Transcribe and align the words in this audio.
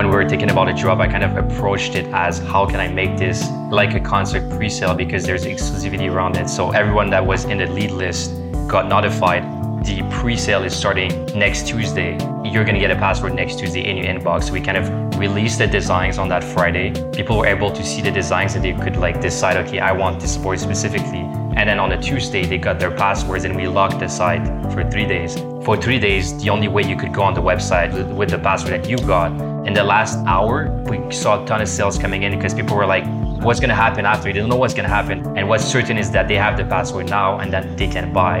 when 0.00 0.08
we 0.08 0.16
were 0.16 0.26
thinking 0.26 0.50
about 0.50 0.66
a 0.66 0.72
job, 0.72 0.98
I 1.02 1.08
kind 1.08 1.22
of 1.22 1.36
approached 1.36 1.94
it 1.94 2.06
as 2.14 2.38
how 2.38 2.64
can 2.64 2.80
I 2.80 2.88
make 2.88 3.18
this 3.18 3.50
like 3.70 3.92
a 3.92 4.00
concert 4.00 4.48
pre-sale 4.48 4.94
because 4.94 5.26
there's 5.26 5.44
exclusivity 5.44 6.10
around 6.10 6.38
it. 6.38 6.48
So 6.48 6.70
everyone 6.70 7.10
that 7.10 7.26
was 7.26 7.44
in 7.44 7.58
the 7.58 7.66
lead 7.66 7.90
list 7.90 8.32
got 8.66 8.88
notified. 8.88 9.42
The 9.84 10.02
pre-sale 10.10 10.64
is 10.64 10.74
starting 10.74 11.26
next 11.38 11.66
Tuesday. 11.66 12.12
You're 12.42 12.64
gonna 12.64 12.78
get 12.78 12.90
a 12.90 12.96
password 12.96 13.34
next 13.34 13.58
Tuesday 13.58 13.84
in 13.90 13.98
your 13.98 14.06
inbox. 14.06 14.44
So 14.44 14.54
We 14.54 14.62
kind 14.62 14.78
of 14.78 14.88
released 15.18 15.58
the 15.58 15.66
designs 15.66 16.16
on 16.16 16.30
that 16.30 16.42
Friday. 16.42 16.94
People 17.12 17.36
were 17.36 17.46
able 17.46 17.70
to 17.70 17.84
see 17.84 18.00
the 18.00 18.10
designs 18.10 18.54
and 18.54 18.64
they 18.64 18.72
could 18.72 18.96
like 18.96 19.20
decide, 19.20 19.58
okay, 19.58 19.80
I 19.80 19.92
want 19.92 20.18
this 20.18 20.32
sport 20.32 20.60
specifically. 20.60 21.28
And 21.58 21.68
then 21.68 21.78
on 21.78 21.92
a 21.92 22.00
Tuesday, 22.00 22.46
they 22.46 22.56
got 22.56 22.80
their 22.80 22.90
passwords 22.90 23.44
and 23.44 23.54
we 23.54 23.68
locked 23.68 23.98
the 23.98 24.08
site 24.08 24.46
for 24.72 24.82
three 24.90 25.04
days. 25.04 25.34
For 25.62 25.76
three 25.76 25.98
days, 25.98 26.42
the 26.42 26.48
only 26.48 26.68
way 26.68 26.84
you 26.84 26.96
could 26.96 27.12
go 27.12 27.20
on 27.20 27.34
the 27.34 27.42
website 27.42 27.92
with 28.14 28.30
the 28.30 28.38
password 28.38 28.72
that 28.72 28.88
you 28.88 28.96
got. 28.96 29.49
In 29.66 29.74
the 29.74 29.84
last 29.84 30.18
hour, 30.26 30.70
we 30.88 31.12
saw 31.12 31.42
a 31.42 31.46
ton 31.46 31.60
of 31.60 31.68
sales 31.68 31.98
coming 31.98 32.22
in 32.22 32.34
because 32.34 32.54
people 32.54 32.76
were 32.76 32.86
like, 32.86 33.04
what's 33.42 33.60
gonna 33.60 33.74
happen 33.74 34.06
after? 34.06 34.32
They 34.32 34.38
don't 34.38 34.48
know 34.48 34.56
what's 34.56 34.72
gonna 34.72 34.88
happen. 34.88 35.36
And 35.36 35.48
what's 35.48 35.64
certain 35.64 35.98
is 35.98 36.10
that 36.12 36.28
they 36.28 36.36
have 36.36 36.56
the 36.56 36.64
password 36.64 37.10
now 37.10 37.38
and 37.40 37.52
that 37.52 37.76
they 37.76 37.86
can 37.86 38.10
buy. 38.10 38.40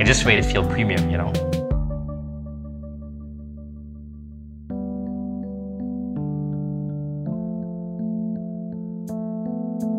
It 0.00 0.04
just 0.04 0.26
made 0.26 0.40
it 0.40 0.44
feel 0.44 0.66
premium, 0.66 1.10
you 1.10 1.16
know? 1.16 1.47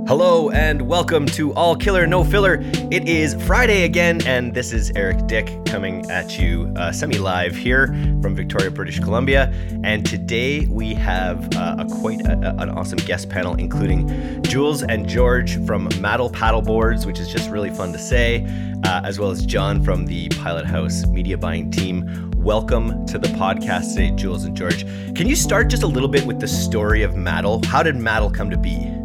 Hello 0.09 0.49
and 0.49 0.81
welcome 0.81 1.27
to 1.27 1.53
All 1.53 1.75
Killer 1.75 2.07
No 2.07 2.23
Filler. 2.23 2.57
It 2.89 3.07
is 3.07 3.35
Friday 3.45 3.83
again, 3.83 4.25
and 4.25 4.55
this 4.55 4.73
is 4.73 4.91
Eric 4.95 5.27
Dick 5.27 5.63
coming 5.67 6.09
at 6.09 6.39
you 6.39 6.73
uh, 6.77 6.91
semi 6.91 7.19
live 7.19 7.55
here 7.55 7.89
from 8.19 8.33
Victoria, 8.33 8.71
British 8.71 8.99
Columbia. 8.99 9.53
And 9.83 10.03
today 10.03 10.65
we 10.65 10.95
have 10.95 11.47
uh, 11.55 11.75
a 11.77 11.85
quite 11.85 12.21
a, 12.25 12.55
an 12.57 12.71
awesome 12.71 12.97
guest 12.97 13.29
panel, 13.29 13.53
including 13.53 14.41
Jules 14.41 14.81
and 14.81 15.07
George 15.07 15.63
from 15.67 15.87
Maddle 16.01 16.31
Paddleboards, 16.31 17.05
which 17.05 17.19
is 17.19 17.31
just 17.31 17.51
really 17.51 17.69
fun 17.69 17.93
to 17.93 17.99
say, 17.99 18.47
uh, 18.85 19.01
as 19.03 19.19
well 19.19 19.29
as 19.29 19.45
John 19.45 19.83
from 19.83 20.07
the 20.07 20.27
Pilot 20.29 20.65
House 20.65 21.05
media 21.05 21.37
buying 21.37 21.69
team. 21.69 22.31
Welcome 22.35 23.05
to 23.05 23.19
the 23.19 23.27
podcast 23.27 23.93
today, 23.93 24.09
Jules 24.15 24.45
and 24.45 24.57
George. 24.57 24.85
Can 25.13 25.27
you 25.27 25.35
start 25.35 25.69
just 25.69 25.83
a 25.83 25.87
little 25.87 26.09
bit 26.09 26.25
with 26.25 26.39
the 26.39 26.47
story 26.47 27.03
of 27.03 27.15
Maddle? 27.15 27.61
How 27.67 27.83
did 27.83 27.95
Maddle 27.95 28.31
come 28.31 28.49
to 28.49 28.57
be? 28.57 28.98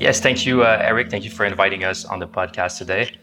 Yes, 0.00 0.20
thank 0.20 0.44
you, 0.44 0.62
uh, 0.62 0.78
Eric. 0.80 1.08
Thank 1.10 1.24
you 1.24 1.30
for 1.30 1.44
inviting 1.44 1.84
us 1.84 2.04
on 2.04 2.18
the 2.18 2.26
podcast 2.26 2.78
today. 2.78 3.16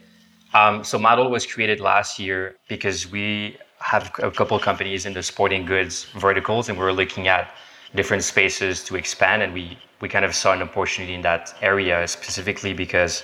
Um, 0.54 0.82
so, 0.82 0.98
Maddle 0.98 1.30
was 1.30 1.44
created 1.46 1.80
last 1.80 2.18
year 2.18 2.56
because 2.68 3.10
we 3.10 3.58
have 3.78 4.10
a 4.22 4.30
couple 4.30 4.58
companies 4.58 5.04
in 5.04 5.12
the 5.12 5.22
sporting 5.22 5.66
goods 5.66 6.06
verticals, 6.16 6.68
and 6.68 6.78
we 6.78 6.84
were 6.84 6.92
looking 6.92 7.28
at 7.28 7.54
different 7.94 8.24
spaces 8.24 8.82
to 8.84 8.96
expand, 8.96 9.42
and 9.42 9.52
we 9.52 9.78
we 10.00 10.08
kind 10.08 10.24
of 10.24 10.34
saw 10.34 10.52
an 10.52 10.62
opportunity 10.62 11.14
in 11.14 11.22
that 11.22 11.54
area 11.60 12.08
specifically 12.08 12.72
because, 12.72 13.22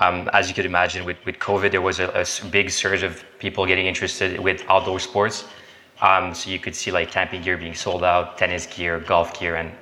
um, 0.00 0.28
as 0.32 0.48
you 0.48 0.54
could 0.54 0.66
imagine, 0.66 1.04
with 1.06 1.16
with 1.24 1.38
COVID, 1.38 1.70
there 1.70 1.82
was 1.82 2.00
a, 2.00 2.08
a, 2.10 2.24
big 2.50 2.70
surge 2.70 3.02
of 3.02 3.24
people 3.38 3.66
getting 3.66 3.86
interested 3.86 4.38
with 4.40 4.62
outdoor 4.68 5.00
sports. 5.00 5.44
Um, 6.02 6.34
so 6.34 6.50
you 6.50 6.58
could 6.58 6.74
see 6.76 6.90
like 6.90 7.10
camping 7.10 7.40
gear 7.42 7.56
being 7.56 7.74
sold 7.74 8.04
out, 8.04 8.36
tennis 8.36 8.66
gear, 8.66 9.00
golf 9.00 9.38
gear, 9.38 9.56
and 9.56 9.72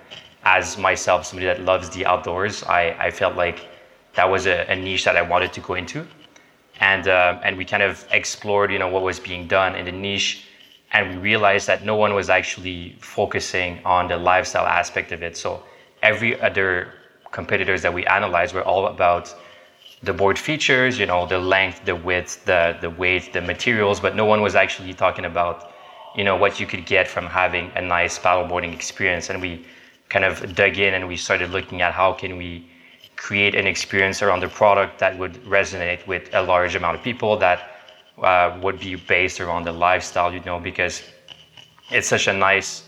as 0.45 0.77
myself, 0.79 1.27
somebody 1.27 1.47
that 1.47 1.61
loves 1.63 1.89
the 1.91 2.05
outdoors, 2.07 2.63
I, 2.65 2.97
I 2.99 3.11
felt 3.11 3.37
like 3.37 3.69
that 4.15 4.29
was 4.29 4.47
a, 4.47 4.67
a 4.71 4.77
niche 4.77 5.05
that 5.05 5.17
I 5.17 5.23
wanted 5.23 5.53
to 5.55 5.61
go 5.61 5.75
into. 5.75 6.07
And, 6.81 7.07
uh, 7.07 7.41
and 7.45 7.57
we 7.57 7.65
kind 7.65 7.83
of 7.83 8.05
explored, 8.11 8.73
you 8.73 8.79
know, 8.79 8.89
what 8.89 9.03
was 9.03 9.21
being 9.21 9.47
done 9.47 9.77
in 9.77 9.85
the 9.85 9.93
niche. 9.93 10.47
And 10.93 11.11
we 11.11 11.17
realized 11.17 11.67
that 11.69 11.85
no 11.85 11.95
one 11.95 12.15
was 12.15 12.29
actually 12.29 12.97
focusing 13.01 13.81
on 13.85 14.09
the 14.09 14.17
lifestyle 14.17 14.67
aspect 14.67 15.13
of 15.13 15.23
it. 15.23 15.37
So 15.37 15.63
every 16.03 16.41
other 16.41 16.93
competitors 17.31 17.83
that 17.83 17.95
we 17.95 18.05
analyzed 18.07 18.55
were 18.55 18.65
all 18.65 18.89
about 18.89 19.35
the 20.03 20.13
board 20.13 20.39
features, 20.39 20.99
you 20.99 21.07
know, 21.07 21.25
the 21.27 21.39
length, 21.39 21.85
the 21.85 21.95
width, 21.95 22.45
the, 22.45 22.77
the 22.81 22.91
weight, 22.91 23.33
the 23.33 23.41
materials, 23.41 24.01
but 24.01 24.17
no 24.17 24.25
one 24.25 24.43
was 24.43 24.57
actually 24.57 24.93
talking 24.93 25.25
about, 25.25 25.73
you 26.17 26.25
know, 26.25 26.37
what 26.37 26.59
you 26.59 26.67
could 26.67 26.85
get 26.85 27.07
from 27.07 27.27
having 27.27 27.71
a 27.77 27.81
nice 27.81 28.19
paddleboarding 28.19 28.75
experience. 28.75 29.31
And 29.31 29.41
we 29.41 29.65
kind 30.13 30.27
of 30.27 30.55
dug 30.55 30.77
in 30.79 30.93
and 30.93 31.09
we 31.09 31.17
started 31.17 31.51
looking 31.51 31.81
at 31.81 31.93
how 31.95 32.13
can 32.13 32.37
we 32.37 32.51
create 33.17 33.55
an 33.55 33.67
experience 33.67 34.21
around 34.21 34.41
the 34.41 34.49
product 34.49 34.99
that 34.99 35.19
would 35.19 35.35
resonate 35.45 36.07
with 36.07 36.25
a 36.35 36.43
large 36.43 36.75
amount 36.75 36.95
of 36.97 37.03
people 37.03 37.37
that 37.39 37.59
uh, 38.23 38.59
would 38.63 38.79
be 38.79 38.95
based 38.95 39.41
around 39.41 39.65
the 39.65 39.73
lifestyle, 39.73 40.31
you 40.35 40.41
know, 40.41 40.61
because 40.61 41.03
it's 41.91 42.07
such 42.07 42.27
a 42.27 42.33
nice 42.33 42.85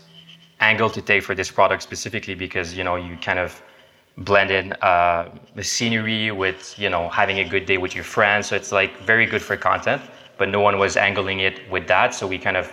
angle 0.59 0.89
to 0.89 1.01
take 1.01 1.23
for 1.23 1.33
this 1.33 1.49
product 1.49 1.81
specifically 1.81 2.35
because, 2.35 2.77
you 2.77 2.83
know, 2.83 2.95
you 2.95 3.17
kind 3.17 3.39
of 3.39 3.61
blend 4.19 4.51
in 4.51 4.71
uh, 4.73 5.29
the 5.55 5.63
scenery 5.63 6.31
with, 6.31 6.77
you 6.77 6.89
know, 6.89 7.09
having 7.09 7.39
a 7.39 7.47
good 7.53 7.65
day 7.65 7.77
with 7.77 7.95
your 7.95 8.03
friends. 8.03 8.47
So 8.47 8.55
it's 8.55 8.71
like 8.71 8.91
very 9.01 9.25
good 9.25 9.41
for 9.41 9.57
content, 9.57 10.01
but 10.37 10.47
no 10.49 10.59
one 10.59 10.77
was 10.77 10.95
angling 10.95 11.39
it 11.39 11.59
with 11.71 11.87
that. 11.87 12.13
So 12.13 12.27
we 12.27 12.37
kind 12.37 12.55
of 12.55 12.71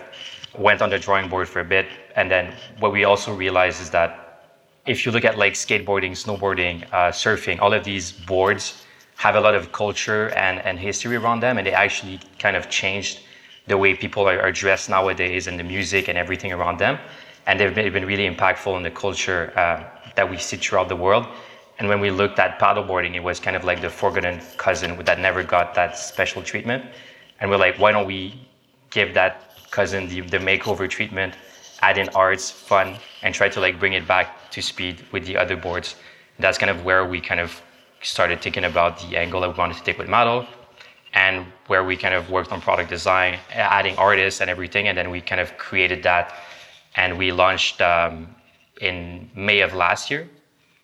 went 0.57 0.81
on 0.81 0.89
the 0.91 0.99
drawing 0.99 1.27
board 1.27 1.49
for 1.49 1.59
a 1.59 1.65
bit. 1.65 1.87
And 2.15 2.29
then 2.29 2.53
what 2.79 2.91
we 2.93 3.03
also 3.03 3.33
realized 3.33 3.81
is 3.81 3.89
that 3.89 4.22
if 4.85 5.05
you 5.05 5.11
look 5.11 5.25
at 5.25 5.37
like 5.37 5.53
skateboarding, 5.53 6.11
snowboarding, 6.11 6.83
uh, 6.91 7.09
surfing, 7.11 7.59
all 7.59 7.73
of 7.73 7.83
these 7.83 8.11
boards 8.11 8.83
have 9.15 9.35
a 9.35 9.39
lot 9.39 9.55
of 9.55 9.71
culture 9.71 10.29
and, 10.29 10.59
and 10.59 10.77
history 10.77 11.15
around 11.15 11.39
them, 11.39 11.57
and 11.57 11.65
they 11.65 11.71
actually 11.71 12.19
kind 12.39 12.57
of 12.57 12.69
changed 12.69 13.21
the 13.67 13.77
way 13.77 13.95
people 13.95 14.27
are, 14.27 14.39
are 14.41 14.51
dressed 14.51 14.89
nowadays 14.89 15.47
and 15.47 15.57
the 15.57 15.63
music 15.63 16.09
and 16.09 16.17
everything 16.17 16.51
around 16.51 16.77
them. 16.77 16.99
And 17.45 17.59
they've 17.59 17.73
been, 17.73 17.93
been 17.93 18.05
really 18.05 18.29
impactful 18.29 18.75
in 18.75 18.83
the 18.83 18.91
culture 18.91 19.53
uh, 19.55 19.83
that 20.15 20.29
we 20.29 20.37
see 20.37 20.57
throughout 20.57 20.89
the 20.89 20.95
world. 20.95 21.27
And 21.79 21.87
when 21.87 22.01
we 22.01 22.11
looked 22.11 22.39
at 22.39 22.59
paddleboarding, 22.59 23.15
it 23.15 23.23
was 23.23 23.39
kind 23.39 23.55
of 23.55 23.63
like 23.63 23.81
the 23.81 23.89
forgotten 23.89 24.41
cousin 24.57 24.97
that 25.05 25.19
never 25.19 25.43
got 25.43 25.73
that 25.75 25.97
special 25.97 26.41
treatment. 26.41 26.83
And 27.39 27.49
we're 27.49 27.57
like, 27.57 27.79
why 27.79 27.91
don't 27.91 28.05
we 28.05 28.39
give 28.89 29.13
that 29.13 29.55
cousin 29.71 30.07
the, 30.07 30.21
the 30.21 30.37
makeover 30.37 30.89
treatment 30.89 31.35
add 31.87 31.97
in 31.97 32.07
arts, 32.25 32.45
fun, 32.49 32.87
and 33.23 33.29
try 33.39 33.49
to 33.55 33.59
like 33.65 33.75
bring 33.83 33.93
it 33.99 34.05
back 34.07 34.27
to 34.51 34.59
speed 34.61 34.95
with 35.11 35.23
the 35.29 35.35
other 35.43 35.57
boards. 35.65 35.95
That's 36.39 36.57
kind 36.57 36.71
of 36.75 36.77
where 36.87 37.03
we 37.13 37.19
kind 37.29 37.41
of 37.45 37.49
started 38.01 38.41
thinking 38.41 38.65
about 38.71 38.91
the 39.03 39.17
angle 39.23 39.39
that 39.41 39.49
we 39.53 39.57
wanted 39.63 39.77
to 39.81 39.83
take 39.83 39.97
with 39.97 40.09
Maddle 40.15 40.47
and 41.13 41.45
where 41.67 41.83
we 41.89 41.95
kind 42.05 42.15
of 42.19 42.29
worked 42.29 42.51
on 42.53 42.59
product 42.61 42.89
design, 42.89 43.31
adding 43.51 43.95
artists 43.97 44.39
and 44.41 44.49
everything. 44.49 44.87
And 44.87 44.97
then 44.97 45.09
we 45.15 45.19
kind 45.21 45.41
of 45.45 45.57
created 45.57 45.99
that 46.03 46.25
and 46.95 47.17
we 47.17 47.31
launched 47.31 47.81
um, 47.81 48.13
in 48.81 49.29
May 49.35 49.59
of 49.67 49.73
last 49.73 50.09
year. 50.11 50.23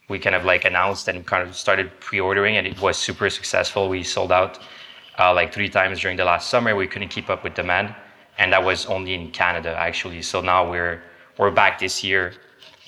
We 0.10 0.20
kind 0.20 0.36
of 0.36 0.44
like 0.44 0.66
announced 0.66 1.08
and 1.08 1.26
kind 1.26 1.44
of 1.48 1.56
started 1.56 1.88
pre-ordering 2.00 2.58
and 2.58 2.68
it 2.68 2.80
was 2.82 2.98
super 2.98 3.30
successful. 3.30 3.90
We 3.90 4.04
sold 4.04 4.32
out 4.32 4.60
uh, 5.18 5.34
like 5.34 5.54
three 5.54 5.70
times 5.70 6.02
during 6.02 6.18
the 6.18 6.26
last 6.26 6.50
summer. 6.50 6.76
We 6.76 6.88
couldn't 6.88 7.10
keep 7.18 7.30
up 7.30 7.44
with 7.44 7.54
demand 7.54 7.96
and 8.40 8.54
that 8.54 8.64
was 8.64 8.86
only 8.88 9.14
in 9.14 9.30
Canada 9.32 9.76
actually. 9.78 10.22
So 10.24 10.42
now 10.42 10.70
we're 10.70 11.04
we're 11.38 11.52
back 11.52 11.78
this 11.80 12.04
year 12.04 12.34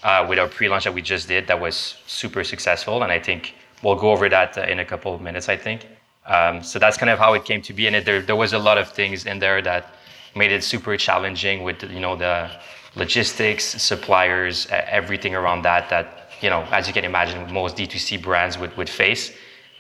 uh, 0.03 0.25
with 0.27 0.39
our 0.39 0.47
pre-launch 0.47 0.85
that 0.85 0.93
we 0.93 1.01
just 1.01 1.27
did. 1.27 1.45
That 1.47 1.59
was 1.59 1.97
super 2.07 2.43
successful, 2.43 3.03
and 3.03 3.11
I 3.11 3.19
think 3.19 3.53
we'll 3.83 3.95
go 3.95 4.11
over 4.11 4.27
that 4.29 4.57
uh, 4.57 4.61
in 4.61 4.79
a 4.79 4.85
couple 4.85 5.13
of 5.13 5.21
minutes. 5.21 5.47
I 5.49 5.57
think. 5.57 5.87
Um, 6.25 6.63
so 6.63 6.79
that's 6.79 6.97
kind 6.97 7.09
of 7.09 7.19
how 7.19 7.33
it 7.33 7.45
came 7.45 7.61
to 7.63 7.73
be, 7.73 7.87
and 7.87 7.95
it, 7.95 8.05
there 8.05 8.21
there 8.21 8.35
was 8.35 8.53
a 8.53 8.59
lot 8.59 8.77
of 8.77 8.89
things 8.89 9.25
in 9.25 9.39
there 9.39 9.61
that 9.61 9.93
made 10.35 10.51
it 10.51 10.63
super 10.63 10.95
challenging 10.97 11.63
with 11.63 11.83
you 11.83 11.99
know 11.99 12.15
the 12.15 12.49
logistics, 12.95 13.65
suppliers, 13.81 14.67
everything 14.71 15.35
around 15.35 15.63
that. 15.63 15.89
That 15.89 16.29
you 16.41 16.49
know, 16.49 16.61
as 16.71 16.87
you 16.87 16.93
can 16.93 17.03
imagine, 17.03 17.51
most 17.53 17.75
D2C 17.75 18.21
brands 18.21 18.57
would 18.57 18.75
would 18.77 18.89
face. 18.89 19.33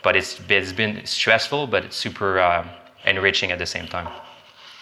But 0.03 0.15
it's 0.15 0.41
it's 0.49 0.73
been 0.73 1.05
stressful, 1.05 1.67
but 1.67 1.85
it's 1.85 1.95
super 1.95 2.39
uh, 2.39 2.67
enriching 3.05 3.51
at 3.51 3.59
the 3.59 3.65
same 3.65 3.87
time. 3.87 4.09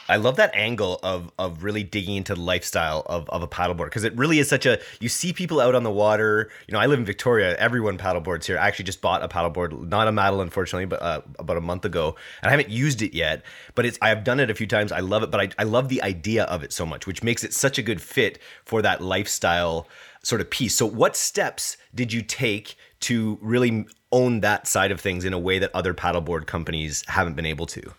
I 0.09 0.17
love 0.17 0.35
that 0.37 0.51
angle 0.53 0.99
of 1.03 1.31
of 1.37 1.63
really 1.63 1.83
digging 1.83 2.15
into 2.15 2.33
the 2.33 2.41
lifestyle 2.41 3.03
of, 3.05 3.29
of 3.29 3.43
a 3.43 3.47
paddleboard 3.47 3.85
because 3.85 4.03
it 4.03 4.15
really 4.17 4.39
is 4.39 4.49
such 4.49 4.65
a 4.65 4.79
you 4.99 5.07
see 5.07 5.31
people 5.31 5.61
out 5.61 5.75
on 5.75 5.83
the 5.83 5.91
water. 5.91 6.49
You 6.67 6.73
know, 6.73 6.79
I 6.79 6.87
live 6.87 6.99
in 6.99 7.05
Victoria. 7.05 7.55
Everyone 7.57 7.97
paddleboards 7.97 8.45
here. 8.45 8.57
I 8.57 8.67
actually 8.67 8.85
just 8.85 9.01
bought 9.01 9.23
a 9.23 9.27
paddleboard, 9.27 9.87
not 9.87 10.07
a 10.07 10.11
Maddle, 10.11 10.41
unfortunately, 10.41 10.85
but 10.85 11.01
uh, 11.01 11.21
about 11.37 11.57
a 11.57 11.61
month 11.61 11.85
ago, 11.85 12.15
and 12.41 12.47
I 12.47 12.51
haven't 12.51 12.69
used 12.69 13.01
it 13.01 13.13
yet. 13.13 13.43
But 13.75 13.85
it's 13.85 13.97
I 14.01 14.09
have 14.09 14.23
done 14.23 14.39
it 14.39 14.49
a 14.49 14.55
few 14.55 14.67
times. 14.67 14.91
I 14.91 14.99
love 14.99 15.23
it, 15.23 15.31
but 15.31 15.39
I 15.39 15.49
I 15.59 15.63
love 15.63 15.89
the 15.89 16.01
idea 16.01 16.43
of 16.45 16.63
it 16.63 16.73
so 16.73 16.85
much, 16.85 17.05
which 17.05 17.23
makes 17.23 17.43
it 17.43 17.53
such 17.53 17.77
a 17.77 17.81
good 17.81 18.01
fit 18.01 18.39
for 18.65 18.81
that 18.81 19.01
lifestyle 19.01 19.87
sort 20.23 20.41
of 20.41 20.49
piece. 20.49 20.75
So, 20.75 20.85
what 20.85 21.15
steps 21.15 21.77
did 21.93 22.11
you 22.11 22.21
take 22.21 22.75
to 23.01 23.37
really 23.41 23.85
own 24.11 24.41
that 24.41 24.67
side 24.67 24.91
of 24.91 24.99
things 24.99 25.23
in 25.23 25.33
a 25.33 25.39
way 25.39 25.59
that 25.59 25.71
other 25.73 25.93
paddleboard 25.93 26.47
companies 26.47 27.03
haven't 27.07 27.35
been 27.35 27.45
able 27.45 27.67
to? 27.67 27.93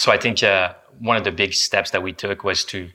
So 0.00 0.10
I 0.10 0.16
think 0.16 0.42
uh, 0.42 0.72
one 1.00 1.16
of 1.16 1.24
the 1.24 1.32
big 1.32 1.52
steps 1.54 1.90
that 1.90 2.02
we 2.02 2.12
took 2.12 2.44
was 2.44 2.64
to 2.66 2.88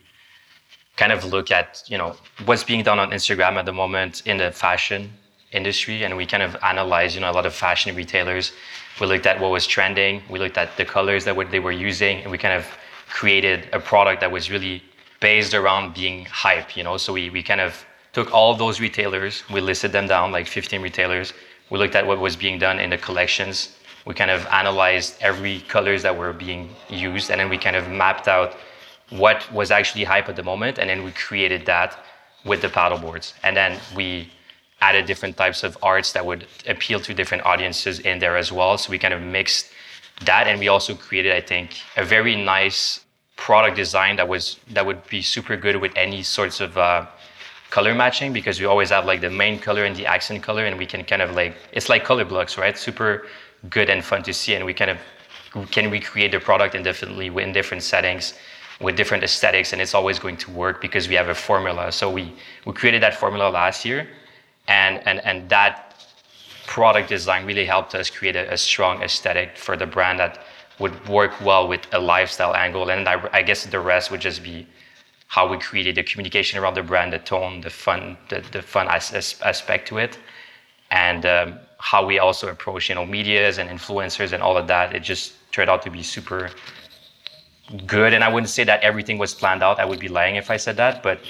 kind 0.96 1.12
of 1.12 1.24
look 1.24 1.50
at 1.50 1.82
you 1.88 1.98
know 1.98 2.16
what's 2.46 2.64
being 2.64 2.82
done 2.82 2.98
on 2.98 3.10
Instagram 3.10 3.56
at 3.56 3.66
the 3.66 3.72
moment 3.72 4.22
in 4.26 4.36
the 4.38 4.50
fashion 4.50 5.12
industry, 5.52 6.04
and 6.04 6.16
we 6.16 6.24
kind 6.26 6.42
of 6.42 6.56
analyzed 6.62 7.14
you 7.14 7.20
know 7.20 7.30
a 7.30 7.36
lot 7.40 7.46
of 7.46 7.54
fashion 7.54 7.94
retailers. 7.94 8.52
We 9.00 9.06
looked 9.06 9.26
at 9.26 9.38
what 9.40 9.50
was 9.50 9.66
trending. 9.66 10.22
We 10.30 10.38
looked 10.38 10.56
at 10.56 10.76
the 10.76 10.84
colors 10.84 11.24
that 11.26 11.36
they 11.50 11.60
were 11.60 11.72
using, 11.72 12.22
and 12.22 12.30
we 12.30 12.38
kind 12.38 12.54
of 12.54 12.66
created 13.08 13.68
a 13.72 13.80
product 13.80 14.20
that 14.20 14.30
was 14.30 14.50
really 14.50 14.82
based 15.20 15.54
around 15.54 15.94
being 15.94 16.24
hype. 16.26 16.76
You 16.76 16.84
know, 16.84 16.96
so 16.96 17.12
we 17.12 17.30
we 17.30 17.42
kind 17.42 17.60
of 17.60 17.84
took 18.16 18.32
all 18.32 18.54
those 18.54 18.80
retailers, 18.80 19.44
we 19.50 19.60
listed 19.60 19.92
them 19.92 20.06
down, 20.06 20.32
like 20.32 20.46
15 20.46 20.80
retailers. 20.80 21.34
We 21.68 21.78
looked 21.78 21.94
at 21.94 22.06
what 22.06 22.18
was 22.18 22.34
being 22.34 22.58
done 22.58 22.78
in 22.78 22.88
the 22.88 22.96
collections. 22.96 23.76
We 24.06 24.14
kind 24.14 24.30
of 24.30 24.46
analyzed 24.46 25.16
every 25.20 25.60
colors 25.68 26.02
that 26.02 26.16
were 26.16 26.32
being 26.32 26.70
used, 26.88 27.30
and 27.30 27.40
then 27.40 27.48
we 27.48 27.58
kind 27.58 27.76
of 27.76 27.90
mapped 27.90 28.28
out 28.28 28.56
what 29.10 29.50
was 29.52 29.70
actually 29.70 30.04
hype 30.04 30.28
at 30.28 30.36
the 30.36 30.42
moment, 30.42 30.78
and 30.78 30.88
then 30.88 31.04
we 31.04 31.12
created 31.12 31.66
that 31.66 31.98
with 32.44 32.62
the 32.62 32.68
paddle 32.68 32.98
boards. 32.98 33.34
And 33.42 33.56
then 33.56 33.78
we 33.94 34.30
added 34.80 35.06
different 35.06 35.36
types 35.36 35.64
of 35.64 35.76
arts 35.82 36.12
that 36.12 36.24
would 36.24 36.46
appeal 36.68 37.00
to 37.00 37.14
different 37.14 37.44
audiences 37.44 37.98
in 38.00 38.18
there 38.18 38.36
as 38.36 38.52
well. 38.52 38.78
So 38.78 38.90
we 38.90 38.98
kind 38.98 39.14
of 39.14 39.22
mixed 39.22 39.70
that, 40.24 40.46
and 40.46 40.58
we 40.60 40.68
also 40.68 40.94
created, 40.94 41.32
I 41.32 41.40
think, 41.40 41.76
a 41.96 42.04
very 42.04 42.36
nice 42.36 43.04
product 43.36 43.76
design 43.76 44.16
that 44.16 44.28
was 44.28 44.58
that 44.70 44.86
would 44.86 45.06
be 45.08 45.20
super 45.20 45.56
good 45.56 45.76
with 45.76 45.92
any 45.96 46.22
sorts 46.22 46.60
of 46.60 46.78
uh, 46.78 47.06
color 47.70 47.94
matching 47.94 48.32
because 48.32 48.58
we 48.60 48.66
always 48.66 48.90
have 48.90 49.04
like 49.04 49.20
the 49.20 49.30
main 49.30 49.58
color 49.58 49.84
and 49.84 49.94
the 49.96 50.06
accent 50.06 50.42
color, 50.42 50.64
and 50.64 50.78
we 50.78 50.86
can 50.86 51.04
kind 51.04 51.22
of 51.22 51.34
like 51.34 51.54
it's 51.72 51.88
like 51.88 52.04
color 52.04 52.24
blocks, 52.24 52.56
right? 52.56 52.78
Super 52.78 53.26
good 53.70 53.90
and 53.90 54.04
fun 54.04 54.22
to 54.24 54.32
see, 54.32 54.54
and 54.54 54.64
we 54.64 54.74
kind 54.74 54.90
of 54.90 54.98
can 55.70 55.90
recreate 55.90 56.32
the 56.32 56.40
product 56.40 56.74
indefinitely 56.74 57.28
in 57.42 57.52
different 57.52 57.82
settings 57.82 58.34
with 58.80 58.96
different 58.96 59.24
aesthetics, 59.24 59.72
and 59.72 59.80
it's 59.80 59.94
always 59.94 60.18
going 60.18 60.36
to 60.36 60.50
work 60.50 60.80
because 60.80 61.08
we 61.08 61.14
have 61.14 61.28
a 61.28 61.34
formula. 61.34 61.90
So 61.90 62.10
we 62.10 62.34
we 62.66 62.72
created 62.72 63.02
that 63.02 63.14
formula 63.14 63.48
last 63.48 63.84
year, 63.84 64.08
and 64.68 65.06
and 65.06 65.24
and 65.24 65.48
that 65.48 65.86
product 66.66 67.08
design 67.08 67.46
really 67.46 67.64
helped 67.64 67.94
us 67.94 68.10
create 68.10 68.36
a, 68.36 68.52
a 68.52 68.56
strong 68.56 69.02
aesthetic 69.02 69.56
for 69.56 69.76
the 69.76 69.86
brand 69.86 70.18
that 70.18 70.44
would 70.78 71.08
work 71.08 71.40
well 71.40 71.66
with 71.68 71.80
a 71.92 71.98
lifestyle 71.98 72.54
angle. 72.54 72.90
And 72.90 73.08
I, 73.08 73.28
I, 73.32 73.42
guess 73.42 73.64
the 73.64 73.80
rest 73.80 74.10
would 74.10 74.20
just 74.20 74.42
be 74.42 74.66
how 75.28 75.48
we 75.48 75.58
created 75.58 75.94
the 75.94 76.02
communication 76.02 76.58
around 76.58 76.74
the 76.74 76.82
brand, 76.82 77.12
the 77.12 77.18
tone, 77.18 77.60
the 77.60 77.70
fun, 77.70 78.18
the, 78.28 78.42
the 78.52 78.60
fun 78.60 78.88
as, 78.88 79.40
aspect 79.42 79.88
to 79.88 79.98
it, 79.98 80.18
and 80.90 81.24
um, 81.24 81.58
how 81.78 82.04
we 82.04 82.18
also 82.18 82.48
approach, 82.48 82.88
you 82.88 82.94
know, 82.94 83.06
medias 83.06 83.58
and 83.58 83.68
influencers 83.68 84.32
and 84.32 84.42
all 84.42 84.56
of 84.56 84.66
that. 84.66 84.94
It 84.94 85.00
just 85.00 85.34
turned 85.52 85.70
out 85.70 85.82
to 85.82 85.90
be 85.90 86.02
super 86.02 86.50
good. 87.86 88.12
And 88.12 88.22
I 88.24 88.28
wouldn't 88.28 88.50
say 88.50 88.64
that 88.64 88.82
everything 88.82 89.18
was 89.18 89.34
planned 89.34 89.62
out. 89.62 89.78
I 89.78 89.84
would 89.84 90.00
be 90.00 90.08
lying 90.08 90.36
if 90.36 90.50
I 90.50 90.56
said 90.56 90.76
that, 90.76 91.02
but 91.02 91.20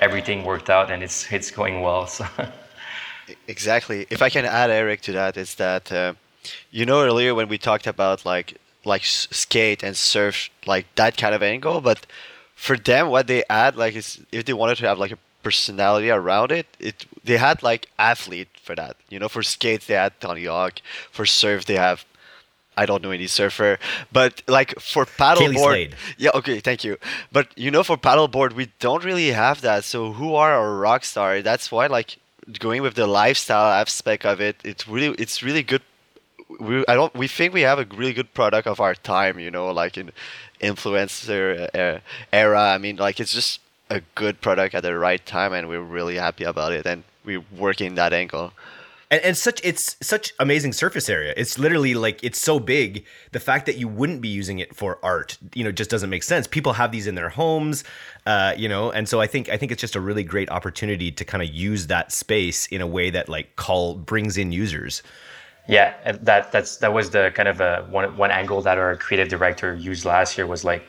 everything 0.00 0.44
worked 0.44 0.70
out 0.70 0.90
and 0.90 1.02
it's 1.02 1.30
it's 1.32 1.50
going 1.50 1.80
well. 1.80 2.06
So. 2.06 2.26
Exactly. 3.46 4.06
If 4.10 4.22
I 4.22 4.28
can 4.28 4.44
add 4.44 4.70
Eric 4.70 5.02
to 5.02 5.12
that, 5.12 5.36
is 5.36 5.54
that 5.56 5.92
uh, 5.92 6.14
you 6.70 6.84
know 6.84 7.02
earlier 7.02 7.34
when 7.34 7.48
we 7.48 7.58
talked 7.58 7.86
about 7.86 8.24
like 8.24 8.58
like 8.84 9.04
skate 9.04 9.82
and 9.82 9.96
surf 9.96 10.50
like 10.66 10.86
that 10.96 11.16
kind 11.16 11.34
of 11.34 11.42
angle, 11.42 11.80
but 11.80 12.06
for 12.54 12.76
them 12.76 13.08
what 13.08 13.26
they 13.26 13.44
add 13.48 13.76
like 13.76 13.94
is 13.94 14.20
if 14.32 14.44
they 14.44 14.52
wanted 14.52 14.76
to 14.78 14.86
have 14.86 14.98
like 14.98 15.12
a 15.12 15.18
personality 15.42 16.10
around 16.10 16.52
it, 16.52 16.66
it 16.78 17.06
they 17.24 17.36
had 17.36 17.62
like 17.62 17.86
athlete 17.98 18.48
for 18.62 18.74
that. 18.74 18.96
You 19.08 19.18
know, 19.18 19.28
for 19.28 19.42
skates 19.42 19.86
they 19.86 19.94
had 19.94 20.20
Tony 20.20 20.44
Hawk, 20.46 20.80
for 21.10 21.26
surf 21.26 21.64
they 21.64 21.76
have 21.76 22.04
I 22.76 22.86
don't 22.86 23.02
know 23.02 23.10
any 23.10 23.26
surfer, 23.26 23.78
but 24.10 24.42
like 24.46 24.78
for 24.80 25.04
paddleboard, 25.04 25.92
yeah, 26.16 26.30
okay, 26.34 26.60
thank 26.60 26.82
you. 26.82 26.96
But 27.30 27.48
you 27.56 27.70
know, 27.70 27.82
for 27.82 27.96
paddleboard, 27.96 28.52
we 28.54 28.72
don't 28.78 29.04
really 29.04 29.32
have 29.32 29.60
that. 29.60 29.84
So 29.84 30.12
who 30.12 30.34
are 30.34 30.54
our 30.54 30.76
rock 30.76 31.04
star? 31.04 31.42
That's 31.42 31.70
why 31.70 31.88
like 31.88 32.16
going 32.58 32.82
with 32.82 32.94
the 32.94 33.06
lifestyle 33.06 33.70
aspect 33.70 34.24
of 34.24 34.40
it, 34.40 34.56
it's 34.64 34.88
really 34.88 35.14
it's 35.18 35.42
really 35.42 35.62
good. 35.62 35.82
We 36.58 36.84
I 36.88 36.94
don't 36.94 37.14
we 37.14 37.28
think 37.28 37.52
we 37.52 37.62
have 37.62 37.78
a 37.78 37.86
really 37.94 38.14
good 38.14 38.32
product 38.34 38.66
of 38.66 38.80
our 38.80 38.94
time. 38.94 39.38
You 39.38 39.50
know, 39.50 39.70
like 39.70 39.98
in 39.98 40.12
influencer 40.60 41.68
uh, 41.74 42.00
era. 42.32 42.62
I 42.62 42.78
mean, 42.78 42.96
like 42.96 43.20
it's 43.20 43.32
just 43.32 43.60
a 43.90 44.00
good 44.14 44.40
product 44.40 44.74
at 44.74 44.82
the 44.82 44.96
right 44.96 45.24
time, 45.26 45.52
and 45.52 45.68
we're 45.68 45.82
really 45.82 46.16
happy 46.16 46.44
about 46.44 46.72
it, 46.72 46.86
and 46.86 47.04
we're 47.24 47.44
working 47.56 47.96
that 47.96 48.12
angle. 48.12 48.52
And, 49.10 49.20
and 49.22 49.36
such 49.36 49.60
it's 49.64 49.96
such 50.00 50.32
amazing 50.38 50.72
surface 50.72 51.08
area. 51.08 51.34
It's 51.36 51.58
literally 51.58 51.94
like 51.94 52.22
it's 52.22 52.38
so 52.38 52.60
big 52.60 53.04
the 53.32 53.40
fact 53.40 53.66
that 53.66 53.76
you 53.76 53.88
wouldn't 53.88 54.20
be 54.20 54.28
using 54.28 54.60
it 54.60 54.74
for 54.74 54.98
art 55.02 55.36
you 55.54 55.64
know 55.64 55.72
just 55.72 55.90
doesn't 55.90 56.10
make 56.10 56.22
sense. 56.22 56.46
People 56.46 56.74
have 56.74 56.92
these 56.92 57.06
in 57.06 57.16
their 57.16 57.28
homes 57.28 57.82
uh, 58.26 58.54
you 58.56 58.68
know 58.68 58.90
and 58.90 59.08
so 59.08 59.20
i 59.20 59.26
think 59.26 59.48
i 59.48 59.56
think 59.56 59.72
it's 59.72 59.80
just 59.80 59.96
a 59.96 60.00
really 60.00 60.22
great 60.22 60.50
opportunity 60.50 61.10
to 61.10 61.24
kind 61.24 61.42
of 61.42 61.48
use 61.48 61.86
that 61.88 62.12
space 62.12 62.66
in 62.66 62.80
a 62.80 62.86
way 62.86 63.10
that 63.10 63.28
like 63.28 63.56
call 63.56 63.96
brings 63.96 64.36
in 64.36 64.52
users. 64.52 65.02
Yeah 65.66 65.94
that 66.22 66.52
that's 66.52 66.76
that 66.78 66.92
was 66.92 67.10
the 67.10 67.32
kind 67.34 67.48
of 67.48 67.60
a 67.60 67.86
one 67.90 68.16
one 68.16 68.30
angle 68.30 68.62
that 68.62 68.78
our 68.78 68.96
creative 68.96 69.28
director 69.28 69.74
used 69.74 70.04
last 70.04 70.38
year 70.38 70.46
was 70.46 70.64
like 70.64 70.84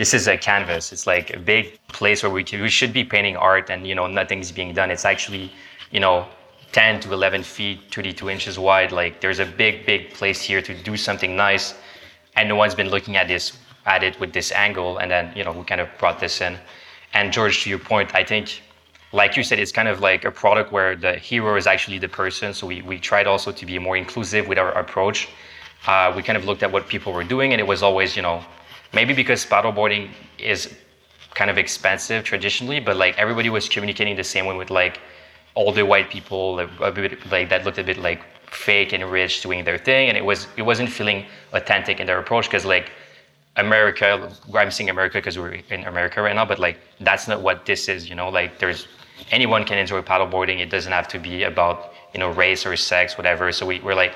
this 0.00 0.12
is 0.18 0.24
a 0.34 0.36
canvas 0.48 0.92
it's 0.94 1.06
like 1.14 1.26
a 1.40 1.40
big 1.52 1.64
place 1.98 2.18
where 2.22 2.34
we, 2.38 2.42
we 2.66 2.70
should 2.78 2.92
be 3.00 3.04
painting 3.14 3.36
art 3.36 3.66
and 3.72 3.86
you 3.88 3.94
know 3.98 4.06
nothing's 4.20 4.50
being 4.60 4.72
done 4.80 4.88
it's 4.90 5.06
actually 5.14 5.46
you 5.90 6.00
know 6.04 6.16
10 6.72 7.00
to 7.00 7.12
11 7.12 7.42
feet, 7.42 7.90
22 7.90 8.30
inches 8.30 8.58
wide. 8.58 8.92
Like 8.92 9.20
there's 9.20 9.40
a 9.40 9.46
big, 9.46 9.86
big 9.86 10.12
place 10.12 10.40
here 10.40 10.62
to 10.62 10.74
do 10.74 10.96
something 10.96 11.34
nice, 11.34 11.74
and 12.36 12.48
no 12.48 12.56
one's 12.56 12.74
been 12.74 12.90
looking 12.90 13.16
at 13.16 13.28
this 13.28 13.58
at 13.86 14.04
it 14.04 14.18
with 14.20 14.32
this 14.32 14.52
angle. 14.52 14.98
And 14.98 15.10
then 15.10 15.32
you 15.34 15.44
know 15.44 15.52
we 15.52 15.64
kind 15.64 15.80
of 15.80 15.88
brought 15.98 16.20
this 16.20 16.40
in. 16.40 16.58
And 17.12 17.32
George, 17.32 17.64
to 17.64 17.70
your 17.70 17.80
point, 17.80 18.14
I 18.14 18.22
think, 18.22 18.62
like 19.12 19.36
you 19.36 19.42
said, 19.42 19.58
it's 19.58 19.72
kind 19.72 19.88
of 19.88 19.98
like 20.00 20.24
a 20.24 20.30
product 20.30 20.70
where 20.70 20.94
the 20.94 21.14
hero 21.14 21.56
is 21.56 21.66
actually 21.66 21.98
the 21.98 22.08
person. 22.08 22.54
So 22.54 22.66
we 22.66 22.82
we 22.82 22.98
tried 22.98 23.26
also 23.26 23.50
to 23.50 23.66
be 23.66 23.78
more 23.78 23.96
inclusive 23.96 24.46
with 24.46 24.58
our 24.58 24.72
approach. 24.72 25.28
Uh, 25.86 26.12
we 26.14 26.22
kind 26.22 26.36
of 26.36 26.44
looked 26.44 26.62
at 26.62 26.70
what 26.70 26.86
people 26.88 27.12
were 27.12 27.24
doing, 27.24 27.52
and 27.52 27.60
it 27.60 27.66
was 27.66 27.82
always 27.82 28.14
you 28.14 28.22
know 28.22 28.44
maybe 28.92 29.14
because 29.14 29.44
paddleboarding 29.44 30.10
is 30.38 30.74
kind 31.34 31.50
of 31.50 31.58
expensive 31.58 32.24
traditionally, 32.24 32.80
but 32.80 32.96
like 32.96 33.16
everybody 33.18 33.48
was 33.50 33.68
communicating 33.68 34.16
the 34.16 34.24
same 34.24 34.46
way 34.46 34.56
with 34.56 34.70
like 34.70 35.00
older 35.56 35.84
white 35.84 36.10
people 36.10 36.60
a 36.60 36.92
bit 36.92 37.24
like 37.30 37.48
that 37.48 37.64
looked 37.64 37.78
a 37.78 37.84
bit 37.84 37.98
like 37.98 38.22
fake 38.50 38.92
and 38.92 39.04
rich 39.10 39.42
doing 39.42 39.64
their 39.64 39.78
thing 39.78 40.08
and 40.08 40.16
it 40.16 40.24
was 40.24 40.46
it 40.56 40.62
wasn't 40.62 40.88
feeling 40.88 41.24
authentic 41.52 42.00
in 42.00 42.06
their 42.06 42.18
approach 42.18 42.46
because 42.46 42.64
like 42.64 42.90
america 43.56 44.32
i'm 44.54 44.70
saying 44.70 44.90
america 44.90 45.18
because 45.18 45.38
we're 45.38 45.54
in 45.70 45.84
america 45.84 46.20
right 46.22 46.34
now 46.34 46.44
but 46.44 46.58
like 46.58 46.78
that's 47.00 47.26
not 47.28 47.40
what 47.40 47.66
this 47.66 47.88
is 47.88 48.08
you 48.08 48.14
know? 48.14 48.28
Like 48.28 48.58
there's 48.58 48.86
anyone 49.30 49.64
can 49.64 49.78
enjoy 49.78 50.02
paddleboarding. 50.02 50.60
It 50.60 50.70
doesn't 50.70 50.92
have 50.92 51.08
to 51.08 51.18
be 51.18 51.44
about 51.44 51.94
you 52.12 52.20
know 52.20 52.30
race 52.30 52.66
or 52.66 52.76
sex 52.76 53.16
whatever. 53.16 53.52
So 53.52 53.66
we, 53.66 53.80
we're 53.80 53.94
like 53.94 54.14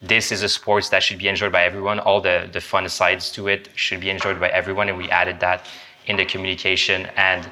this 0.00 0.30
is 0.30 0.42
a 0.42 0.48
sport 0.48 0.84
that 0.90 1.02
should 1.02 1.18
be 1.18 1.28
enjoyed 1.28 1.52
by 1.52 1.64
everyone. 1.64 1.98
All 2.00 2.20
the 2.20 2.48
the 2.52 2.60
fun 2.60 2.88
sides 2.88 3.30
to 3.32 3.48
it 3.48 3.68
should 3.74 4.00
be 4.00 4.10
enjoyed 4.10 4.38
by 4.40 4.48
everyone 4.48 4.88
and 4.88 4.96
we 4.96 5.10
added 5.10 5.40
that 5.40 5.66
in 6.06 6.16
the 6.16 6.24
communication. 6.24 7.06
And 7.16 7.48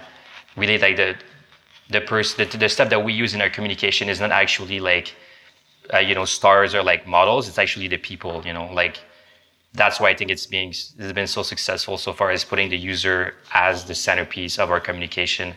really 0.57 0.79
like 0.79 0.97
the 0.97 1.17
the 1.91 2.01
person 2.01 2.49
the, 2.49 2.59
the 2.59 2.69
stuff 2.69 2.89
that 2.91 3.03
we 3.03 3.13
use 3.13 3.35
in 3.35 3.41
our 3.43 3.51
communication 3.51 4.09
is 4.09 4.21
not 4.21 4.31
actually 4.31 4.81
like 4.81 5.15
uh, 5.93 5.99
you 5.99 6.15
know 6.15 6.25
stars 6.25 6.75
or 6.75 6.83
like 6.83 7.07
models. 7.07 7.49
It's 7.49 7.59
actually 7.59 7.89
the 7.89 7.99
people 7.99 8.43
you 8.47 8.53
know 8.53 8.73
like 8.73 9.01
that's 9.75 10.01
why 10.01 10.09
i 10.09 10.15
think 10.15 10.31
it's 10.31 10.47
being 10.47 10.71
it's 10.71 11.13
been 11.13 11.27
so 11.27 11.43
successful 11.43 11.99
so 11.99 12.11
far 12.11 12.33
is 12.33 12.45
putting 12.45 12.71
the 12.71 12.79
user 12.79 13.35
as 13.53 13.85
the 13.85 13.95
centerpiece 13.95 14.59
of 14.59 14.71
our 14.71 14.81
communication 14.81 15.55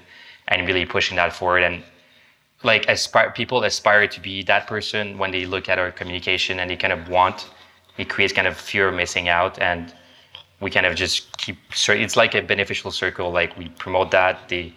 and 0.49 0.67
really 0.67 0.85
pushing 0.85 1.15
that 1.15 1.33
forward. 1.33 1.63
And 1.63 1.83
like 2.63 2.87
aspire 2.89 3.31
people 3.31 3.63
aspire 3.63 4.07
to 4.07 4.19
be 4.19 4.43
that 4.43 4.67
person 4.67 5.17
when 5.17 5.31
they 5.31 5.45
look 5.45 5.69
at 5.69 5.79
our 5.79 5.91
communication 5.91 6.59
and 6.59 6.69
they 6.69 6.75
kind 6.75 6.93
of 6.93 7.07
want 7.09 7.49
it 7.97 8.09
creates 8.09 8.33
kind 8.33 8.47
of 8.47 8.57
fear 8.57 8.89
of 8.89 8.95
missing 8.95 9.29
out 9.29 9.59
and 9.59 9.93
we 10.59 10.69
kind 10.69 10.85
of 10.85 10.95
just 10.95 11.37
keep 11.37 11.57
it's 11.89 12.15
like 12.15 12.35
a 12.35 12.41
beneficial 12.41 12.91
circle 12.91 13.31
like 13.31 13.57
we 13.57 13.69
promote 13.69 14.11
that 14.11 14.49
they 14.49 14.73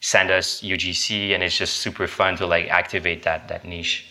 send 0.00 0.30
us 0.30 0.62
UGC, 0.62 1.34
and 1.34 1.42
it's 1.42 1.56
just 1.56 1.76
super 1.76 2.06
fun 2.06 2.36
to 2.36 2.46
like 2.46 2.68
activate 2.68 3.22
that 3.22 3.48
that 3.48 3.64
niche. 3.64 4.06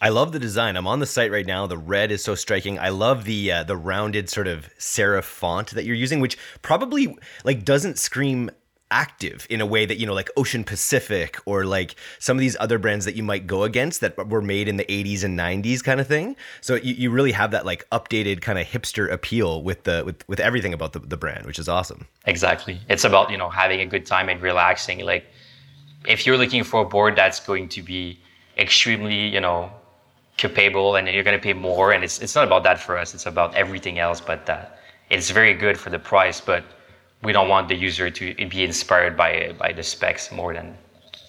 I 0.00 0.10
love 0.10 0.32
the 0.32 0.38
design. 0.38 0.76
I'm 0.76 0.86
on 0.86 0.98
the 0.98 1.06
site 1.06 1.30
right 1.30 1.46
now. 1.46 1.66
The 1.66 1.78
red 1.78 2.10
is 2.10 2.22
so 2.22 2.34
striking. 2.34 2.78
I 2.78 2.90
love 2.90 3.24
the 3.24 3.52
uh, 3.52 3.62
the 3.64 3.76
rounded 3.76 4.28
sort 4.28 4.48
of 4.48 4.68
serif 4.78 5.24
font 5.24 5.70
that 5.70 5.84
you're 5.84 5.96
using, 5.96 6.20
which 6.20 6.36
probably 6.62 7.16
like 7.44 7.64
doesn't 7.64 7.98
scream 7.98 8.50
active 8.90 9.46
in 9.50 9.60
a 9.60 9.66
way 9.66 9.84
that 9.84 9.98
you 9.98 10.06
know 10.06 10.14
like 10.14 10.30
Ocean 10.36 10.62
Pacific 10.62 11.38
or 11.44 11.64
like 11.64 11.96
some 12.18 12.36
of 12.36 12.40
these 12.40 12.56
other 12.60 12.78
brands 12.78 13.04
that 13.04 13.16
you 13.16 13.22
might 13.22 13.46
go 13.46 13.64
against 13.64 14.00
that 14.00 14.28
were 14.28 14.42
made 14.42 14.68
in 14.68 14.76
the 14.76 14.84
80s 14.84 15.24
and 15.24 15.38
90s 15.38 15.82
kind 15.82 16.00
of 16.00 16.06
thing. 16.06 16.36
So 16.60 16.76
you, 16.76 16.94
you 16.94 17.10
really 17.10 17.32
have 17.32 17.50
that 17.50 17.66
like 17.66 17.88
updated 17.90 18.42
kind 18.42 18.58
of 18.58 18.66
hipster 18.66 19.10
appeal 19.10 19.62
with 19.62 19.84
the 19.84 20.02
with, 20.04 20.26
with 20.28 20.40
everything 20.40 20.72
about 20.72 20.92
the, 20.92 21.00
the 21.00 21.16
brand 21.16 21.46
which 21.46 21.58
is 21.58 21.68
awesome. 21.68 22.06
Exactly. 22.26 22.80
It's 22.88 23.04
about 23.04 23.30
you 23.30 23.36
know 23.36 23.50
having 23.50 23.80
a 23.80 23.86
good 23.86 24.06
time 24.06 24.28
and 24.28 24.40
relaxing. 24.40 25.04
Like 25.04 25.26
if 26.06 26.26
you're 26.26 26.38
looking 26.38 26.62
for 26.62 26.82
a 26.82 26.84
board 26.84 27.16
that's 27.16 27.40
going 27.40 27.68
to 27.70 27.82
be 27.82 28.20
extremely 28.56 29.28
you 29.28 29.40
know 29.40 29.70
capable 30.36 30.96
and 30.96 31.08
you're 31.08 31.24
going 31.24 31.38
to 31.38 31.42
pay 31.42 31.54
more 31.54 31.92
and 31.92 32.04
it's, 32.04 32.20
it's 32.20 32.34
not 32.34 32.46
about 32.46 32.62
that 32.62 32.78
for 32.78 32.96
us. 32.98 33.14
It's 33.14 33.26
about 33.26 33.54
everything 33.54 33.98
else 33.98 34.20
but 34.20 34.46
that. 34.46 34.78
It's 35.08 35.30
very 35.30 35.54
good 35.54 35.78
for 35.78 35.90
the 35.90 35.98
price 35.98 36.40
but 36.40 36.64
we 37.26 37.32
don't 37.32 37.48
want 37.48 37.68
the 37.68 37.74
user 37.74 38.08
to 38.08 38.34
be 38.34 38.62
inspired 38.62 39.16
by 39.16 39.52
by 39.58 39.72
the 39.72 39.82
specs 39.82 40.30
more 40.30 40.54
than 40.54 40.78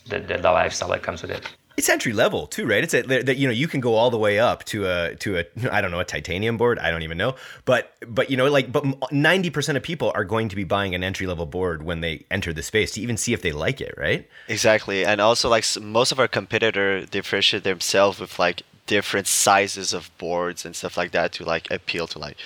the, 0.10 0.20
the, 0.20 0.38
the 0.38 0.52
lifestyle 0.52 0.90
that 0.90 1.02
comes 1.02 1.24
with 1.24 1.32
it. 1.32 1.44
It's 1.76 1.90
entry 1.90 2.14
level 2.14 2.46
too, 2.46 2.66
right? 2.68 2.84
It's 2.84 2.94
a, 2.94 3.02
that 3.02 3.38
you 3.38 3.48
know 3.48 3.54
you 3.54 3.68
can 3.68 3.82
go 3.82 3.96
all 3.96 4.12
the 4.12 4.18
way 4.28 4.38
up 4.38 4.64
to 4.66 4.86
a 4.86 5.16
to 5.16 5.40
a 5.40 5.44
I 5.72 5.82
don't 5.82 5.90
know 5.90 6.00
a 6.00 6.06
titanium 6.06 6.56
board. 6.56 6.78
I 6.78 6.92
don't 6.92 7.02
even 7.02 7.18
know, 7.18 7.36
but 7.66 7.96
but 8.08 8.30
you 8.30 8.38
know 8.38 8.48
like 8.48 8.72
but 8.72 8.84
ninety 9.12 9.50
percent 9.50 9.76
of 9.76 9.84
people 9.84 10.12
are 10.14 10.24
going 10.24 10.50
to 10.50 10.56
be 10.56 10.64
buying 10.64 10.94
an 10.94 11.04
entry 11.04 11.26
level 11.26 11.48
board 11.48 11.82
when 11.82 12.02
they 12.02 12.26
enter 12.30 12.54
the 12.54 12.64
space 12.64 12.92
to 12.92 13.02
even 13.02 13.18
see 13.18 13.34
if 13.34 13.42
they 13.42 13.52
like 13.52 13.82
it, 13.82 13.96
right? 13.98 14.30
Exactly, 14.48 15.04
and 15.04 15.20
also 15.20 15.50
like 15.50 15.66
most 15.82 16.12
of 16.12 16.20
our 16.20 16.28
competitor 16.28 17.06
differentiate 17.08 17.64
themselves 17.64 18.20
with 18.20 18.38
like 18.38 18.62
different 18.86 19.28
sizes 19.28 19.94
of 19.94 20.16
boards 20.20 20.64
and 20.64 20.76
stuff 20.76 20.96
like 20.96 21.12
that 21.12 21.32
to 21.34 21.44
like 21.44 21.70
appeal 21.72 22.08
to 22.08 22.20
like 22.20 22.38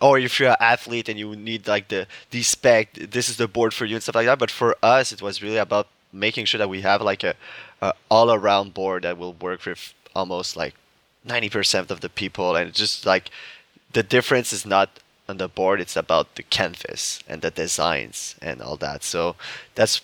or 0.00 0.18
if 0.18 0.40
you're 0.40 0.50
an 0.50 0.56
athlete 0.60 1.08
and 1.08 1.18
you 1.18 1.36
need 1.36 1.66
like 1.68 1.88
the 1.88 2.06
the 2.30 2.42
spec 2.42 2.94
this 2.94 3.28
is 3.28 3.36
the 3.36 3.48
board 3.48 3.74
for 3.74 3.84
you 3.84 3.96
and 3.96 4.02
stuff 4.02 4.14
like 4.14 4.26
that. 4.26 4.38
But 4.38 4.50
for 4.50 4.76
us 4.82 5.12
it 5.12 5.22
was 5.22 5.42
really 5.42 5.58
about 5.58 5.88
making 6.12 6.46
sure 6.46 6.58
that 6.58 6.68
we 6.68 6.80
have 6.80 7.02
like 7.02 7.22
a, 7.22 7.34
a 7.80 7.92
all 8.10 8.32
around 8.32 8.74
board 8.74 9.04
that 9.04 9.18
will 9.18 9.34
work 9.34 9.64
with 9.64 9.94
almost 10.14 10.56
like 10.56 10.74
90% 11.26 11.90
of 11.90 12.00
the 12.00 12.08
people. 12.08 12.56
And 12.56 12.72
just 12.72 13.06
like 13.06 13.30
the 13.92 14.02
difference 14.02 14.52
is 14.52 14.64
not 14.64 15.00
on 15.28 15.36
the 15.36 15.48
board 15.48 15.80
it's 15.80 15.96
about 15.96 16.34
the 16.34 16.42
canvas 16.42 17.20
and 17.28 17.40
the 17.40 17.50
designs 17.50 18.36
and 18.42 18.60
all 18.60 18.76
that. 18.76 19.04
So 19.04 19.36
that's 19.74 20.00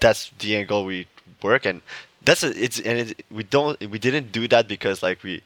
that's 0.00 0.30
the 0.38 0.56
angle 0.56 0.84
we 0.84 1.06
work. 1.42 1.66
And 1.66 1.82
that's 2.22 2.42
a, 2.42 2.48
it's 2.62 2.78
and 2.80 2.98
it, 2.98 3.24
we 3.30 3.42
don't 3.42 3.78
we 3.80 3.98
didn't 3.98 4.32
do 4.32 4.48
that 4.48 4.68
because 4.68 5.02
like 5.02 5.22
we 5.22 5.42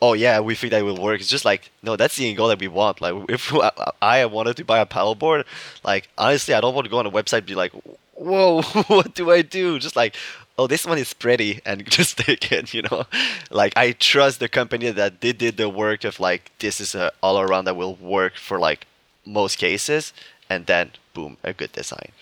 oh 0.00 0.12
yeah 0.12 0.40
we 0.40 0.54
think 0.54 0.70
that 0.70 0.84
will 0.84 1.00
work 1.00 1.20
it's 1.20 1.28
just 1.28 1.44
like 1.44 1.70
no 1.82 1.96
that's 1.96 2.16
the 2.16 2.32
goal 2.34 2.48
that 2.48 2.60
we 2.60 2.68
want 2.68 3.00
like 3.00 3.14
if 3.28 3.52
i 4.00 4.24
wanted 4.26 4.56
to 4.56 4.64
buy 4.64 4.78
a 4.78 4.86
paddleboard 4.86 5.44
like 5.84 6.08
honestly 6.16 6.54
i 6.54 6.60
don't 6.60 6.74
want 6.74 6.84
to 6.84 6.90
go 6.90 6.98
on 6.98 7.06
a 7.06 7.10
website 7.10 7.38
and 7.38 7.46
be 7.46 7.54
like 7.54 7.72
whoa, 8.18 8.62
what 8.88 9.14
do 9.14 9.30
I 9.30 9.42
do? 9.42 9.78
Just 9.78 9.96
like, 9.96 10.14
oh, 10.58 10.66
this 10.66 10.84
one 10.84 10.98
is 10.98 11.14
pretty, 11.14 11.60
and 11.64 11.84
just 11.90 12.18
take 12.18 12.50
it, 12.52 12.74
you 12.74 12.82
know? 12.82 13.04
Like, 13.50 13.72
I 13.76 13.92
trust 13.92 14.40
the 14.40 14.48
company 14.48 14.90
that 14.90 15.20
they 15.20 15.32
did 15.32 15.56
the 15.56 15.68
work 15.68 16.04
of 16.04 16.20
like, 16.20 16.50
this 16.58 16.80
is 16.80 16.94
a 16.94 17.12
all 17.22 17.40
around 17.40 17.64
that 17.64 17.76
will 17.76 17.94
work 17.96 18.36
for 18.36 18.58
like 18.58 18.86
most 19.24 19.56
cases, 19.58 20.12
and 20.50 20.66
then 20.66 20.92
boom, 21.14 21.36
a 21.42 21.52
good 21.52 21.72
design. 21.72 22.12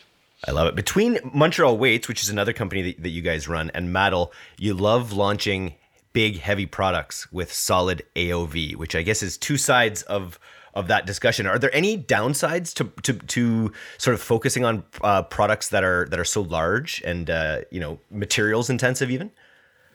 I 0.46 0.52
love 0.52 0.68
it. 0.68 0.74
Between 0.74 1.18
Montreal 1.32 1.76
Weights, 1.78 2.08
which 2.08 2.22
is 2.22 2.28
another 2.28 2.52
company 2.52 2.82
that, 2.82 3.02
that 3.02 3.08
you 3.08 3.22
guys 3.22 3.48
run, 3.48 3.70
and 3.74 3.92
Maddle, 3.92 4.32
you 4.58 4.74
love 4.74 5.12
launching 5.12 5.74
big, 6.16 6.38
heavy 6.38 6.64
products 6.64 7.30
with 7.30 7.52
solid 7.52 8.02
AOV, 8.16 8.74
which 8.76 8.96
I 8.96 9.02
guess 9.02 9.22
is 9.22 9.36
two 9.36 9.58
sides 9.58 10.00
of 10.04 10.40
of 10.72 10.88
that 10.88 11.04
discussion. 11.04 11.46
Are 11.46 11.58
there 11.58 11.74
any 11.74 11.98
downsides 11.98 12.72
to 12.78 12.84
to, 13.02 13.12
to 13.34 13.70
sort 13.98 14.14
of 14.14 14.22
focusing 14.22 14.64
on 14.64 14.82
uh, 15.02 15.24
products 15.24 15.68
that 15.68 15.84
are 15.84 16.06
that 16.08 16.18
are 16.18 16.24
so 16.24 16.40
large 16.40 17.02
and 17.04 17.28
uh, 17.28 17.60
you 17.70 17.80
know 17.80 17.98
materials 18.10 18.70
intensive 18.70 19.10
even? 19.10 19.30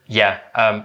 Yeah. 0.05 0.41
Um, 0.53 0.75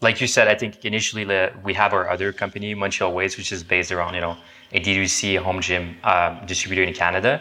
like 0.00 0.20
you 0.20 0.26
said, 0.26 0.48
I 0.48 0.56
think 0.56 0.84
initially 0.84 1.24
we 1.62 1.74
have 1.74 1.92
our 1.92 2.10
other 2.10 2.32
company, 2.32 2.74
Montreal 2.74 3.12
Weights, 3.12 3.36
which 3.36 3.52
is 3.52 3.62
based 3.62 3.92
around 3.92 4.14
you 4.14 4.20
know 4.26 4.36
a 4.72 4.80
D2C 4.80 5.38
home 5.38 5.60
gym 5.60 5.96
um, 6.02 6.40
distributor 6.44 6.82
in 6.82 6.92
Canada. 6.92 7.40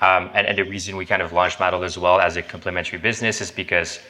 Um, 0.00 0.30
and, 0.34 0.48
and, 0.48 0.58
the 0.58 0.64
reason 0.64 0.96
we 0.96 1.06
kind 1.06 1.22
of 1.22 1.32
launched 1.32 1.60
Maddle 1.60 1.84
as 1.84 1.96
well 1.96 2.18
as 2.18 2.36
a 2.36 2.42
complementary 2.42 2.98
business 2.98 3.40
is 3.40 3.52
because 3.52 4.00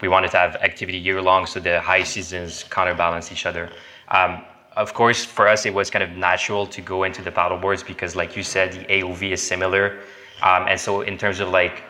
we 0.00 0.08
wanted 0.08 0.30
to 0.32 0.38
have 0.38 0.56
activity 0.56 0.98
year 0.98 1.20
long, 1.20 1.46
so 1.46 1.60
the 1.60 1.80
high 1.80 2.02
seasons 2.02 2.64
counterbalance 2.70 3.30
each 3.32 3.46
other. 3.46 3.70
Um, 4.08 4.44
of 4.76 4.94
course, 4.94 5.24
for 5.24 5.48
us, 5.48 5.66
it 5.66 5.74
was 5.74 5.90
kind 5.90 6.02
of 6.02 6.10
natural 6.16 6.66
to 6.66 6.80
go 6.80 7.02
into 7.04 7.22
the 7.22 7.30
paddle 7.30 7.58
boards 7.58 7.82
because, 7.82 8.14
like 8.16 8.36
you 8.36 8.42
said, 8.42 8.72
the 8.72 8.84
AOV 8.84 9.32
is 9.32 9.42
similar. 9.42 10.00
Um, 10.42 10.66
and 10.68 10.78
so, 10.80 11.02
in 11.02 11.18
terms 11.18 11.40
of 11.40 11.48
like 11.50 11.82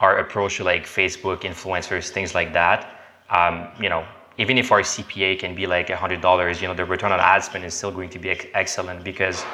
our 0.00 0.18
approach 0.18 0.56
to 0.56 0.64
like 0.64 0.86
Facebook 0.86 1.40
influencers, 1.40 2.08
things 2.10 2.34
like 2.34 2.52
that, 2.52 3.00
um, 3.30 3.68
you 3.80 3.88
know, 3.88 4.04
even 4.38 4.56
if 4.56 4.72
our 4.72 4.80
CPA 4.80 5.38
can 5.38 5.54
be 5.54 5.66
like 5.66 5.88
$100, 5.88 6.62
you 6.62 6.68
know, 6.68 6.74
the 6.74 6.84
return 6.84 7.12
on 7.12 7.20
ad 7.20 7.44
spend 7.44 7.64
is 7.64 7.74
still 7.74 7.90
going 7.90 8.08
to 8.08 8.18
be 8.18 8.30
ex- 8.30 8.46
excellent 8.54 9.04
because 9.04 9.44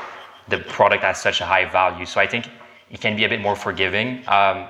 the 0.49 0.59
product 0.59 1.03
has 1.03 1.21
such 1.21 1.41
a 1.41 1.45
high 1.45 1.65
value. 1.65 2.07
So 2.07 2.21
I 2.21 2.27
think 2.27 2.49
it 2.91 3.01
can 3.01 3.17
be 3.17 3.25
a 3.25 3.29
bit 3.29 3.41
more 3.41 3.57
forgiving 3.57 4.23
um, 4.29 4.69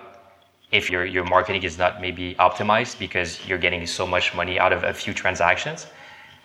if 0.77 0.91
your 0.91 1.05
your 1.05 1.25
marketing 1.25 1.63
is 1.63 1.79
not 1.79 2.01
maybe 2.01 2.35
optimized 2.37 2.99
because 2.99 3.31
you're 3.47 3.63
getting 3.67 3.87
so 3.87 4.07
much 4.07 4.35
money 4.35 4.59
out 4.59 4.73
of 4.73 4.85
a 4.85 4.93
few 4.93 5.13
transactions. 5.15 5.87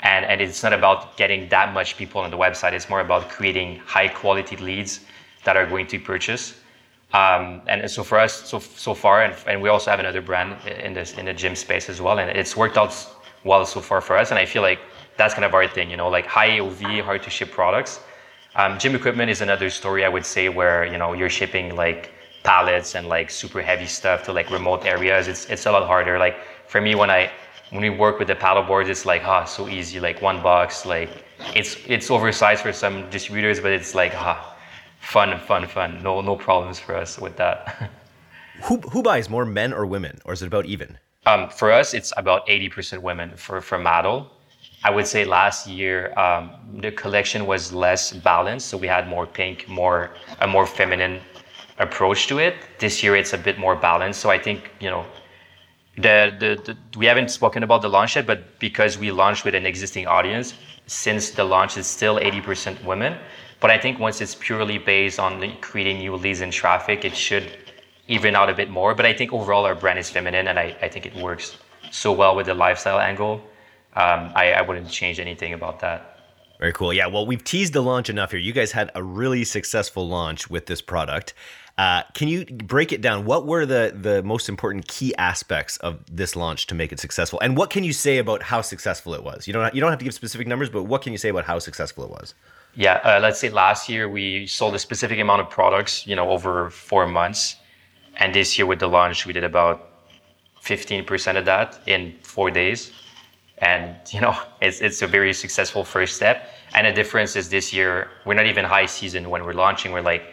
And, 0.04 0.26
and 0.26 0.42
it's 0.42 0.64
not 0.64 0.74
about 0.74 1.16
getting 1.16 1.48
that 1.50 1.74
much 1.74 1.96
people 1.96 2.22
on 2.22 2.32
the 2.32 2.38
website. 2.38 2.74
It's 2.74 2.90
more 2.90 3.02
about 3.02 3.30
creating 3.30 3.80
high 3.86 4.08
quality 4.08 4.58
leads 4.58 5.02
that 5.44 5.56
are 5.56 5.68
going 5.68 5.86
to 5.88 6.00
purchase. 6.00 6.56
Um, 7.14 7.62
and 7.68 7.90
so 7.92 8.04
for 8.04 8.18
us, 8.18 8.50
so 8.50 8.60
so 8.60 8.94
far, 8.94 9.24
and, 9.24 9.36
and 9.48 9.62
we 9.62 9.70
also 9.70 9.92
have 9.92 10.00
another 10.00 10.22
brand 10.22 10.56
in 10.68 10.94
this 10.94 11.18
in 11.18 11.26
the 11.26 11.34
gym 11.34 11.56
space 11.56 11.90
as 11.90 12.02
well, 12.02 12.18
and 12.20 12.30
it's 12.32 12.56
worked 12.56 12.78
out 12.78 12.94
well 13.44 13.66
so 13.66 13.82
far 13.82 14.02
for 14.02 14.18
us. 14.18 14.32
And 14.32 14.40
I 14.40 14.46
feel 14.46 14.62
like 14.62 14.80
that's 15.18 15.34
kind 15.34 15.46
of 15.46 15.54
our 15.54 15.68
thing, 15.68 15.90
you 15.92 15.98
know, 15.98 16.10
like 16.10 16.26
high 16.26 16.52
AOV, 16.58 17.02
hard 17.04 17.22
to 17.24 17.30
ship 17.30 17.52
products. 17.52 18.00
Um, 18.56 18.80
gym 18.80 18.96
equipment 18.96 19.30
is 19.30 19.42
another 19.42 19.70
story 19.70 20.04
I 20.06 20.10
would 20.10 20.26
say 20.26 20.50
where 20.50 20.86
you 20.86 20.98
know 20.98 21.14
you're 21.14 21.30
shipping 21.30 21.76
like 21.76 22.12
pallets 22.44 22.96
and 22.96 23.08
like 23.08 23.30
super 23.30 23.62
heavy 23.62 23.86
stuff 23.86 24.24
to 24.24 24.34
like 24.34 24.50
remote 24.50 24.86
areas. 24.86 25.28
It's 25.28 25.46
it's 25.46 25.66
a 25.66 25.72
lot 25.72 25.86
harder. 25.88 26.18
Like 26.18 26.38
for 26.68 26.82
me, 26.82 26.96
when 26.96 27.10
I 27.10 27.32
when 27.72 27.82
we 27.82 27.90
work 27.90 28.20
with 28.20 28.28
the 28.28 28.36
paddle 28.36 28.64
boards, 28.64 28.90
it's 28.90 29.06
like, 29.06 29.24
ah, 29.26 29.46
so 29.46 29.68
easy, 29.68 30.00
like 30.00 30.22
one 30.22 30.42
box, 30.42 30.86
like 30.86 31.26
it's 31.56 31.78
it's 31.88 32.12
oversized 32.12 32.62
for 32.62 32.74
some 32.74 33.10
distributors, 33.10 33.60
but 33.60 33.72
it's 33.72 33.96
like, 33.96 34.14
ah, 34.16 34.58
fun, 35.00 35.40
fun, 35.40 35.68
fun. 35.68 36.02
No, 36.04 36.22
no 36.22 36.36
problems 36.36 36.80
for 36.80 36.96
us 36.96 37.18
with 37.18 37.36
that. 37.38 37.90
who 38.64 38.78
who 38.78 39.02
buys 39.02 39.30
more, 39.30 39.46
men 39.46 39.74
or 39.74 39.86
women, 39.86 40.20
or 40.26 40.34
is 40.34 40.42
it 40.42 40.48
about 40.48 40.66
even? 40.66 40.98
Um, 41.26 41.50
for 41.50 41.72
us, 41.72 41.94
it's 41.94 42.12
about 42.18 42.50
eighty 42.50 42.70
percent 42.70 43.02
women 43.02 43.36
for 43.36 43.62
for 43.62 43.78
Maddle. 43.78 44.32
I 44.84 44.90
would 44.90 45.06
say 45.06 45.26
last 45.26 45.68
year 45.68 46.18
um, 46.18 46.52
the 46.82 46.92
collection 46.92 47.46
was 47.46 47.72
less 47.72 48.14
balanced, 48.14 48.68
so 48.68 48.78
we 48.78 48.88
had 48.88 49.08
more 49.08 49.28
pink, 49.28 49.68
more 49.68 50.10
a 50.40 50.48
more 50.48 50.66
feminine 50.66 51.22
approach 51.82 52.28
to 52.28 52.40
it. 52.40 52.56
This 52.80 53.04
year, 53.04 53.16
it's 53.16 53.34
a 53.34 53.38
bit 53.38 53.58
more 53.58 53.76
balanced. 53.76 54.20
So 54.20 54.30
I 54.30 54.38
think 54.38 54.72
you 54.80 54.90
know 54.90 55.06
the, 55.98 56.34
the, 56.40 56.62
the, 56.66 56.98
we 56.98 57.06
haven't 57.06 57.30
spoken 57.30 57.64
about 57.64 57.82
the 57.82 57.90
launch 57.90 58.16
yet, 58.16 58.26
but 58.26 58.60
because 58.60 58.98
we 58.98 59.12
launched 59.12 59.44
with 59.44 59.56
an 59.56 59.66
existing 59.66 60.08
audience, 60.08 60.54
since 60.88 61.32
the 61.32 61.44
launch 61.44 61.78
is 61.78 61.88
still 61.88 62.18
80% 62.18 62.84
women. 62.84 63.18
But 63.60 63.72
I 63.72 63.78
think 63.78 64.00
once 64.00 64.22
it's 64.22 64.36
purely 64.36 64.78
based 64.78 65.20
on 65.20 65.56
creating 65.62 66.00
new 66.00 66.16
leads 66.16 66.42
and 66.42 66.52
traffic, 66.52 67.06
it 67.06 67.16
should 67.16 67.58
even 68.08 68.36
out 68.36 68.50
a 68.50 68.54
bit 68.54 68.70
more. 68.70 68.96
But 68.96 69.06
I 69.06 69.14
think 69.14 69.32
overall 69.34 69.66
our 69.66 69.76
brand 69.76 70.00
is 70.00 70.10
feminine, 70.10 70.48
and 70.48 70.58
I, 70.58 70.76
I 70.82 70.88
think 70.88 71.06
it 71.06 71.16
works 71.16 71.58
so 71.92 72.12
well 72.12 72.36
with 72.36 72.48
the 72.48 72.54
lifestyle 72.54 73.00
angle. 73.00 73.36
Um, 73.94 74.32
I, 74.36 74.54
I 74.54 74.62
wouldn't 74.62 74.90
change 74.90 75.20
anything 75.20 75.54
about 75.54 75.80
that. 75.82 76.20
Very 76.60 76.74
cool. 76.74 76.94
Yeah. 76.94 77.08
Well, 77.08 77.26
we've 77.26 77.44
teased 77.44 77.74
the 77.74 77.82
launch 77.82 78.10
enough 78.10 78.32
here. 78.32 78.40
You 78.40 78.54
guys 78.54 78.72
had 78.72 78.92
a 78.96 79.04
really 79.04 79.44
successful 79.44 80.08
launch 80.08 80.50
with 80.50 80.68
this 80.68 80.82
product. 80.82 81.34
Uh, 81.78 82.04
can 82.14 82.28
you 82.28 82.46
break 82.46 82.92
it 82.92 83.02
down? 83.02 83.26
What 83.26 83.46
were 83.48 83.66
the 83.66 83.96
the 83.96 84.22
most 84.24 84.50
important 84.50 84.88
key 84.88 85.16
aspects 85.16 85.78
of 85.78 86.00
this 86.12 86.36
launch 86.36 86.68
to 86.68 86.76
make 86.76 86.92
it 86.92 87.00
successful? 87.00 87.40
And 87.40 87.58
what 87.58 87.70
can 87.70 87.84
you 87.84 87.94
say 87.94 88.18
about 88.18 88.44
how 88.44 88.62
successful 88.62 89.14
it 89.14 89.24
was? 89.24 89.48
You 89.48 89.54
don't 89.54 89.74
you 89.74 89.82
don't 89.82 89.90
have 89.90 90.00
to 90.00 90.06
give 90.06 90.14
specific 90.14 90.48
numbers, 90.48 90.70
but 90.70 90.84
what 90.84 91.02
can 91.02 91.12
you 91.12 91.18
say 91.18 91.30
about 91.30 91.46
how 91.46 91.60
successful 91.60 92.04
it 92.04 92.10
was? 92.10 92.34
Yeah, 92.76 93.02
uh, 93.04 93.20
let's 93.22 93.40
say 93.40 93.50
last 93.50 93.90
year 93.90 94.08
we 94.08 94.48
sold 94.48 94.76
a 94.76 94.80
specific 94.80 95.20
amount 95.20 95.42
of 95.42 95.50
products, 95.50 96.08
you 96.08 96.16
know, 96.16 96.30
over 96.30 96.70
four 96.70 97.06
months, 97.06 97.58
and 98.16 98.34
this 98.34 98.58
year 98.58 98.66
with 98.66 98.80
the 98.80 98.88
launch 98.88 99.26
we 99.26 99.34
did 99.34 99.44
about 99.44 99.90
fifteen 100.62 101.04
percent 101.06 101.38
of 101.38 101.46
that 101.46 101.80
in 101.88 102.16
four 102.22 102.52
days, 102.52 102.92
and 103.58 103.96
you 104.12 104.22
know 104.22 104.38
it's 104.62 104.82
it's 104.82 105.02
a 105.02 105.08
very 105.08 105.34
successful 105.34 105.84
first 105.84 106.16
step. 106.16 106.50
And 106.74 106.88
the 106.88 106.94
difference 106.94 107.36
is 107.36 107.50
this 107.50 107.74
year 107.74 108.10
we're 108.26 108.36
not 108.36 108.46
even 108.46 108.66
high 108.66 108.86
season 108.86 109.30
when 109.30 109.44
we're 109.46 109.54
launching. 109.54 109.92
We're 109.92 110.02
like 110.02 110.24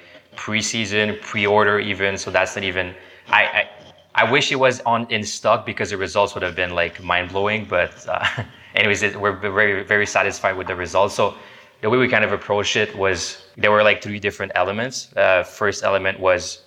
preseason, 0.44 1.20
pre-order 1.20 1.78
even. 1.80 2.16
So 2.16 2.30
that's 2.30 2.54
not 2.56 2.64
even. 2.64 2.94
I, 3.28 3.42
I, 3.58 3.68
I 4.14 4.30
wish 4.30 4.50
it 4.52 4.56
was 4.56 4.80
on 4.86 5.06
in 5.10 5.22
stock 5.24 5.66
because 5.66 5.90
the 5.90 5.96
results 5.96 6.34
would 6.34 6.42
have 6.42 6.56
been 6.56 6.74
like 6.74 7.02
mind 7.02 7.30
blowing. 7.30 7.66
But 7.66 7.92
uh, 8.08 8.24
anyways, 8.74 9.02
it, 9.02 9.20
we're 9.20 9.36
very 9.36 9.82
very 9.84 10.06
satisfied 10.06 10.56
with 10.56 10.66
the 10.66 10.76
results. 10.76 11.14
So 11.14 11.34
the 11.80 11.90
way 11.90 11.98
we 11.98 12.08
kind 12.08 12.24
of 12.24 12.32
approached 12.32 12.76
it 12.76 12.96
was 12.96 13.18
there 13.56 13.70
were 13.70 13.82
like 13.82 14.02
three 14.02 14.18
different 14.18 14.52
elements. 14.54 15.14
Uh, 15.16 15.42
first 15.42 15.84
element 15.84 16.18
was 16.18 16.62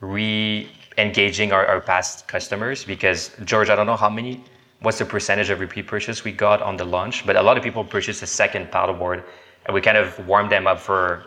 re-engaging 0.00 1.52
our, 1.52 1.66
our 1.66 1.80
past 1.80 2.28
customers 2.28 2.84
because 2.84 3.32
George, 3.44 3.68
I 3.68 3.76
don't 3.76 3.86
know 3.86 3.96
how 3.96 4.10
many 4.10 4.44
what's 4.80 4.98
the 4.98 5.04
percentage 5.04 5.50
of 5.50 5.60
repeat 5.60 5.86
purchase 5.86 6.24
we 6.24 6.32
got 6.32 6.62
on 6.62 6.76
the 6.76 6.84
launch, 6.84 7.26
but 7.26 7.36
a 7.36 7.42
lot 7.42 7.56
of 7.56 7.62
people 7.62 7.84
purchased 7.84 8.22
a 8.22 8.26
second 8.26 8.70
paddleboard, 8.70 9.24
and 9.66 9.74
we 9.74 9.80
kind 9.80 9.96
of 9.96 10.06
warmed 10.26 10.50
them 10.50 10.66
up 10.66 10.78
for 10.78 11.24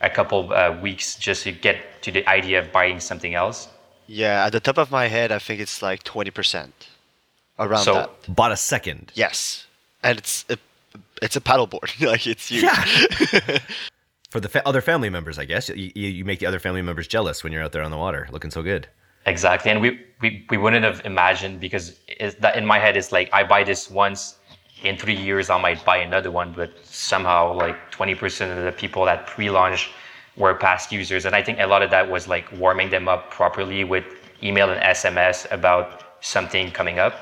a 0.00 0.10
couple 0.10 0.52
uh, 0.52 0.78
weeks 0.80 1.16
just 1.16 1.44
to 1.44 1.52
get 1.52 2.02
to 2.02 2.10
the 2.10 2.26
idea 2.28 2.58
of 2.58 2.72
buying 2.72 3.00
something 3.00 3.34
else? 3.34 3.68
Yeah, 4.06 4.46
at 4.46 4.52
the 4.52 4.60
top 4.60 4.78
of 4.78 4.90
my 4.90 5.06
head, 5.08 5.30
I 5.30 5.38
think 5.38 5.60
it's 5.60 5.82
like 5.82 6.02
twenty 6.02 6.30
percent 6.30 6.88
around 7.58 7.84
so, 7.84 7.94
that. 7.94 8.34
Bought 8.34 8.52
a 8.52 8.56
second. 8.56 9.12
Yes, 9.14 9.66
and 10.02 10.18
it's 10.18 10.44
a, 10.48 10.58
it's 11.22 11.36
a 11.36 11.40
paddleboard. 11.40 12.00
like 12.06 12.26
it's 12.26 12.48
huge. 12.48 12.64
Yeah. 12.64 13.58
For 14.30 14.38
the 14.38 14.48
fa- 14.48 14.66
other 14.66 14.80
family 14.80 15.10
members, 15.10 15.40
I 15.40 15.44
guess 15.44 15.68
you, 15.68 15.90
you 15.94 16.24
make 16.24 16.38
the 16.38 16.46
other 16.46 16.60
family 16.60 16.82
members 16.82 17.08
jealous 17.08 17.42
when 17.42 17.52
you're 17.52 17.64
out 17.64 17.72
there 17.72 17.82
on 17.82 17.90
the 17.90 17.98
water, 17.98 18.28
looking 18.30 18.52
so 18.52 18.62
good. 18.62 18.86
Exactly, 19.26 19.70
and 19.70 19.80
we 19.80 20.00
we, 20.22 20.46
we 20.50 20.56
wouldn't 20.56 20.84
have 20.84 21.04
imagined 21.04 21.60
because 21.60 21.98
that 22.38 22.56
in 22.56 22.64
my 22.64 22.78
head 22.78 22.96
it's 22.96 23.12
like 23.12 23.28
I 23.32 23.44
buy 23.44 23.64
this 23.64 23.90
once, 23.90 24.36
in 24.82 24.96
three 24.96 25.16
years 25.16 25.50
I 25.50 25.60
might 25.60 25.84
buy 25.84 25.98
another 25.98 26.30
one, 26.30 26.52
but 26.52 26.70
somehow 26.84 27.52
like 27.54 27.90
20% 27.92 28.56
of 28.56 28.64
the 28.64 28.72
people 28.72 29.04
that 29.04 29.26
pre-launch 29.26 29.90
were 30.36 30.54
past 30.54 30.92
users, 30.92 31.24
and 31.26 31.34
I 31.34 31.42
think 31.42 31.58
a 31.60 31.66
lot 31.66 31.82
of 31.82 31.90
that 31.90 32.08
was 32.08 32.28
like 32.28 32.50
warming 32.52 32.90
them 32.90 33.08
up 33.08 33.30
properly 33.30 33.84
with 33.84 34.04
email 34.42 34.70
and 34.70 34.80
SMS 34.82 35.50
about 35.50 36.02
something 36.20 36.70
coming 36.70 36.98
up. 36.98 37.14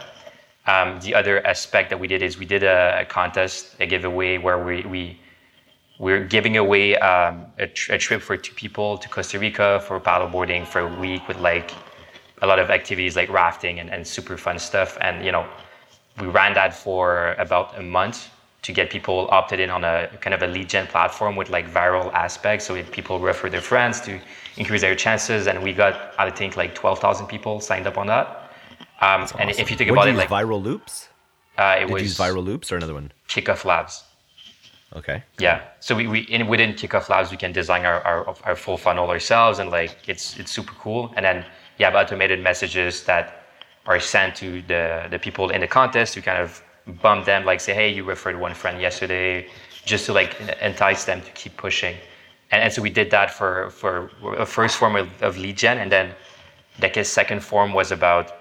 Um, 0.66 1.00
the 1.00 1.14
other 1.14 1.44
aspect 1.46 1.90
that 1.90 1.98
we 1.98 2.06
did 2.06 2.22
is 2.22 2.38
we 2.38 2.44
did 2.44 2.62
a, 2.62 3.00
a 3.00 3.04
contest, 3.04 3.74
a 3.80 3.86
giveaway 3.86 4.38
where 4.38 4.62
we 4.62 4.82
we 4.82 5.18
we're 5.98 6.24
giving 6.24 6.58
away 6.58 6.96
um, 6.96 7.46
a, 7.58 7.66
tr- 7.66 7.94
a, 7.94 7.98
trip 7.98 8.22
for 8.22 8.36
two 8.36 8.54
people 8.54 8.96
to 8.98 9.08
Costa 9.08 9.36
Rica 9.38 9.82
for 9.84 9.98
paddleboarding 9.98 10.64
for 10.64 10.80
a 10.80 11.00
week 11.00 11.26
with 11.26 11.38
like 11.40 11.72
a 12.42 12.46
lot 12.46 12.60
of 12.60 12.70
activities 12.70 13.16
like 13.16 13.28
rafting 13.30 13.80
and, 13.80 13.90
and 13.90 14.06
super 14.06 14.36
fun 14.36 14.60
stuff. 14.60 14.96
And 15.00 15.24
you 15.24 15.32
know, 15.32 15.44
we 16.20 16.26
ran 16.26 16.54
that 16.54 16.74
for 16.74 17.34
about 17.38 17.78
a 17.78 17.82
month 17.82 18.28
to 18.62 18.72
get 18.72 18.90
people 18.90 19.28
opted 19.30 19.60
in 19.60 19.70
on 19.70 19.84
a 19.84 20.08
kind 20.20 20.34
of 20.34 20.42
a 20.42 20.46
lead 20.46 20.68
gen 20.68 20.86
platform 20.86 21.36
with 21.36 21.48
like 21.48 21.70
viral 21.72 22.12
aspects. 22.12 22.66
So 22.66 22.82
people 22.84 23.18
refer 23.20 23.48
their 23.48 23.60
friends 23.60 24.00
to 24.02 24.20
increase 24.56 24.80
their 24.80 24.94
chances. 24.94 25.46
And 25.46 25.62
we 25.62 25.72
got, 25.72 26.12
I 26.18 26.30
think, 26.30 26.56
like 26.56 26.74
12,000 26.74 27.26
people 27.26 27.60
signed 27.60 27.86
up 27.86 27.96
on 27.96 28.08
that. 28.08 28.50
Um, 29.00 29.22
awesome. 29.22 29.40
And 29.40 29.50
if 29.50 29.70
you 29.70 29.76
think 29.76 29.90
about 29.90 30.08
it, 30.08 30.16
like 30.16 30.28
viral 30.28 30.62
loops, 30.62 31.08
uh, 31.56 31.76
it 31.78 31.86
did 31.86 31.92
was 31.92 32.02
you 32.02 32.08
use 32.08 32.18
viral 32.18 32.44
loops 32.44 32.72
or 32.72 32.76
another 32.76 32.94
one. 32.94 33.12
Kickoff 33.28 33.64
Labs. 33.64 34.04
Okay. 34.96 35.22
Yeah. 35.38 35.62
So 35.80 35.94
we, 35.94 36.06
we 36.06 36.20
in, 36.20 36.46
within 36.46 36.72
Kickoff 36.72 37.08
Labs 37.08 37.30
we 37.30 37.36
can 37.36 37.52
design 37.52 37.84
our, 37.84 38.00
our, 38.02 38.36
our 38.44 38.56
full 38.56 38.78
funnel 38.78 39.10
ourselves 39.10 39.58
and 39.58 39.70
like 39.70 39.96
it's 40.08 40.38
it's 40.38 40.50
super 40.50 40.72
cool. 40.74 41.12
And 41.16 41.24
then 41.24 41.44
you 41.78 41.84
have 41.84 41.94
automated 41.94 42.42
messages 42.42 43.04
that 43.04 43.37
are 43.88 43.98
sent 43.98 44.36
to 44.36 44.62
the, 44.62 45.06
the 45.10 45.18
people 45.18 45.48
in 45.48 45.62
the 45.62 45.66
contest 45.66 46.12
to 46.14 46.20
kind 46.20 46.40
of 46.40 46.62
bump 47.02 47.24
them, 47.24 47.44
like 47.46 47.58
say, 47.58 47.72
hey, 47.72 47.88
you 47.88 48.04
referred 48.04 48.38
one 48.38 48.54
friend 48.54 48.80
yesterday, 48.80 49.48
just 49.86 50.04
to 50.06 50.12
like 50.12 50.38
entice 50.60 51.04
them 51.04 51.22
to 51.22 51.30
keep 51.30 51.56
pushing. 51.56 51.96
And, 52.50 52.62
and 52.62 52.70
so 52.72 52.82
we 52.82 52.90
did 52.90 53.10
that 53.10 53.30
for, 53.30 53.70
for 53.70 54.10
a 54.36 54.44
first 54.44 54.76
form 54.76 54.94
of, 54.94 55.08
of 55.22 55.38
lead 55.38 55.56
gen. 55.56 55.78
And 55.78 55.90
then 55.90 56.14
like 56.82 57.02
second 57.06 57.42
form 57.42 57.72
was 57.72 57.90
about, 57.90 58.36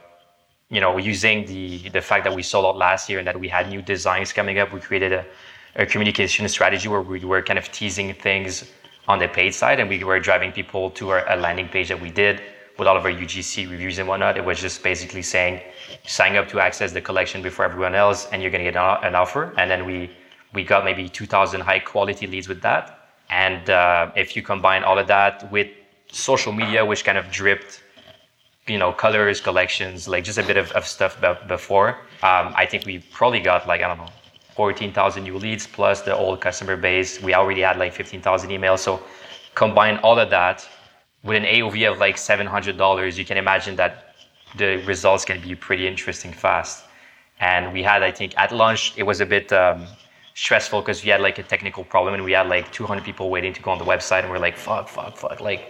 you 0.70 0.82
know, 0.82 0.98
using 0.98 1.46
the, 1.46 1.89
the 1.89 2.01
fact 2.01 2.25
that 2.25 2.36
we 2.36 2.44
sold 2.44 2.66
out 2.66 2.77
last 2.77 3.10
year 3.10 3.20
and 3.20 3.27
that 3.27 3.39
we 3.39 3.48
had 3.48 3.70
new 3.70 3.82
designs 3.82 4.34
coming 4.34 4.60
up. 4.60 4.74
We 4.74 4.82
created 4.82 5.13
a, 5.13 5.25
a 5.77 5.86
communication 5.86 6.48
strategy 6.50 6.89
where 6.89 7.01
we 7.01 7.24
were 7.24 7.42
kind 7.42 7.58
of 7.58 7.72
teasing 7.72 8.13
things 8.13 8.70
on 9.08 9.20
the 9.20 9.30
paid 9.30 9.54
side 9.54 9.80
and 9.80 9.88
we 9.88 10.04
were 10.04 10.20
driving 10.20 10.51
people 10.51 10.92
to 10.92 11.12
our, 11.12 11.25
a 11.30 11.38
landing 11.38 11.70
page 11.70 11.88
that 11.88 12.01
we 12.01 12.12
did 12.12 12.42
with 12.77 12.88
all 12.88 12.98
of 12.98 13.05
our 13.05 13.12
UGC 13.12 13.69
reviews 13.69 14.00
and 14.00 14.07
whatnot. 14.07 14.38
It 14.38 14.46
was 14.46 14.60
just 14.60 14.84
basically 14.84 15.22
saying, 15.22 15.62
sign 16.05 16.36
up 16.36 16.48
to 16.50 16.60
access 16.60 16.91
the 16.91 17.01
collection 17.01 17.41
before 17.41 17.65
everyone 17.65 17.96
else, 17.96 18.27
and 18.31 18.41
you're 18.41 18.51
going 18.51 18.63
to 18.63 18.72
get 18.72 19.03
an 19.03 19.15
offer. 19.15 19.53
And 19.57 19.69
then 19.69 19.86
we 19.86 20.12
we 20.53 20.63
got 20.63 20.86
maybe 20.86 21.10
2,000 21.10 21.62
high 21.62 21.79
quality 21.79 22.25
leads 22.25 22.48
with 22.48 22.62
that. 22.62 23.10
And 23.29 23.69
uh, 23.69 24.12
if 24.15 24.36
you 24.36 24.41
combine 24.41 24.84
all 24.84 24.98
of 24.98 25.07
that 25.07 25.51
with 25.51 25.67
social 26.12 26.53
media, 26.53 26.86
which 26.86 27.03
kind 27.03 27.17
of 27.17 27.29
dripped, 27.29 27.84
you 28.65 28.77
know, 28.77 28.91
colors, 28.93 29.41
collections, 29.41 30.07
like 30.07 30.24
just 30.24 30.38
a 30.38 30.43
bit 30.43 30.57
of, 30.57 30.72
of 30.72 30.88
stuff 30.88 31.19
before, 31.48 31.89
um, 32.24 32.53
I 32.55 32.65
think 32.65 32.86
we 32.86 33.00
probably 33.12 33.41
got 33.41 33.67
like 33.67 33.81
I 33.81 33.88
don't 33.88 33.98
know, 33.98 34.12
14,000 34.55 35.24
new 35.24 35.38
leads 35.38 35.67
plus 35.67 36.01
the 36.01 36.15
old 36.15 36.41
customer 36.41 36.77
base. 36.77 37.22
We 37.22 37.34
already 37.34 37.62
had 37.62 37.77
like 37.77 37.93
15,000 37.93 38.50
emails. 38.50 38.79
So 38.79 39.03
combine 39.53 39.98
all 39.98 40.17
of 40.17 40.29
that 40.29 40.67
with 41.27 41.38
an 41.38 41.43
AOV 41.43 41.91
of 41.91 42.00
like 42.00 42.15
$700, 42.15 43.17
you 43.17 43.25
can 43.25 43.38
imagine 43.38 43.75
that 43.75 44.15
the 44.55 44.77
results 44.88 45.25
can 45.25 45.41
be 45.41 45.53
pretty 45.55 45.86
interesting 45.86 46.31
fast. 46.31 46.86
And 47.39 47.74
we 47.74 47.84
had, 47.84 48.01
I 48.01 48.12
think, 48.12 48.36
at 48.38 48.51
launch, 48.51 48.93
it 48.96 49.03
was 49.03 49.19
a 49.19 49.25
bit 49.25 49.51
um, 49.51 49.86
stressful 50.34 50.81
because 50.81 51.03
we 51.03 51.10
had 51.10 51.19
like 51.19 51.38
a 51.38 51.43
technical 51.43 51.84
problem 51.84 52.13
and 52.13 52.24
we 52.24 52.31
had 52.31 52.48
like 52.48 52.72
200 52.72 53.03
people 53.03 53.29
waiting 53.29 53.51
to 53.53 53.62
go 53.62 53.72
on 53.72 53.77
the 53.77 53.84
website 53.84 54.22
and 54.24 54.31
we're 54.31 54.39
like, 54.39 54.55
fuck, 54.55 54.88
fuck, 54.88 55.17
fuck. 55.17 55.41
Like, 55.41 55.69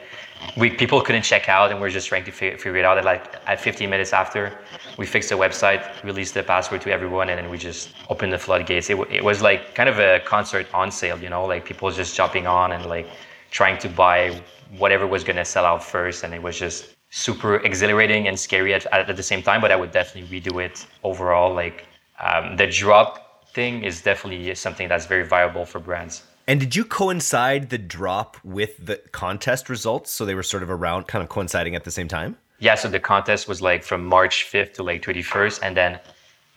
we 0.56 0.70
people 0.70 1.02
couldn't 1.02 1.24
check 1.24 1.50
out 1.50 1.72
and 1.72 1.82
we're 1.82 1.90
just 1.90 2.08
trying 2.08 2.24
to 2.24 2.32
figure, 2.32 2.58
figure 2.60 2.78
it 2.78 2.86
out. 2.86 2.98
And 2.98 3.06
like 3.06 3.36
at 3.48 3.60
15 3.60 3.90
minutes 3.90 4.14
after, 4.14 4.60
we 4.98 5.08
fixed 5.08 5.30
the 5.30 5.36
website, 5.36 5.82
released 6.04 6.36
the 6.36 6.44
password 6.44 6.82
to 6.82 6.92
everyone, 6.92 7.30
and 7.30 7.40
then 7.40 7.50
we 7.50 7.58
just 7.58 7.90
opened 8.10 8.32
the 8.32 8.38
floodgates. 8.38 8.92
It, 8.92 9.00
it 9.10 9.24
was 9.24 9.42
like 9.42 9.74
kind 9.74 9.90
of 9.90 9.98
a 9.98 10.20
concert 10.20 10.68
on 10.76 10.92
sale, 10.92 11.18
you 11.18 11.30
know, 11.30 11.46
like 11.46 11.66
people 11.66 11.90
just 11.90 12.16
jumping 12.16 12.46
on 12.46 12.74
and 12.74 12.86
like 12.86 13.08
trying 13.52 13.78
to 13.80 13.90
buy 13.90 14.42
whatever 14.78 15.08
was 15.08 15.24
going 15.24 15.38
to 15.38 15.46
sell 15.46 15.66
out 15.66 15.84
first. 15.84 16.24
And 16.24 16.34
it 16.34 16.42
was 16.42 16.58
just 16.58 16.96
super 17.10 17.56
exhilarating 17.58 18.28
and 18.28 18.38
scary 18.40 18.74
at, 18.74 18.86
at 18.88 19.16
the 19.16 19.24
same 19.24 19.42
time. 19.42 19.62
But 19.62 19.72
I 19.72 19.76
would 19.76 19.92
definitely 19.92 20.40
redo 20.40 20.64
it 20.64 20.86
overall. 21.04 21.54
Like 21.54 21.86
um, 22.20 22.58
the 22.58 22.68
drop 22.68 23.54
thing 23.54 23.84
is 23.84 24.02
definitely 24.02 24.54
something 24.56 24.88
that's 24.88 25.06
very 25.06 25.26
viable 25.26 25.66
for 25.66 25.80
brands. 25.80 26.24
And 26.50 26.62
did 26.62 26.76
you 26.76 26.86
coincide 26.86 27.70
the 27.70 27.78
drop 27.78 28.38
with 28.44 28.86
the 28.86 28.98
contest 29.12 29.70
results? 29.70 30.12
So 30.12 30.26
they 30.26 30.36
were 30.36 30.44
sort 30.44 30.64
of 30.64 30.70
around, 30.70 31.08
kind 31.08 31.22
of 31.22 31.28
coinciding 31.28 31.76
at 31.76 31.84
the 31.84 31.92
same 31.92 32.08
time? 32.08 32.38
Yeah, 32.60 32.76
so 32.76 32.88
the 32.88 33.02
contest 33.02 33.48
was 33.48 33.62
like 33.62 33.84
from 33.84 34.06
March 34.06 34.48
5th 34.52 34.74
to 34.76 34.84
like 34.84 35.04
31st. 35.04 35.60
And 35.62 35.76
then 35.76 36.00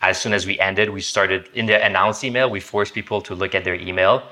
as 0.03 0.21
soon 0.21 0.33
as 0.33 0.47
we 0.47 0.59
ended, 0.61 0.91
we 0.91 1.01
started 1.01 1.49
in 1.55 1.67
the 1.67 1.85
announce 1.85 2.23
email, 2.23 2.49
we 2.49 2.61
forced 2.61 2.95
people 2.95 3.21
to 3.23 3.35
look 3.35 3.55
at 3.55 3.65
their 3.65 3.75
email 3.75 4.23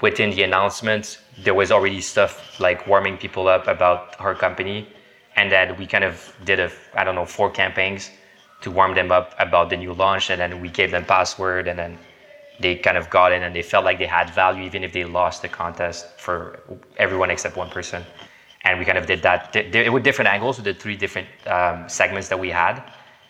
within 0.00 0.30
the 0.30 0.42
announcement, 0.42 1.18
there 1.42 1.54
was 1.54 1.70
already 1.72 2.00
stuff 2.00 2.60
like 2.60 2.86
warming 2.86 3.16
people 3.16 3.48
up 3.48 3.66
about 3.66 4.14
her 4.16 4.34
company. 4.34 4.88
And 5.36 5.50
then 5.50 5.76
we 5.76 5.86
kind 5.86 6.04
of 6.04 6.32
did 6.44 6.60
a, 6.60 6.70
I 6.94 7.04
don't 7.04 7.14
know, 7.14 7.24
four 7.24 7.50
campaigns 7.50 8.10
to 8.60 8.70
warm 8.70 8.94
them 8.94 9.12
up 9.12 9.34
about 9.38 9.70
the 9.70 9.76
new 9.76 9.92
launch. 9.92 10.30
And 10.30 10.40
then 10.40 10.60
we 10.60 10.68
gave 10.68 10.90
them 10.90 11.04
password 11.04 11.68
and 11.68 11.78
then 11.78 11.98
they 12.60 12.74
kind 12.74 12.96
of 12.96 13.08
got 13.08 13.32
in 13.32 13.42
and 13.42 13.54
they 13.54 13.62
felt 13.62 13.84
like 13.84 13.98
they 13.98 14.06
had 14.06 14.30
value 14.30 14.64
even 14.64 14.82
if 14.82 14.92
they 14.92 15.04
lost 15.04 15.42
the 15.42 15.48
contest 15.48 16.06
for 16.18 16.60
everyone 16.96 17.30
except 17.30 17.56
one 17.56 17.70
person. 17.70 18.04
And 18.62 18.78
we 18.78 18.84
kind 18.84 18.98
of 18.98 19.06
did 19.06 19.22
that. 19.22 19.54
It 19.54 19.92
were 19.92 20.00
different 20.00 20.28
angles 20.28 20.56
with 20.56 20.64
the 20.64 20.74
three 20.74 20.96
different 20.96 21.28
um, 21.46 21.88
segments 21.88 22.28
that 22.28 22.38
we 22.38 22.50
had. 22.50 22.82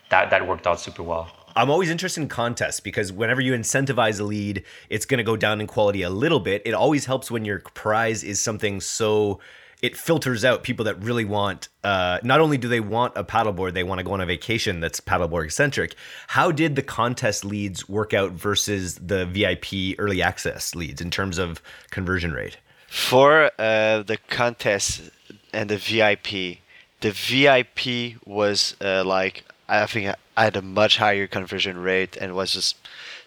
That, 0.08 0.30
that 0.30 0.46
worked 0.46 0.66
out 0.66 0.80
super 0.80 1.02
well. 1.02 1.30
I'm 1.58 1.70
always 1.70 1.90
interested 1.90 2.20
in 2.20 2.28
contests 2.28 2.78
because 2.78 3.12
whenever 3.12 3.40
you 3.40 3.52
incentivize 3.52 4.20
a 4.20 4.22
lead, 4.22 4.62
it's 4.90 5.04
going 5.04 5.18
to 5.18 5.24
go 5.24 5.36
down 5.36 5.60
in 5.60 5.66
quality 5.66 6.02
a 6.02 6.10
little 6.10 6.38
bit. 6.38 6.62
It 6.64 6.72
always 6.72 7.06
helps 7.06 7.32
when 7.32 7.44
your 7.44 7.58
prize 7.58 8.22
is 8.22 8.38
something 8.38 8.80
so 8.80 9.40
it 9.82 9.96
filters 9.96 10.44
out 10.44 10.62
people 10.62 10.84
that 10.84 11.02
really 11.02 11.24
want 11.24 11.68
uh, 11.82 12.20
not 12.22 12.40
only 12.40 12.58
do 12.58 12.68
they 12.68 12.78
want 12.78 13.12
a 13.16 13.24
paddleboard 13.24 13.74
they 13.74 13.82
want 13.82 13.98
to 13.98 14.04
go 14.04 14.12
on 14.12 14.20
a 14.20 14.26
vacation 14.26 14.78
that's 14.78 15.00
paddleboard 15.00 15.50
centric 15.52 15.94
how 16.28 16.50
did 16.50 16.74
the 16.74 16.82
contest 16.82 17.44
leads 17.44 17.88
work 17.88 18.12
out 18.12 18.32
versus 18.32 18.96
the 18.96 19.24
vip 19.26 19.66
early 20.00 20.20
access 20.20 20.74
leads 20.74 21.00
in 21.00 21.12
terms 21.12 21.38
of 21.38 21.62
conversion 21.90 22.32
rate 22.32 22.58
for 22.88 23.52
uh, 23.60 24.02
the 24.02 24.18
contest 24.28 25.10
and 25.52 25.70
the 25.70 25.78
vip 25.78 26.26
the 27.00 27.12
vip 27.12 27.78
was 28.26 28.74
uh, 28.80 29.04
like 29.04 29.44
i 29.68 29.86
think 29.86 30.14
I 30.36 30.44
had 30.44 30.56
a 30.56 30.62
much 30.62 30.98
higher 30.98 31.26
conversion 31.26 31.78
rate 31.78 32.16
and 32.16 32.34
was 32.34 32.52
just 32.52 32.76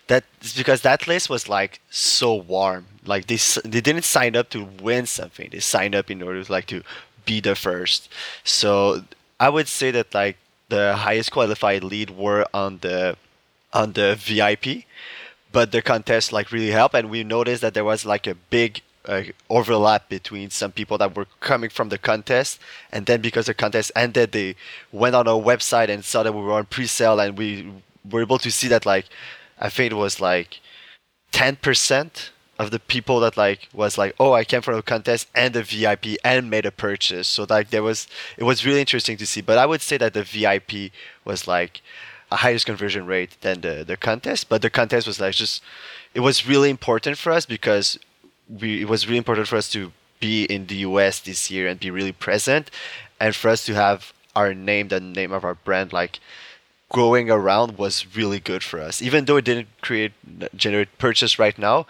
that 0.08 0.24
because 0.56 0.82
that 0.82 1.08
list 1.08 1.30
was 1.30 1.50
like 1.50 1.82
so 1.90 2.34
warm. 2.34 2.86
Like 3.06 3.28
they 3.28 3.38
they 3.66 3.82
didn't 3.82 4.04
sign 4.04 4.36
up 4.36 4.50
to 4.52 4.64
win 4.82 5.06
something. 5.06 5.50
They 5.52 5.60
signed 5.60 5.94
up 5.94 6.10
in 6.10 6.22
order 6.24 6.44
to 6.44 6.52
like 6.52 6.68
to 6.68 6.84
be 7.26 7.42
the 7.42 7.56
first. 7.56 8.10
So 8.44 9.04
I 9.40 9.50
would 9.50 9.68
say 9.68 9.92
that 9.92 10.14
like 10.14 10.38
the 10.70 10.96
highest 10.96 11.32
qualified 11.32 11.84
lead 11.84 12.12
were 12.12 12.46
on 12.54 12.80
the 12.80 13.18
on 13.74 13.94
the 13.94 14.16
VIP, 14.16 14.86
but 15.52 15.72
the 15.72 15.82
contest 15.82 16.32
like 16.32 16.52
really 16.52 16.72
helped, 16.72 16.96
and 16.96 17.10
we 17.10 17.24
noticed 17.24 17.62
that 17.62 17.74
there 17.74 17.86
was 17.86 18.06
like 18.06 18.26
a 18.26 18.36
big 18.36 18.82
uh, 19.06 19.24
overlap 19.50 20.10
between 20.10 20.50
some 20.50 20.72
people 20.72 20.98
that 20.98 21.16
were 21.16 21.26
coming 21.40 21.70
from 21.70 21.90
the 21.90 21.98
contest 21.98 22.60
and 22.92 23.06
then 23.06 23.22
because 23.22 23.48
the 23.48 23.54
contest 23.54 23.92
ended 23.96 24.32
they 24.32 24.56
went 24.92 25.16
on 25.16 25.28
our 25.28 25.42
website 25.42 25.90
and 25.90 26.06
saw 26.06 26.24
that 26.24 26.34
we 26.34 26.42
were 26.42 26.54
on 26.54 26.66
pre-sale 26.66 27.20
and 27.20 27.38
we 27.38 27.68
were 28.10 28.22
able 28.22 28.38
to 28.38 28.52
see 28.52 28.68
that 28.68 28.86
like 28.86 29.06
i 29.60 29.70
think 29.70 29.92
it 29.92 29.96
was 29.96 30.22
like 30.22 30.60
10% 31.32 32.30
of 32.60 32.70
the 32.70 32.80
people 32.80 33.20
that 33.22 33.38
like 33.38 33.70
was 33.74 33.98
like 33.98 34.14
oh 34.20 34.34
i 34.34 34.44
came 34.44 34.62
from 34.62 34.76
a 34.76 34.84
contest 34.84 35.28
and 35.34 35.56
a 35.56 35.64
vip 35.64 36.06
and 36.24 36.50
made 36.50 36.66
a 36.66 36.72
purchase. 36.72 37.28
So 37.28 37.48
like 37.50 37.72
there 37.72 37.82
was 37.82 38.08
it 38.38 38.44
was 38.44 38.66
really 38.66 38.82
interesting 38.82 39.18
to 39.18 39.26
see. 39.26 39.42
But 39.42 39.58
i 39.58 39.66
would 39.66 39.82
say 39.82 39.98
that 39.98 40.14
the 40.14 40.24
vip 40.24 40.92
was 41.26 41.48
like 41.48 41.82
a 42.32 42.38
highest 42.38 42.66
conversion 42.68 43.06
rate 43.08 43.36
than 43.42 43.62
the, 43.62 43.84
the 43.86 43.98
contest 43.98 44.48
but 44.48 44.62
the 44.62 44.70
contest 44.70 45.08
was 45.08 45.20
like 45.20 45.34
just 45.34 45.64
it 46.14 46.20
was 46.20 46.48
really 46.48 46.70
important 46.70 47.18
for 47.18 47.32
us 47.32 47.46
because 47.46 47.98
we, 48.60 48.82
it 48.82 48.90
was 48.90 49.08
really 49.08 49.18
important 49.18 49.48
for 49.48 49.56
us 49.56 49.70
to 49.72 49.92
be 50.20 50.46
in 50.46 50.68
the 50.68 50.76
US 50.78 51.20
this 51.20 51.50
year 51.50 51.68
and 51.68 51.80
be 51.80 51.90
really 51.90 52.12
present, 52.12 52.70
and 53.20 53.36
for 53.36 53.50
us 53.50 53.66
to 53.66 53.74
have 53.74 54.14
our 54.36 54.54
name, 54.54 54.88
the 54.88 55.00
name 55.00 55.32
of 55.32 55.44
our 55.44 55.56
brand, 55.56 55.94
like 55.94 56.20
going 56.92 57.30
around 57.30 57.78
was 57.78 58.06
really 58.16 58.40
good 58.40 58.64
for 58.64 58.80
us. 58.80 59.02
Even 59.02 59.26
though 59.26 59.38
it 59.38 59.46
didn't 59.46 59.68
create 59.82 60.14
generate 60.56 60.98
purchase 60.98 61.40
right 61.40 61.58
now, 61.58 61.86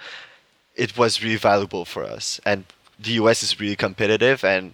it 0.76 0.98
was 0.98 1.24
really 1.24 1.38
valuable 1.38 1.86
for 1.86 2.04
us. 2.04 2.40
And 2.46 2.66
the 3.00 3.12
US 3.14 3.44
is 3.44 3.60
really 3.60 3.76
competitive, 3.76 4.44
and 4.44 4.74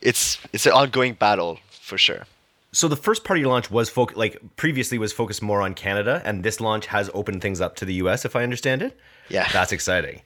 it's 0.00 0.38
it's 0.52 0.66
an 0.66 0.72
ongoing 0.72 1.14
battle 1.14 1.58
for 1.70 1.98
sure. 1.98 2.26
So 2.72 2.88
the 2.88 2.96
first 2.96 3.24
part 3.24 3.38
of 3.38 3.42
your 3.42 3.50
launch 3.50 3.70
was 3.70 3.88
foc- 3.88 4.16
like 4.16 4.40
previously 4.56 4.98
was 4.98 5.12
focused 5.12 5.42
more 5.42 5.62
on 5.62 5.74
Canada, 5.74 6.20
and 6.24 6.42
this 6.42 6.60
launch 6.60 6.86
has 6.86 7.10
opened 7.14 7.40
things 7.40 7.60
up 7.60 7.76
to 7.76 7.84
the 7.84 7.94
U.S. 7.94 8.24
If 8.24 8.36
I 8.36 8.42
understand 8.42 8.82
it. 8.82 8.98
Yeah. 9.28 9.48
That's 9.52 9.72
exciting, 9.72 10.20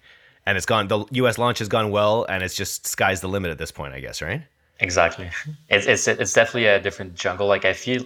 and 0.49 0.57
it's 0.57 0.65
gone. 0.65 0.89
The 0.89 1.05
U.S. 1.23 1.37
launch 1.37 1.59
has 1.59 1.69
gone 1.69 1.91
well, 1.91 2.25
and 2.31 2.43
it's 2.43 2.55
just 2.55 2.87
sky's 2.87 3.21
the 3.21 3.29
limit 3.29 3.51
at 3.51 3.59
this 3.59 3.71
point, 3.71 3.93
I 3.93 4.01
guess, 4.01 4.23
right? 4.23 4.43
Exactly. 4.81 5.31
It's 5.69 5.87
it's 5.87 6.09
it's 6.09 6.33
definitely 6.33 6.67
a 6.67 6.81
different 6.81 7.15
jungle. 7.15 7.47
Like 7.47 7.67
I 7.67 7.75
feel 7.75 8.03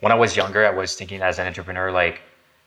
when 0.00 0.10
I 0.10 0.14
was 0.14 0.34
younger, 0.34 0.66
I 0.66 0.70
was 0.70 0.94
thinking 0.98 1.20
as 1.20 1.38
an 1.38 1.46
entrepreneur, 1.46 1.92
like 1.92 2.22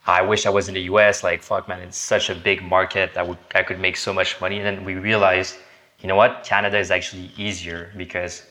I 0.06 0.22
wish 0.22 0.46
I 0.46 0.52
was 0.52 0.68
in 0.70 0.76
the 0.76 0.86
US. 0.94 1.24
Like 1.24 1.42
fuck, 1.42 1.68
man, 1.68 1.80
it's 1.82 1.98
such 1.98 2.30
a 2.30 2.36
big 2.36 2.62
market 2.62 3.16
that 3.16 3.28
would 3.28 3.40
I 3.56 3.64
could 3.64 3.80
make 3.80 3.98
so 3.98 4.14
much 4.14 4.40
money. 4.40 4.58
And 4.60 4.66
then 4.70 4.86
we 4.86 4.94
realized, 5.12 5.56
you 6.02 6.08
know 6.10 6.20
what, 6.22 6.32
Canada 6.44 6.78
is 6.78 6.92
actually 6.92 7.32
easier 7.46 7.92
because 7.98 8.44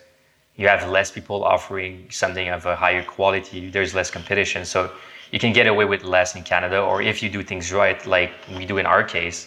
you 0.57 0.67
have 0.67 0.83
less 0.97 1.13
people 1.13 1.45
offering 1.45 2.11
something 2.11 2.49
of 2.49 2.67
a 2.67 2.75
higher 2.75 3.05
quality. 3.05 3.71
There's 3.71 3.95
less 3.95 4.11
competition, 4.11 4.65
so 4.65 4.91
you 5.31 5.39
can 5.39 5.53
get 5.53 5.67
away 5.69 5.85
with 5.93 6.03
less 6.03 6.35
in 6.35 6.43
Canada. 6.43 6.79
Or 6.81 6.97
if 7.13 7.23
you 7.23 7.29
do 7.31 7.43
things 7.45 7.73
right, 7.73 8.05
like 8.17 8.33
we 8.59 8.65
do 8.67 8.79
in 8.79 8.87
our 8.87 9.05
case, 9.05 9.39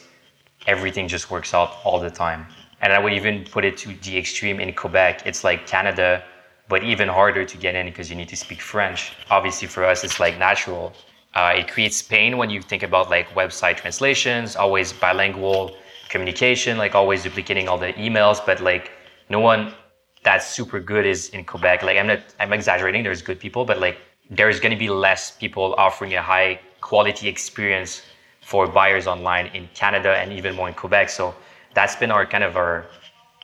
everything 0.68 1.08
just 1.08 1.32
works 1.32 1.54
out 1.54 1.78
all 1.84 2.00
the 2.00 2.10
time. 2.10 2.46
And 2.82 2.94
I 2.94 3.00
would 3.00 3.14
even 3.14 3.44
put 3.44 3.66
it 3.66 3.78
to 3.80 3.94
the 4.04 4.18
extreme 4.18 4.60
in 4.60 4.74
Quebec. 4.74 5.24
It's 5.26 5.44
like 5.44 5.68
Canada, 5.68 6.24
but 6.70 6.84
even 6.84 7.08
harder 7.08 7.44
to 7.44 7.58
get 7.58 7.76
in 7.76 7.88
because 7.88 8.10
you 8.10 8.16
need 8.16 8.30
to 8.30 8.38
speak 8.38 8.62
French. 8.62 9.14
Obviously, 9.30 9.68
for 9.68 9.84
us, 9.84 10.04
it's 10.04 10.20
like 10.20 10.38
natural. 10.38 10.94
Uh, 11.36 11.54
it 11.56 11.68
creates 11.68 12.02
pain 12.02 12.38
when 12.38 12.50
you 12.50 12.62
think 12.62 12.84
about 12.84 13.10
like 13.10 13.28
website 13.30 13.78
translations, 13.78 14.56
always 14.56 14.94
bilingual 14.94 15.76
communication, 16.10 16.78
like 16.78 16.96
always 16.96 17.24
duplicating 17.24 17.68
all 17.68 17.78
the 17.78 17.94
emails. 17.94 18.44
But 18.46 18.62
like 18.62 18.92
no 19.30 19.40
one 19.40 19.74
that's 20.24 20.48
super 20.48 20.80
good 20.80 21.06
is 21.06 21.30
in 21.30 21.46
Quebec. 21.46 21.84
Like 21.84 21.98
I'm 21.98 22.08
not, 22.08 22.20
I'm 22.40 22.54
exaggerating. 22.54 23.04
There's 23.04 23.22
good 23.22 23.40
people, 23.40 23.66
but 23.66 23.80
like 23.80 23.98
there's 24.30 24.60
going 24.60 24.72
to 24.72 24.78
be 24.78 24.90
less 24.90 25.32
people 25.32 25.76
offering 25.78 26.14
a 26.14 26.22
high 26.22 26.60
quality 26.82 27.28
experience 27.28 28.02
for 28.50 28.66
buyers 28.66 29.06
online 29.06 29.46
in 29.58 29.70
Canada 29.76 30.12
and 30.18 30.34
even 30.34 30.56
more 30.56 30.68
in 30.68 30.74
Quebec. 30.74 31.08
So 31.10 31.36
that's 31.76 31.96
been 31.96 32.10
our 32.10 32.26
kind 32.26 32.44
of 32.44 32.58
our 32.58 32.88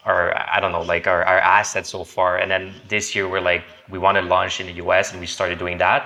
our 0.10 0.24
I 0.56 0.60
don't 0.60 0.72
know 0.72 0.82
like 0.82 1.06
our, 1.06 1.24
our 1.32 1.42
asset 1.58 1.86
so 1.86 2.04
far. 2.04 2.40
And 2.40 2.50
then 2.50 2.74
this 2.88 3.14
year 3.14 3.30
we're 3.30 3.48
like 3.52 3.64
we 3.94 4.00
want 4.00 4.16
to 4.18 4.24
launch 4.24 4.60
in 4.62 4.66
the 4.66 4.78
US 4.86 5.12
and 5.12 5.20
we 5.20 5.28
started 5.28 5.60
doing 5.60 5.78
that. 5.78 6.02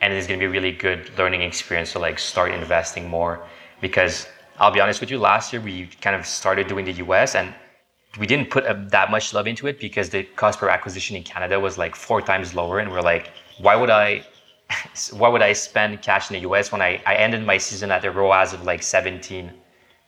And 0.00 0.12
it's 0.12 0.28
gonna 0.28 0.38
be 0.38 0.50
a 0.52 0.56
really 0.58 0.70
good 0.70 1.00
learning 1.18 1.42
experience 1.42 1.90
to 1.94 1.98
like 1.98 2.20
start 2.20 2.52
investing 2.52 3.08
more 3.08 3.34
because 3.80 4.28
I'll 4.60 4.74
be 4.78 4.80
honest 4.80 5.00
with 5.00 5.10
you, 5.10 5.18
last 5.18 5.52
year 5.52 5.60
we 5.60 5.74
kind 6.00 6.14
of 6.14 6.24
started 6.24 6.68
doing 6.68 6.84
the 6.84 6.96
US 7.04 7.34
and 7.34 7.52
we 8.20 8.26
didn't 8.28 8.48
put 8.48 8.64
a, 8.64 8.74
that 8.96 9.10
much 9.10 9.34
love 9.34 9.48
into 9.48 9.66
it 9.66 9.80
because 9.80 10.08
the 10.10 10.22
cost 10.22 10.60
per 10.60 10.68
acquisition 10.68 11.16
in 11.16 11.24
Canada 11.24 11.58
was 11.58 11.78
like 11.78 11.96
four 11.96 12.22
times 12.22 12.54
lower. 12.54 12.78
And 12.78 12.92
we're 12.92 13.08
like, 13.12 13.32
why 13.58 13.74
would 13.74 13.90
I 13.90 14.24
why 15.12 15.28
would 15.28 15.42
I 15.42 15.52
spend 15.52 16.02
cash 16.02 16.30
in 16.30 16.34
the 16.34 16.48
US 16.48 16.72
when 16.72 16.82
I, 16.82 17.02
I 17.06 17.14
ended 17.16 17.44
my 17.44 17.58
season 17.58 17.90
at 17.90 18.04
a 18.04 18.10
ROAS 18.10 18.52
of 18.52 18.64
like 18.64 18.82
17 18.82 19.52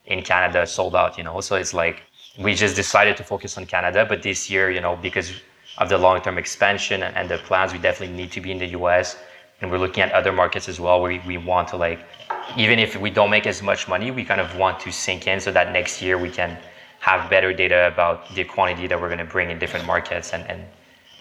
in 0.06 0.22
Canada 0.22 0.66
sold 0.66 0.96
out, 0.96 1.18
you 1.18 1.24
know? 1.24 1.40
So 1.40 1.56
it's 1.56 1.74
like 1.74 2.02
we 2.38 2.54
just 2.54 2.76
decided 2.76 3.16
to 3.16 3.24
focus 3.24 3.58
on 3.58 3.66
Canada. 3.66 4.06
But 4.08 4.22
this 4.22 4.50
year, 4.50 4.70
you 4.70 4.80
know, 4.80 4.96
because 4.96 5.32
of 5.78 5.88
the 5.88 5.98
long 5.98 6.20
term 6.20 6.38
expansion 6.38 7.02
and, 7.02 7.16
and 7.16 7.28
the 7.28 7.38
plans, 7.38 7.72
we 7.72 7.78
definitely 7.78 8.16
need 8.16 8.32
to 8.32 8.40
be 8.40 8.50
in 8.50 8.58
the 8.58 8.68
US. 8.78 9.16
And 9.60 9.70
we're 9.70 9.78
looking 9.78 10.02
at 10.02 10.12
other 10.12 10.32
markets 10.32 10.68
as 10.68 10.78
well 10.78 11.00
where 11.00 11.12
we, 11.12 11.20
we 11.26 11.38
want 11.38 11.68
to 11.68 11.76
like, 11.76 12.00
even 12.56 12.78
if 12.78 12.96
we 12.96 13.10
don't 13.10 13.30
make 13.30 13.46
as 13.46 13.62
much 13.62 13.88
money, 13.88 14.10
we 14.10 14.24
kind 14.24 14.40
of 14.40 14.56
want 14.56 14.78
to 14.80 14.92
sink 14.92 15.26
in 15.26 15.40
so 15.40 15.50
that 15.52 15.72
next 15.72 16.00
year 16.00 16.16
we 16.16 16.30
can 16.30 16.56
have 17.00 17.28
better 17.28 17.52
data 17.52 17.88
about 17.88 18.32
the 18.34 18.44
quantity 18.44 18.86
that 18.86 19.00
we're 19.00 19.08
going 19.08 19.18
to 19.18 19.24
bring 19.24 19.50
in 19.50 19.58
different 19.58 19.86
markets 19.86 20.32
and, 20.32 20.46
and 20.48 20.64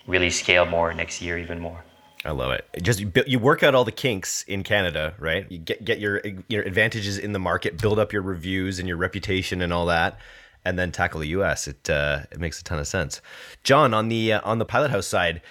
really 0.08 0.30
scale 0.30 0.65
more 0.65 0.93
next 0.93 1.21
year 1.21 1.38
even 1.38 1.60
more. 1.60 1.84
I 2.28 2.32
love 2.32 2.52
it. 2.52 2.68
Just 2.82 3.02
you 3.26 3.40
work 3.40 3.63
out 3.63 3.74
all 3.74 3.86
the 3.86 3.92
kinks 3.92 4.44
in 4.44 4.63
Canada, 4.63 5.13
right? 5.18 5.50
You 5.50 5.60
get 5.60 5.86
get 5.86 6.00
your 6.00 6.22
your 6.50 6.62
advantages 6.63 7.18
in 7.18 7.32
the 7.32 7.40
market, 7.40 7.82
build 7.82 8.00
up 8.00 8.12
your 8.12 8.22
reviews 8.22 8.80
and 8.80 8.88
your 8.88 8.98
reputation 8.98 9.62
and 9.62 9.72
all 9.72 9.86
that, 9.86 10.20
and 10.66 10.78
then 10.78 10.92
tackle 10.92 11.22
the 11.22 11.30
U.S. 11.30 11.70
It 11.70 11.90
uh, 11.90 12.24
it 12.30 12.40
makes 12.42 12.60
a 12.60 12.66
ton 12.66 12.80
of 12.80 12.88
sense. 12.88 13.22
John, 13.63 13.94
on 13.94 14.10
the 14.10 14.34
uh, 14.34 14.42
on 14.44 14.60
the 14.60 14.66
Pilot 14.66 14.92
House 14.92 15.08
side, 15.08 15.42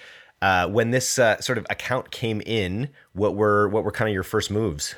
uh, 0.42 0.68
when 0.68 0.90
this 0.90 1.18
uh, 1.18 1.40
sort 1.40 1.56
of 1.56 1.66
account 1.70 2.10
came 2.10 2.42
in, 2.44 2.90
what 3.14 3.34
were 3.34 3.68
what 3.68 3.82
were 3.82 3.90
kind 3.90 4.10
of 4.10 4.12
your 4.12 4.22
first 4.22 4.50
moves? 4.50 4.94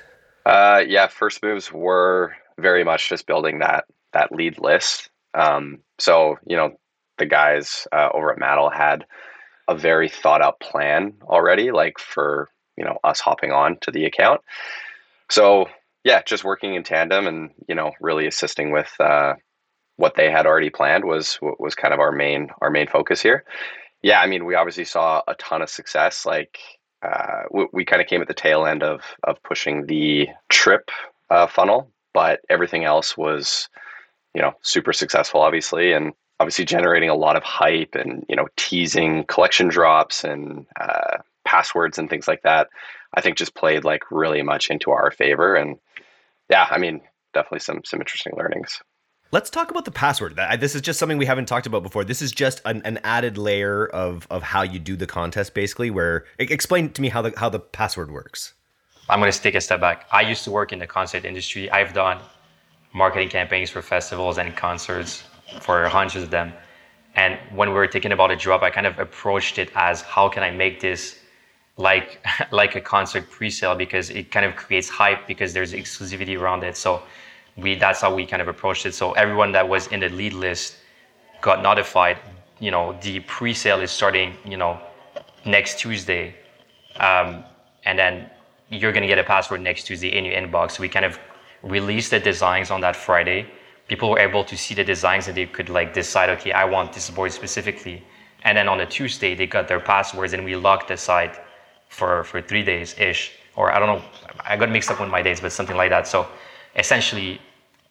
Uh, 0.47 0.83
yeah, 0.85 1.07
first 1.07 1.45
moves 1.45 1.73
were 1.73 2.35
very 2.59 2.83
much 2.83 3.09
just 3.09 3.25
building 3.25 3.61
that 3.61 3.85
that 4.15 4.33
lead 4.33 4.59
list. 4.59 5.11
Um, 5.35 5.79
so 6.01 6.39
you 6.45 6.57
know, 6.57 6.77
the 7.19 7.27
guys 7.27 7.87
uh, 7.93 8.09
over 8.13 8.33
at 8.33 8.39
Maddle 8.41 8.69
had 8.69 9.07
a 9.69 9.75
very 9.75 10.09
thought 10.09 10.43
out 10.43 10.59
plan 10.61 11.15
already, 11.25 11.71
like 11.71 11.99
for 11.99 12.49
you 12.77 12.85
know 12.85 12.99
us 13.05 13.21
hopping 13.21 13.53
on 13.53 13.79
to 13.83 13.91
the 13.91 14.05
account. 14.05 14.41
So 15.31 15.67
yeah, 16.05 16.23
just 16.23 16.45
working 16.45 16.75
in 16.75 16.83
tandem 16.83 17.27
and 17.27 17.51
you 17.69 17.75
know 17.75 17.93
really 18.01 18.27
assisting 18.27 18.71
with 18.73 18.91
uh, 18.99 19.35
what 19.97 20.15
they 20.17 20.31
had 20.31 20.47
already 20.47 20.71
planned 20.71 21.05
was 21.05 21.39
was 21.43 21.75
kind 21.75 21.93
of 21.93 22.01
our 22.01 22.13
main 22.13 22.49
our 22.61 22.71
main 22.71 22.87
focus 22.87 23.21
here. 23.21 23.45
Yeah, 24.03 24.21
I 24.21 24.27
mean 24.27 24.45
we 24.45 24.55
obviously 24.55 24.85
saw 24.85 25.23
a 25.29 25.35
ton 25.35 25.61
of 25.63 25.69
success. 25.69 26.25
Like 26.25 26.59
uh, 27.03 27.43
we, 27.51 27.67
we 27.73 27.85
kind 27.85 28.03
of 28.03 28.09
came 28.09 28.23
at 28.23 28.29
the 28.29 28.35
tail 28.35 28.65
end 28.67 28.83
of 28.83 29.03
of 29.25 29.43
pushing 29.43 29.87
the 29.87 30.29
trip 30.49 30.91
uh, 31.31 31.47
funnel, 31.47 31.91
but 32.15 32.41
everything 32.49 32.85
else 32.85 33.17
was 33.17 33.69
you 34.35 34.41
know 34.41 34.53
super 34.63 34.93
successful, 34.93 35.41
obviously, 35.41 35.93
and 35.93 36.13
obviously 36.41 36.65
generating 36.65 37.09
a 37.09 37.15
lot 37.15 37.37
of 37.37 37.43
hype 37.43 37.95
and 37.95 38.25
you 38.29 38.37
know 38.37 38.47
teasing 38.57 39.25
collection 39.25 39.69
drops 39.69 40.25
and 40.25 40.67
uh, 40.81 41.19
passwords 41.45 41.99
and 41.99 42.11
things 42.11 42.29
like 42.29 42.43
that 42.43 42.69
i 43.15 43.21
think 43.21 43.37
just 43.37 43.55
played 43.55 43.85
like 43.85 44.03
really 44.11 44.43
much 44.43 44.71
into 44.71 44.91
our 44.91 45.11
favor 45.11 45.55
and 45.55 45.79
yeah 46.51 46.67
i 46.71 46.79
mean 46.79 47.01
definitely 47.35 47.61
some 47.61 47.81
some 47.85 48.01
interesting 48.01 48.33
learnings 48.37 48.81
Let's 49.31 49.51
talk 49.51 49.71
about 49.71 49.85
the 49.85 49.91
password. 49.91 50.41
This 50.59 50.75
is 50.75 50.81
just 50.81 50.99
something 50.99 51.19
we 51.19 51.27
haven't 51.27 51.45
talked 51.45 51.67
about 51.67 51.83
before. 51.83 52.03
This 52.03 52.23
is 52.23 52.33
just 52.33 52.63
an, 52.65 52.81
an, 52.87 52.99
added 53.05 53.37
layer 53.37 53.87
of, 53.87 54.27
of 54.31 54.43
how 54.43 54.63
you 54.63 54.79
do 54.79 54.97
the 54.97 55.07
contest, 55.07 55.53
basically. 55.53 55.91
Where 55.91 56.25
explain 56.39 56.95
to 56.95 57.03
me 57.03 57.11
how 57.11 57.21
the 57.21 57.35
how 57.37 57.51
the 57.51 57.61
password 57.61 58.11
works. 58.11 58.55
I'm 59.11 59.21
going 59.21 59.31
to 59.31 59.39
take 59.39 59.55
a 59.55 59.61
step 59.61 59.83
back. 59.83 60.07
I 60.11 60.23
used 60.23 60.45
to 60.45 60.51
work 60.51 60.73
in 60.73 60.79
the 60.79 60.87
concert 60.87 61.27
industry. 61.27 61.71
I've 61.71 61.93
done 61.93 62.21
marketing 62.95 63.29
campaigns 63.29 63.69
for 63.69 63.83
festivals 63.83 64.39
and 64.39 64.57
concerts 64.57 65.25
for 65.61 65.89
hundreds 65.89 66.25
of 66.25 66.31
them. 66.31 66.53
And 67.15 67.39
when 67.51 67.71
we 67.71 67.75
were 67.75 67.89
thinking 67.89 68.13
about 68.13 68.31
a 68.31 68.37
drop, 68.37 68.63
I 68.63 68.71
kind 68.71 68.87
of 68.87 68.99
approached 68.99 69.59
it 69.59 69.71
as 69.75 70.03
how 70.03 70.29
can 70.29 70.43
I 70.43 70.51
make 70.51 70.81
this 70.81 71.19
like 71.77 72.25
like 72.53 72.75
a 72.77 72.81
concert 72.81 73.31
pre-sale 73.31 73.75
because 73.75 74.11
it 74.11 74.31
kind 74.31 74.45
of 74.45 74.57
creates 74.57 74.89
hype 74.89 75.27
because 75.27 75.53
there's 75.53 75.73
exclusivity 75.73 76.39
around 76.39 76.65
it. 76.65 76.77
So 76.77 77.03
we 77.57 77.75
that's 77.75 78.01
how 78.01 78.15
we 78.15 78.27
kind 78.27 78.43
of 78.43 78.49
approached 78.49 78.87
it. 78.87 78.95
So 78.95 79.13
everyone 79.13 79.53
that 79.53 79.69
was 79.69 79.87
in 79.89 80.01
the 80.01 80.09
lead 80.11 80.33
list 80.33 80.77
got 81.41 81.63
notified. 81.63 82.19
You 82.61 82.71
know, 82.71 82.97
the 83.03 83.21
pre-sale 83.21 83.81
is 83.81 83.91
starting. 83.91 84.35
You 84.45 84.57
know, 84.57 84.81
next 85.45 85.79
Tuesday, 85.79 86.35
um, 87.01 87.45
and 87.85 87.99
then 87.99 88.31
you're 88.71 88.93
gonna 88.93 89.07
get 89.07 89.19
a 89.19 89.25
password 89.25 89.61
next 89.61 89.85
Tuesday 89.85 90.17
in 90.17 90.25
your 90.25 90.35
inbox. 90.35 90.73
So 90.73 90.83
we 90.83 90.89
kind 90.89 91.05
of 91.05 91.19
released 91.63 92.11
the 92.11 92.21
designs 92.21 92.71
on 92.71 92.81
that 92.83 92.95
Friday 92.95 93.47
people 93.89 94.11
were 94.11 94.19
able 94.19 94.45
to 94.45 94.57
see 94.57 94.75
the 94.75 94.85
designs 94.85 95.27
and 95.29 95.37
they 95.37 95.47
could 95.47 95.71
like 95.71 95.93
decide, 95.95 96.29
okay, 96.29 96.53
I 96.53 96.65
want 96.65 96.93
this 96.93 97.11
board 97.11 97.33
specifically. 97.33 98.05
And 98.45 98.57
then 98.57 98.69
on 98.69 98.81
a 98.81 98.87
Tuesday, 98.87 99.35
they 99.35 99.47
got 99.47 99.67
their 99.67 99.81
passwords 99.81 100.35
and 100.35 100.45
we 100.45 100.55
locked 100.55 100.89
the 100.89 100.97
site 100.97 101.35
for, 101.89 102.23
for 102.25 102.41
three 102.41 102.63
days 102.63 102.95
ish. 102.99 103.33
Or 103.57 103.73
I 103.73 103.79
don't 103.81 103.89
know, 103.89 104.05
I 104.45 104.57
got 104.57 104.71
mixed 104.71 104.91
up 104.91 105.01
with 105.01 105.09
my 105.09 105.23
days, 105.23 105.41
but 105.41 105.51
something 105.53 105.77
like 105.77 105.91
that. 105.91 106.07
So 106.07 106.29
essentially, 106.77 107.41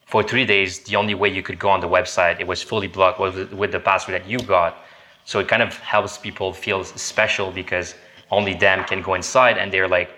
for 0.05 0.23
three 0.23 0.45
days, 0.45 0.79
the 0.79 0.95
only 0.95 1.15
way 1.15 1.29
you 1.29 1.43
could 1.43 1.59
go 1.59 1.69
on 1.69 1.81
the 1.81 1.89
website, 1.89 2.39
it 2.39 2.47
was 2.47 2.63
fully 2.63 2.87
blocked 2.87 3.19
was 3.19 3.51
with 3.51 3.71
the 3.71 3.79
password 3.79 4.21
that 4.21 4.29
you 4.29 4.39
got. 4.39 4.77
So 5.25 5.39
it 5.39 5.49
kind 5.49 5.61
of 5.61 5.75
helps 5.79 6.17
people 6.17 6.53
feel 6.53 6.85
special 6.85 7.51
because 7.51 7.95
only 8.31 8.53
them 8.53 8.85
can 8.85 9.01
go 9.01 9.15
inside 9.15 9.57
and 9.57 9.73
they're 9.73 9.87
like, 9.87 10.11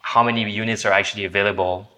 how 0.00 0.22
many 0.22 0.50
units 0.50 0.84
are 0.84 0.92
actually 0.92 1.24
available 1.24 1.88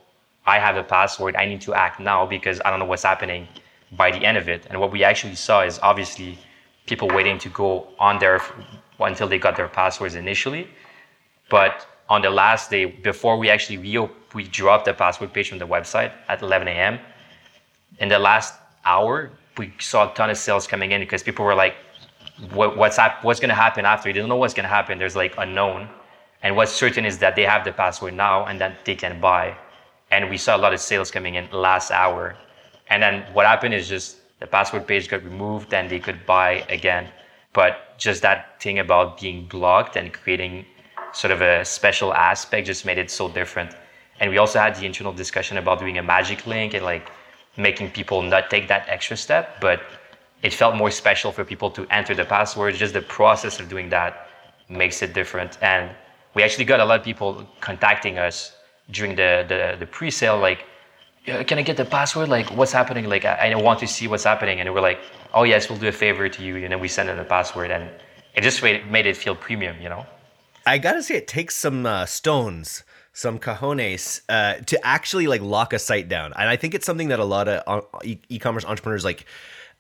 I 0.46 0.59
have 0.59 0.76
a 0.76 0.83
password, 0.83 1.37
I 1.37 1.44
need 1.44 1.61
to 1.62 1.74
act 1.74 2.00
now 2.00 2.26
because 2.26 2.61
I 2.64 2.70
don't 2.70 2.79
know 2.79 2.87
what's 2.87 3.03
happening 3.03 3.46
by 3.92 4.11
the 4.11 4.24
end 4.24 4.37
of 4.38 4.48
it. 4.48 4.66
And 4.70 4.81
what 4.81 4.92
we 4.92 5.05
actually 5.05 5.35
saw 5.35 5.62
is 5.62 5.79
obviously 5.83 6.38
people 6.87 7.09
waiting 7.09 7.38
to 7.38 7.48
go 7.50 7.88
on 7.98 8.18
there 8.18 8.40
until 8.98 9.29
they 9.29 9.38
got 9.38 9.57
their 9.57 9.68
passwords 9.68 10.14
initially. 10.14 10.68
But 11.48 11.87
on 12.09 12.22
the 12.22 12.31
last 12.31 12.70
day, 12.70 12.87
before 12.87 13.37
we 13.38 13.50
actually 13.50 13.79
re- 13.79 14.09
we 14.35 14.44
dropped 14.44 14.85
the 14.85 14.94
password 14.94 15.33
page 15.33 15.48
from 15.48 15.59
the 15.59 15.66
website 15.66 16.12
at 16.29 16.42
11 16.42 16.68
a.m. 16.68 16.98
In 17.98 18.09
the 18.09 18.18
last 18.18 18.55
hour, 18.85 19.31
we 19.59 19.72
saw 19.79 20.11
a 20.11 20.14
ton 20.14 20.31
of 20.31 20.38
sales 20.38 20.66
coming 20.66 20.92
in 20.92 21.00
because 21.00 21.22
people 21.22 21.44
were 21.44 21.55
like, 21.55 21.74
what, 22.53 22.76
what's, 22.76 22.96
hap- 22.96 23.22
what's 23.24 23.40
going 23.40 23.50
to 23.50 23.55
happen 23.55 23.85
after? 23.85 24.12
They 24.12 24.18
don't 24.18 24.29
know 24.29 24.37
what's 24.37 24.55
going 24.55 24.64
to 24.64 24.68
happen. 24.68 24.98
There's 24.98 25.16
like 25.16 25.35
unknown. 25.37 25.88
And 26.42 26.57
what's 26.57 26.72
certain 26.72 27.05
is 27.05 27.18
that 27.18 27.37
they 27.37 27.42
have 27.42 27.64
the 27.64 27.72
password 27.72 28.14
now 28.14 28.46
and 28.46 28.61
that 28.61 28.85
they 28.85 28.94
can 28.94 29.20
buy 29.20 29.57
and 30.11 30.29
we 30.29 30.37
saw 30.37 30.57
a 30.57 30.59
lot 30.59 30.73
of 30.73 30.81
sales 30.81 31.11
coming 31.11 31.37
in 31.37 31.49
last 31.53 31.90
hour. 31.90 32.37
And 32.88 33.03
then 33.03 33.25
what 33.33 33.46
happened 33.46 33.75
is 33.75 33.88
just 33.88 34.18
the 34.40 34.46
password 34.46 34.87
page 34.87 35.09
got 35.09 35.23
removed 35.23 35.73
and 35.73 35.88
they 35.88 36.01
could 36.01 36.27
buy 36.27 36.64
again. 36.68 37.09
But 37.53 37.99
just 37.99 38.23
that 38.23 38.61
thing 38.61 38.79
about 38.79 39.20
being 39.20 39.46
blocked 39.46 39.96
and 39.96 40.12
creating 40.12 40.64
sort 41.12 41.31
of 41.33 41.40
a 41.42 41.64
special 41.64 42.14
aspect 42.14 42.66
just 42.66 42.85
made 42.85 42.99
it 42.99 43.11
so 43.11 43.29
different. 43.29 43.75
And 44.20 44.31
we 44.31 44.38
also 44.38 44.59
had 44.59 44.75
the 44.77 44.87
internal 44.87 45.12
discussion 45.12 45.59
about 45.59 45.79
doing 45.79 45.99
a 45.99 46.03
magic 46.03 46.46
link 46.46 46.75
and 46.75 46.85
like 46.85 47.11
making 47.57 47.90
people 47.90 48.23
not 48.23 48.51
take 48.51 48.68
that 48.68 48.87
extra 48.88 49.16
step, 49.16 49.61
but 49.61 49.83
it 50.42 50.55
felt 50.55 50.77
more 50.77 50.90
special 50.90 51.33
for 51.33 51.44
people 51.44 51.70
to 51.70 51.87
enter 51.90 52.14
the 52.14 52.25
password. 52.25 52.75
Just 52.75 52.94
the 52.94 53.03
process 53.03 53.61
of 53.61 53.68
doing 53.68 53.88
that 53.90 54.29
makes 54.68 55.03
it 55.03 55.12
different. 55.12 55.59
And 55.62 55.90
we 56.35 56.42
actually 56.42 56.64
got 56.64 56.81
a 56.81 56.85
lot 56.85 57.01
of 57.01 57.05
people 57.05 57.46
contacting 57.61 58.18
us 58.18 58.57
during 58.90 59.16
the, 59.16 59.44
the, 59.48 59.76
the 59.79 59.87
pre-sale, 59.87 60.38
like, 60.38 60.64
can 61.24 61.59
I 61.59 61.62
get 61.62 61.76
the 61.76 61.85
password? 61.85 62.29
Like, 62.29 62.50
what's 62.50 62.72
happening? 62.72 63.05
Like, 63.09 63.24
I, 63.24 63.53
I 63.53 63.55
want 63.55 63.79
to 63.81 63.87
see 63.87 64.09
what's 64.09 64.24
happening. 64.24 64.61
And 64.61 64.72
we're 64.72 64.81
like, 64.81 65.00
oh 65.35 65.44
yes, 65.44 65.68
we'll 65.68 65.79
do 65.79 65.88
a 65.88 65.92
favor 65.92 66.29
to 66.29 66.42
you. 66.42 66.57
And 66.57 66.72
then 66.72 66.81
we 66.81 66.88
send 66.88 67.09
them 67.09 67.18
the 67.18 67.24
password 67.24 67.70
and 67.70 67.90
it 68.35 68.42
just 68.42 68.62
made, 68.62 68.90
made 68.90 69.07
it 69.07 69.16
feel 69.16 69.35
premium, 69.35 69.81
you 69.81 69.88
know? 69.88 70.07
I 70.66 70.79
gotta 70.79 71.03
say, 71.03 71.16
it 71.16 71.26
takes 71.26 71.57
some 71.57 71.85
uh, 71.87 72.07
stones, 72.07 72.85
some 73.12 73.38
cojones, 73.38 74.22
uh, 74.29 74.55
to 74.66 74.87
actually 74.87 75.26
like 75.26 75.40
lock 75.40 75.72
a 75.72 75.79
site 75.79 76.09
down. 76.09 76.33
And 76.37 76.48
I 76.48 76.57
think 76.57 76.74
it's 76.74 76.87
something 76.87 77.09
that 77.09 77.18
a 77.18 77.24
lot 77.24 77.48
of 77.48 77.62
uh, 77.66 77.98
e- 78.03 78.38
commerce 78.38 78.64
entrepreneurs 78.64 79.05
like 79.05 79.26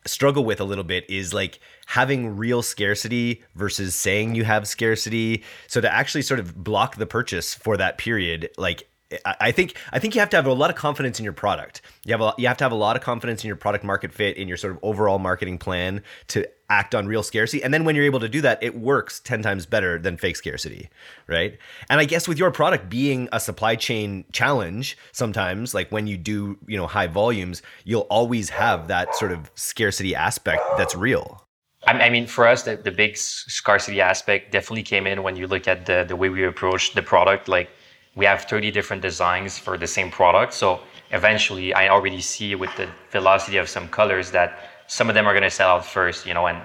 struggle 0.06 0.44
with 0.44 0.60
a 0.60 0.64
little 0.64 0.84
bit 0.84 1.08
is 1.08 1.34
like 1.34 1.60
having 1.86 2.36
real 2.36 2.62
scarcity 2.62 3.42
versus 3.54 3.94
saying 3.94 4.34
you 4.34 4.44
have 4.44 4.66
scarcity. 4.66 5.44
So 5.66 5.80
to 5.80 5.92
actually 5.92 6.22
sort 6.22 6.40
of 6.40 6.62
block 6.62 6.96
the 6.96 7.06
purchase 7.06 7.54
for 7.54 7.76
that 7.76 7.98
period, 7.98 8.50
like 8.56 8.88
I 9.24 9.50
think 9.50 9.76
I 9.92 9.98
think 9.98 10.14
you 10.14 10.20
have 10.20 10.30
to 10.30 10.36
have 10.36 10.46
a 10.46 10.52
lot 10.52 10.70
of 10.70 10.76
confidence 10.76 11.18
in 11.18 11.24
your 11.24 11.32
product. 11.32 11.82
You 12.04 12.12
have 12.12 12.20
a, 12.20 12.34
you 12.38 12.46
have 12.46 12.56
to 12.58 12.64
have 12.64 12.72
a 12.72 12.76
lot 12.76 12.94
of 12.96 13.02
confidence 13.02 13.42
in 13.42 13.48
your 13.48 13.56
product 13.56 13.82
market 13.82 14.12
fit, 14.12 14.36
in 14.36 14.46
your 14.46 14.56
sort 14.56 14.72
of 14.72 14.78
overall 14.82 15.18
marketing 15.18 15.58
plan 15.58 16.02
to 16.28 16.48
act 16.68 16.94
on 16.94 17.08
real 17.08 17.24
scarcity. 17.24 17.62
And 17.62 17.74
then 17.74 17.84
when 17.84 17.96
you're 17.96 18.04
able 18.04 18.20
to 18.20 18.28
do 18.28 18.40
that, 18.42 18.62
it 18.62 18.78
works 18.78 19.18
10 19.18 19.42
times 19.42 19.66
better 19.66 19.98
than 19.98 20.16
fake 20.16 20.36
scarcity, 20.36 20.88
right? 21.26 21.58
And 21.88 21.98
I 21.98 22.04
guess 22.04 22.28
with 22.28 22.38
your 22.38 22.52
product 22.52 22.88
being 22.88 23.28
a 23.32 23.40
supply 23.40 23.74
chain 23.74 24.24
challenge, 24.30 24.96
sometimes 25.10 25.74
like 25.74 25.90
when 25.90 26.06
you 26.06 26.16
do, 26.16 26.56
you 26.68 26.76
know, 26.76 26.86
high 26.86 27.08
volumes, 27.08 27.62
you'll 27.84 28.02
always 28.02 28.50
have 28.50 28.86
that 28.86 29.16
sort 29.16 29.32
of 29.32 29.50
scarcity 29.56 30.14
aspect 30.14 30.62
that's 30.76 30.94
real. 30.94 31.44
I 31.86 32.10
mean, 32.10 32.26
for 32.26 32.46
us, 32.46 32.62
the, 32.62 32.76
the 32.76 32.90
big 32.90 33.16
scarcity 33.16 34.00
aspect 34.00 34.52
definitely 34.52 34.82
came 34.82 35.06
in 35.06 35.22
when 35.22 35.34
you 35.34 35.46
look 35.46 35.66
at 35.66 35.86
the, 35.86 36.04
the 36.06 36.14
way 36.14 36.28
we 36.28 36.44
approach 36.44 36.92
the 36.92 37.02
product. 37.02 37.48
Like 37.48 37.70
we 38.16 38.24
have 38.24 38.44
30 38.44 38.70
different 38.70 39.02
designs 39.02 39.58
for 39.58 39.78
the 39.78 39.86
same 39.86 40.10
product. 40.10 40.52
So 40.52 40.80
eventually 41.10 41.72
I 41.74 41.88
already 41.88 42.20
see 42.20 42.54
with 42.54 42.74
the 42.76 42.88
velocity 43.10 43.56
of 43.56 43.68
some 43.68 43.88
colors 43.88 44.30
that 44.32 44.70
some 44.86 45.08
of 45.08 45.14
them 45.14 45.26
are 45.26 45.32
going 45.32 45.44
to 45.44 45.50
sell 45.50 45.70
out 45.70 45.86
first, 45.86 46.26
you 46.26 46.34
know, 46.34 46.46
and 46.46 46.60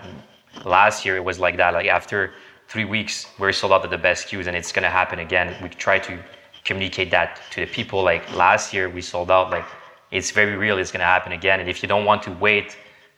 last 0.63 1.05
year 1.05 1.15
it 1.15 1.23
was 1.23 1.39
like 1.39 1.57
that. 1.57 1.73
Like 1.73 1.87
after 1.87 2.33
three 2.67 2.85
weeks, 2.85 3.27
we're 3.37 3.51
sold 3.51 3.73
out 3.73 3.85
of 3.85 3.91
the 3.91 3.97
best 3.97 4.27
SKUs 4.27 4.47
and 4.47 4.57
it's 4.57 4.71
going 4.71 4.83
to 4.83 4.89
happen 4.89 5.19
again. 5.19 5.55
We 5.61 5.69
try 5.69 5.99
to 5.99 6.19
communicate 6.63 7.11
that 7.11 7.39
to 7.51 7.61
the 7.61 7.67
people. 7.67 8.01
Like 8.03 8.33
last 8.33 8.73
year 8.73 8.89
we 8.89 9.01
sold 9.01 9.29
out, 9.29 9.51
like 9.51 9.65
it's 10.11 10.31
very 10.31 10.55
real. 10.55 10.79
It's 10.79 10.91
going 10.91 11.01
to 11.01 11.05
happen 11.05 11.31
again. 11.33 11.59
And 11.59 11.69
if 11.69 11.83
you 11.83 11.87
don't 11.87 12.05
want 12.05 12.23
to 12.23 12.31
wait 12.31 12.75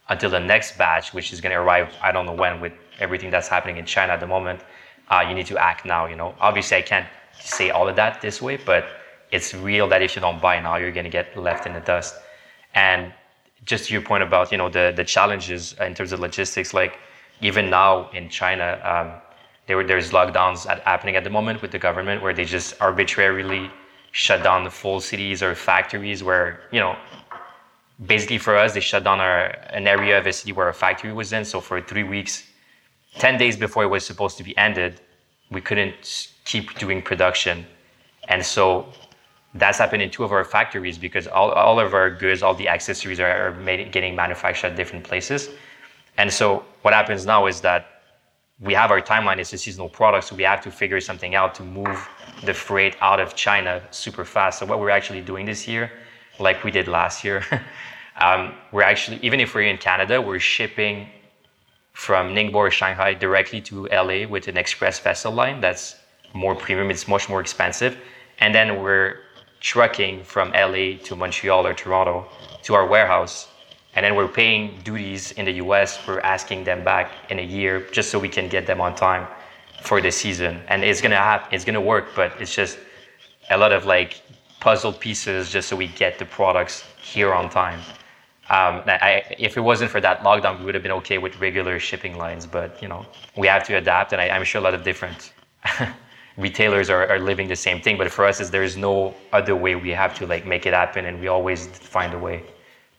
until 0.10 0.30
the 0.30 0.40
next 0.40 0.78
batch, 0.78 1.14
which 1.14 1.32
is 1.32 1.40
going 1.40 1.54
to 1.54 1.60
arrive, 1.60 1.94
I 2.02 2.12
don't 2.12 2.26
know 2.26 2.34
when 2.34 2.60
with 2.60 2.74
everything 3.00 3.30
that's 3.30 3.48
happening 3.48 3.78
in 3.78 3.86
China 3.86 4.14
at 4.14 4.20
the 4.20 4.28
moment, 4.28 4.62
uh, 5.10 5.24
you 5.28 5.34
need 5.34 5.46
to 5.48 5.58
act 5.58 5.86
now, 5.86 6.06
you 6.06 6.16
know, 6.16 6.36
obviously 6.40 6.78
I 6.78 6.82
can't 6.82 7.08
say 7.40 7.70
all 7.70 7.88
of 7.88 7.96
that 7.96 8.22
this 8.22 8.42
way, 8.42 8.58
but 8.58 8.86
it's 9.32 9.54
real 9.54 9.88
that 9.90 10.02
if 10.02 10.16
you 10.16 10.22
don't 10.22 10.42
buy 10.42 10.60
now, 10.60 10.78
you're 10.78 10.92
going 10.92 11.04
to 11.04 11.10
get 11.10 11.36
left 11.38 11.66
in 11.66 11.74
the 11.74 11.80
dust. 11.82 12.16
And 12.74 13.14
just 13.66 13.88
to 13.88 13.94
your 13.94 14.02
point 14.02 14.24
about 14.24 14.52
you 14.52 14.58
know 14.58 14.70
the 14.70 14.94
the 14.96 15.04
challenges 15.04 15.76
in 15.80 15.94
terms 15.94 16.12
of 16.12 16.20
logistics, 16.20 16.74
like 16.74 17.00
even 17.42 17.70
now 17.70 18.10
in 18.12 18.30
China, 18.30 18.80
um, 18.84 19.22
there 19.68 19.84
there's 19.84 20.12
lockdowns 20.12 20.68
at, 20.68 20.82
happening 20.82 21.16
at 21.16 21.24
the 21.24 21.30
moment 21.30 21.62
with 21.62 21.72
the 21.72 21.80
government 21.80 22.22
where 22.22 22.34
they 22.34 22.46
just 22.46 22.80
arbitrarily 22.80 23.70
shut 24.12 24.42
down 24.44 24.64
the 24.64 24.72
full 24.72 25.00
cities 25.00 25.44
or 25.44 25.54
factories 25.54 26.24
where 26.24 26.62
you 26.72 26.80
know 26.80 26.96
basically 28.06 28.38
for 28.38 28.56
us 28.56 28.74
they 28.74 28.80
shut 28.80 29.04
down 29.04 29.20
our 29.20 29.48
an 29.80 29.88
area 29.88 30.18
of 30.18 30.26
a 30.26 30.34
city 30.34 30.52
where 30.52 30.70
a 30.70 30.74
factory 30.74 31.12
was 31.12 31.34
in. 31.34 31.44
So 31.44 31.60
for 31.60 31.82
three 31.82 32.04
weeks, 32.04 32.44
ten 33.16 33.38
days 33.38 33.58
before 33.58 33.84
it 33.84 33.88
was 33.88 34.06
supposed 34.06 34.38
to 34.38 34.44
be 34.44 34.58
ended, 34.58 35.02
we 35.52 35.62
couldn't 35.62 36.30
keep 36.48 36.78
doing 36.80 37.02
production. 37.02 37.66
And 38.30 38.44
so 38.44 38.88
that's 39.54 39.78
happened 39.78 40.02
in 40.02 40.10
two 40.10 40.24
of 40.24 40.32
our 40.32 40.46
factories 40.46 40.98
because 40.98 41.28
all, 41.28 41.52
all 41.52 41.80
of 41.80 41.94
our 41.94 42.10
goods, 42.10 42.42
all 42.42 42.56
the 42.56 42.70
accessories 42.70 43.20
are, 43.20 43.34
are 43.48 43.54
made, 43.56 43.92
getting 43.92 44.16
manufactured 44.16 44.68
at 44.68 44.76
different 44.76 45.04
places. 45.04 45.50
And 46.18 46.32
so 46.32 46.64
what 46.84 46.94
happens 46.94 47.26
now 47.26 47.48
is 47.48 47.62
that 47.62 47.82
we 48.60 48.74
have 48.74 48.90
our 48.92 49.02
timeline, 49.02 49.38
it's 49.38 49.54
a 49.54 49.58
seasonal 49.58 49.90
product, 49.90 50.24
so 50.28 50.36
we 50.36 50.44
have 50.44 50.62
to 50.62 50.72
figure 50.72 51.02
something 51.02 51.36
out 51.36 51.54
to 51.56 51.64
move 51.64 51.98
the 52.44 52.54
freight 52.54 52.96
out 53.02 53.20
of 53.20 53.36
China 53.36 53.84
super 53.92 54.26
fast. 54.26 54.60
So 54.60 54.66
what 54.66 54.80
we're 54.80 54.90
actually 54.90 55.22
doing 55.22 55.46
this 55.46 55.68
year, 55.68 55.92
like 56.40 56.64
we 56.64 56.72
did 56.72 56.88
last 56.88 57.24
year, 57.24 57.44
um, 58.22 58.54
we're 58.72 58.90
actually, 58.94 59.20
even 59.22 59.40
if 59.42 59.54
we're 59.54 59.70
in 59.74 59.78
Canada, 59.78 60.20
we're 60.22 60.40
shipping 60.40 61.08
from 61.94 62.34
Ningbo 62.34 62.56
or 62.56 62.72
Shanghai 62.72 63.14
directly 63.14 63.60
to 63.62 63.88
LA 63.88 64.28
with 64.28 64.48
an 64.48 64.58
express 64.58 64.98
vessel 65.00 65.32
line 65.32 65.60
that's 65.60 65.96
more 66.34 66.56
premium, 66.56 66.92
it's 66.92 67.08
much 67.08 67.30
more 67.30 67.42
expensive. 67.42 67.98
And 68.40 68.54
then 68.54 68.82
we're 68.82 69.20
trucking 69.60 70.24
from 70.24 70.52
LA 70.52 70.98
to 71.04 71.16
Montreal 71.16 71.66
or 71.66 71.74
Toronto 71.74 72.28
to 72.64 72.74
our 72.74 72.86
warehouse. 72.86 73.48
And 73.96 74.06
then 74.06 74.16
we're 74.16 74.28
paying 74.28 74.80
duties 74.84 75.32
in 75.32 75.46
the 75.46 75.54
US. 75.54 76.00
We're 76.08 76.20
asking 76.20 76.64
them 76.64 76.84
back 76.84 77.12
in 77.30 77.40
a 77.40 77.44
year 77.44 77.88
just 77.92 78.12
so 78.12 78.20
we 78.20 78.30
can 78.30 78.48
get 78.48 78.68
them 78.68 78.80
on 78.80 78.96
time 78.96 79.28
for 79.82 80.02
the 80.02 80.12
season. 80.12 80.62
And 80.68 80.84
it's 80.84 81.02
gonna 81.02 81.16
happen, 81.16 81.48
it's 81.52 81.66
gonna 81.66 81.82
work, 81.82 82.10
but 82.16 82.40
it's 82.40 82.54
just 82.54 82.78
a 83.50 83.58
lot 83.58 83.72
of 83.72 83.86
like 83.86 84.22
puzzle 84.60 84.94
pieces 84.94 85.50
just 85.50 85.68
so 85.70 85.76
we 85.76 85.88
get 85.88 86.20
the 86.20 86.26
products 86.26 86.84
here 87.02 87.34
on 87.34 87.50
time. 87.50 87.80
Um, 88.50 88.82
I, 88.88 89.24
if 89.38 89.58
it 89.58 89.62
wasn't 89.62 89.92
for 89.92 90.00
that 90.02 90.22
lockdown, 90.22 90.60
we 90.60 90.66
would 90.66 90.74
have 90.74 90.84
been 90.84 90.94
okay 90.94 91.18
with 91.18 91.40
regular 91.42 91.80
shipping 91.80 92.18
lines. 92.18 92.46
But 92.46 92.82
you 92.82 92.88
know, 92.88 93.06
we 93.36 93.48
have 93.48 93.64
to 93.66 93.76
adapt, 93.76 94.14
and 94.14 94.22
I, 94.22 94.30
I'm 94.30 94.44
sure 94.44 94.62
a 94.62 94.64
lot 94.64 94.74
of 94.74 94.84
different 94.84 95.34
retailers 96.38 96.90
are, 96.90 97.08
are 97.08 97.20
living 97.20 97.48
the 97.48 97.56
same 97.56 97.82
thing. 97.82 97.98
But 97.98 98.12
for 98.12 98.26
us, 98.26 98.40
is 98.40 98.50
there's 98.52 98.78
no 98.78 99.14
other 99.34 99.56
way. 99.56 99.76
We 99.76 99.90
have 99.90 100.16
to 100.20 100.28
like 100.28 100.46
make 100.46 100.66
it 100.66 100.74
happen, 100.74 101.06
and 101.06 101.20
we 101.20 101.28
always 101.28 101.68
find 101.68 102.14
a 102.14 102.20
way. 102.20 102.44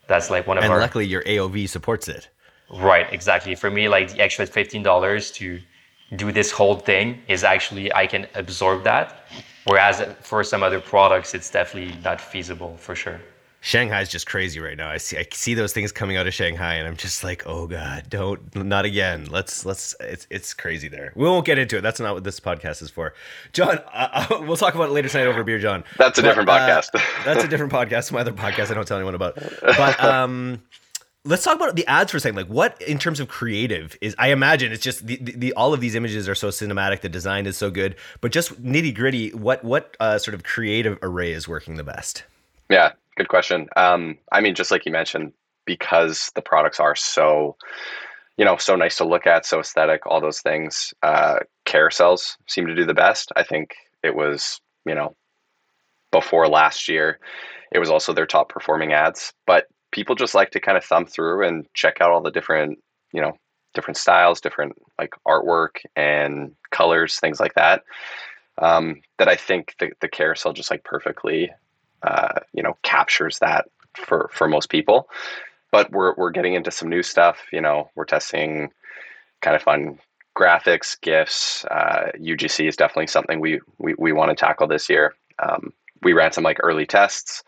That's 0.07 0.29
like 0.29 0.47
one 0.47 0.57
of 0.57 0.63
and 0.63 0.71
our. 0.71 0.79
And 0.79 0.83
luckily, 0.83 1.05
your 1.05 1.23
AOV 1.23 1.69
supports 1.69 2.07
it. 2.07 2.29
Right, 2.71 3.11
exactly. 3.11 3.55
For 3.55 3.71
me, 3.71 3.89
like 3.89 4.13
the 4.13 4.19
extra 4.21 4.45
fifteen 4.45 4.83
dollars 4.83 5.31
to 5.31 5.59
do 6.15 6.31
this 6.31 6.51
whole 6.51 6.75
thing 6.75 7.21
is 7.27 7.43
actually 7.43 7.93
I 7.93 8.07
can 8.07 8.27
absorb 8.35 8.83
that. 8.83 9.25
Whereas 9.65 10.03
for 10.21 10.43
some 10.43 10.63
other 10.63 10.79
products, 10.79 11.33
it's 11.33 11.49
definitely 11.49 11.95
not 12.01 12.19
feasible 12.19 12.75
for 12.77 12.95
sure. 12.95 13.19
Shanghai 13.61 14.01
is 14.01 14.09
just 14.09 14.25
crazy 14.25 14.59
right 14.59 14.77
now. 14.77 14.89
I 14.89 14.97
see 14.97 15.17
I 15.17 15.27
see 15.31 15.53
those 15.53 15.73
things 15.73 15.91
coming 15.91 16.15
out 16.15 16.27
of 16.27 16.33
Shanghai, 16.33 16.75
and 16.75 16.87
I'm 16.87 16.95
just 16.95 17.23
like, 17.23 17.45
oh 17.45 17.67
god, 17.67 18.09
don't 18.09 18.55
not 18.55 18.85
again. 18.85 19.25
Let's 19.25 19.65
let's 19.65 19.95
it's 19.99 20.27
it's 20.29 20.53
crazy 20.53 20.87
there. 20.87 21.11
We 21.15 21.25
won't 21.25 21.45
get 21.45 21.57
into 21.57 21.77
it. 21.77 21.81
That's 21.81 21.99
not 21.99 22.13
what 22.13 22.23
this 22.23 22.39
podcast 22.39 22.81
is 22.81 22.89
for. 22.89 23.13
John, 23.51 23.79
uh, 23.93 24.25
uh 24.29 24.41
we'll 24.41 24.57
talk 24.57 24.75
about 24.75 24.89
it 24.89 24.93
later 24.93 25.09
tonight 25.09 25.27
over 25.27 25.43
beer, 25.43 25.59
John. 25.59 25.83
That's 25.97 26.17
a 26.17 26.21
but, 26.21 26.27
different 26.29 26.49
podcast. 26.49 26.89
Uh, 26.93 27.01
that's 27.25 27.43
a 27.43 27.47
different 27.47 27.73
podcast. 27.73 28.11
My 28.11 28.21
other 28.21 28.31
podcast 28.31 28.71
I 28.71 28.75
don't 28.75 28.87
tell 28.87 28.97
anyone 28.97 29.15
about. 29.15 29.37
But 29.61 30.01
um, 30.01 30.61
let's 31.25 31.43
talk 31.43 31.55
about 31.55 31.75
the 31.75 31.85
ads 31.87 32.11
for 32.11 32.17
a 32.17 32.19
second. 32.21 32.37
Like, 32.37 32.47
what 32.47 32.81
in 32.81 32.97
terms 32.97 33.19
of 33.19 33.27
creative 33.27 33.97
is? 33.99 34.15
I 34.17 34.29
imagine 34.29 34.71
it's 34.71 34.83
just 34.83 35.05
the, 35.05 35.17
the, 35.17 35.31
the 35.33 35.53
all 35.53 35.73
of 35.73 35.81
these 35.81 35.95
images 35.95 36.29
are 36.29 36.35
so 36.35 36.47
cinematic. 36.47 37.01
The 37.01 37.09
design 37.09 37.45
is 37.45 37.57
so 37.57 37.69
good, 37.69 37.97
but 38.21 38.31
just 38.31 38.61
nitty 38.63 38.95
gritty. 38.95 39.31
What 39.31 39.63
what 39.65 39.97
uh, 39.99 40.17
sort 40.17 40.35
of 40.35 40.43
creative 40.43 40.97
array 41.01 41.33
is 41.33 41.47
working 41.47 41.75
the 41.75 41.83
best? 41.83 42.23
Yeah, 42.69 42.93
good 43.19 43.27
question. 43.27 43.67
Um, 43.75 44.17
I 44.31 44.39
mean, 44.39 44.55
just 44.55 44.71
like 44.71 44.85
you 44.85 44.93
mentioned, 44.93 45.33
because 45.65 46.31
the 46.35 46.41
products 46.41 46.79
are 46.79 46.95
so, 46.95 47.57
you 48.37 48.45
know, 48.45 48.55
so 48.55 48.77
nice 48.77 48.95
to 48.97 49.05
look 49.05 49.27
at, 49.27 49.45
so 49.45 49.59
aesthetic, 49.59 50.05
all 50.05 50.21
those 50.21 50.39
things. 50.39 50.93
Uh, 51.03 51.39
carousels 51.65 52.37
seem 52.47 52.65
to 52.65 52.73
do 52.73 52.85
the 52.85 52.93
best. 52.93 53.33
I 53.35 53.43
think 53.43 53.71
it 54.03 54.15
was, 54.15 54.61
you 54.85 54.95
know, 54.95 55.17
before 56.13 56.47
last 56.47 56.87
year, 56.87 57.19
it 57.73 57.79
was 57.79 57.89
also 57.89 58.13
their 58.13 58.25
top 58.25 58.47
performing 58.47 58.93
ads. 58.93 59.33
But 59.45 59.65
people 59.91 60.15
just 60.15 60.33
like 60.33 60.51
to 60.51 60.61
kind 60.61 60.77
of 60.77 60.85
thumb 60.85 61.05
through 61.05 61.45
and 61.45 61.67
check 61.73 61.97
out 61.99 62.11
all 62.11 62.21
the 62.21 62.31
different, 62.31 62.79
you 63.11 63.21
know, 63.21 63.33
different 63.73 63.97
styles, 63.97 64.39
different 64.39 64.71
like 64.97 65.11
artwork 65.27 65.75
and 65.97 66.55
colors, 66.71 67.19
things 67.19 67.41
like 67.41 67.53
that. 67.55 67.83
Um, 68.59 69.01
that 69.17 69.27
I 69.27 69.35
think 69.35 69.75
the, 69.77 69.89
the 69.99 70.07
carousel 70.07 70.53
just 70.53 70.71
like 70.71 70.85
perfectly 70.85 71.51
uh, 72.03 72.39
you 72.53 72.63
know 72.63 72.77
captures 72.83 73.39
that 73.39 73.65
for 73.95 74.29
for 74.33 74.47
most 74.47 74.69
people. 74.69 75.09
But 75.71 75.91
we're 75.91 76.13
we're 76.15 76.31
getting 76.31 76.53
into 76.53 76.71
some 76.71 76.89
new 76.89 77.03
stuff. 77.03 77.37
You 77.51 77.61
know, 77.61 77.89
we're 77.95 78.05
testing 78.05 78.71
kind 79.41 79.55
of 79.55 79.61
fun 79.61 79.99
graphics, 80.37 80.99
GIFs. 81.01 81.65
Uh, 81.65 82.11
UGC 82.17 82.67
is 82.67 82.75
definitely 82.75 83.07
something 83.07 83.39
we 83.39 83.59
we, 83.77 83.93
we 83.97 84.13
want 84.13 84.29
to 84.29 84.35
tackle 84.35 84.67
this 84.67 84.89
year. 84.89 85.13
Um, 85.39 85.73
we 86.01 86.13
ran 86.13 86.31
some 86.31 86.43
like 86.43 86.57
early 86.61 86.85
tests, 86.85 87.43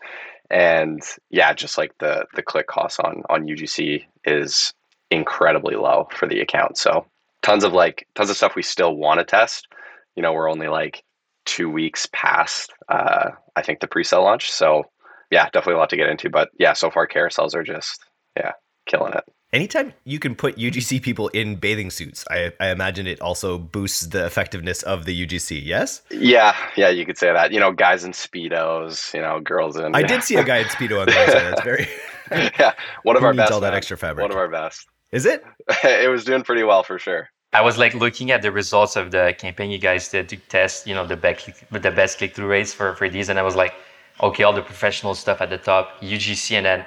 and 0.50 1.02
yeah, 1.30 1.52
just 1.52 1.78
like 1.78 1.92
the 1.98 2.26
the 2.34 2.42
click 2.42 2.66
cost 2.66 3.00
on 3.00 3.22
on 3.28 3.46
UGC 3.46 4.04
is 4.24 4.72
incredibly 5.10 5.74
low 5.76 6.08
for 6.12 6.26
the 6.26 6.40
account. 6.40 6.78
So 6.78 7.06
tons 7.42 7.64
of 7.64 7.72
like 7.72 8.06
tons 8.14 8.30
of 8.30 8.36
stuff 8.36 8.54
we 8.54 8.62
still 8.62 8.96
want 8.96 9.18
to 9.18 9.24
test. 9.24 9.68
You 10.16 10.22
know, 10.22 10.32
we're 10.32 10.50
only 10.50 10.68
like 10.68 11.02
two 11.44 11.68
weeks 11.70 12.08
past 12.12 12.72
uh, 12.88 13.30
I 13.56 13.62
think 13.62 13.80
the 13.80 13.86
pre-sale 13.86 14.22
launch. 14.22 14.50
So 14.50 14.84
yeah, 15.30 15.44
definitely 15.46 15.74
a 15.74 15.78
lot 15.78 15.90
to 15.90 15.96
get 15.96 16.08
into. 16.08 16.30
But 16.30 16.50
yeah, 16.58 16.72
so 16.72 16.90
far 16.90 17.06
carousels 17.06 17.54
are 17.54 17.62
just 17.62 18.00
yeah 18.36 18.52
killing 18.86 19.14
it. 19.14 19.24
Anytime 19.52 19.92
you 20.04 20.18
can 20.18 20.34
put 20.34 20.56
UGC 20.56 21.02
people 21.02 21.28
in 21.28 21.56
bathing 21.56 21.90
suits, 21.90 22.24
I, 22.30 22.52
I 22.58 22.70
imagine 22.70 23.06
it 23.06 23.20
also 23.20 23.58
boosts 23.58 24.06
the 24.06 24.24
effectiveness 24.24 24.82
of 24.82 25.04
the 25.04 25.26
UGC. 25.26 25.60
Yes. 25.62 26.00
Yeah, 26.10 26.56
yeah, 26.74 26.88
you 26.88 27.04
could 27.04 27.18
say 27.18 27.30
that. 27.30 27.52
You 27.52 27.60
know, 27.60 27.70
guys 27.70 28.02
in 28.02 28.12
speedos, 28.12 29.12
you 29.12 29.20
know, 29.20 29.40
girls 29.40 29.76
in. 29.76 29.94
I 29.94 30.00
yeah. 30.00 30.06
did 30.06 30.22
see 30.22 30.36
a 30.36 30.44
guy 30.44 30.58
in 30.58 30.64
speedo 30.68 31.00
on 31.00 31.06
the 31.06 31.12
website. 31.12 31.50
That's 31.50 31.62
very. 31.62 31.86
yeah, 32.58 32.72
one 33.02 33.16
of 33.18 33.24
our 33.24 33.34
best. 33.34 33.52
all 33.52 33.60
that 33.60 33.72
man. 33.72 33.76
extra 33.76 33.98
fabric? 33.98 34.22
One 34.22 34.30
of 34.30 34.38
our 34.38 34.48
best. 34.48 34.86
Is 35.12 35.26
it? 35.26 35.44
it 35.84 36.10
was 36.10 36.24
doing 36.24 36.44
pretty 36.44 36.62
well 36.62 36.82
for 36.82 36.98
sure. 36.98 37.28
I 37.52 37.60
was 37.60 37.76
like 37.76 37.92
looking 37.94 38.30
at 38.30 38.40
the 38.40 38.50
results 38.50 38.96
of 38.96 39.10
the 39.10 39.34
campaign 39.36 39.70
you 39.70 39.78
guys 39.78 40.08
did 40.08 40.28
to 40.30 40.36
test, 40.36 40.86
you 40.86 40.94
know, 40.94 41.06
the 41.06 41.16
best 41.16 41.50
the 41.70 41.90
best 41.90 42.18
click 42.18 42.34
through 42.34 42.46
rates 42.46 42.72
for 42.72 42.94
for 42.94 43.08
these, 43.10 43.28
and 43.28 43.38
I 43.38 43.42
was 43.42 43.56
like, 43.56 43.74
okay, 44.22 44.42
all 44.44 44.54
the 44.54 44.62
professional 44.62 45.14
stuff 45.14 45.40
at 45.42 45.50
the 45.50 45.58
top, 45.58 46.00
UGC, 46.00 46.52
and 46.56 46.64
then 46.66 46.86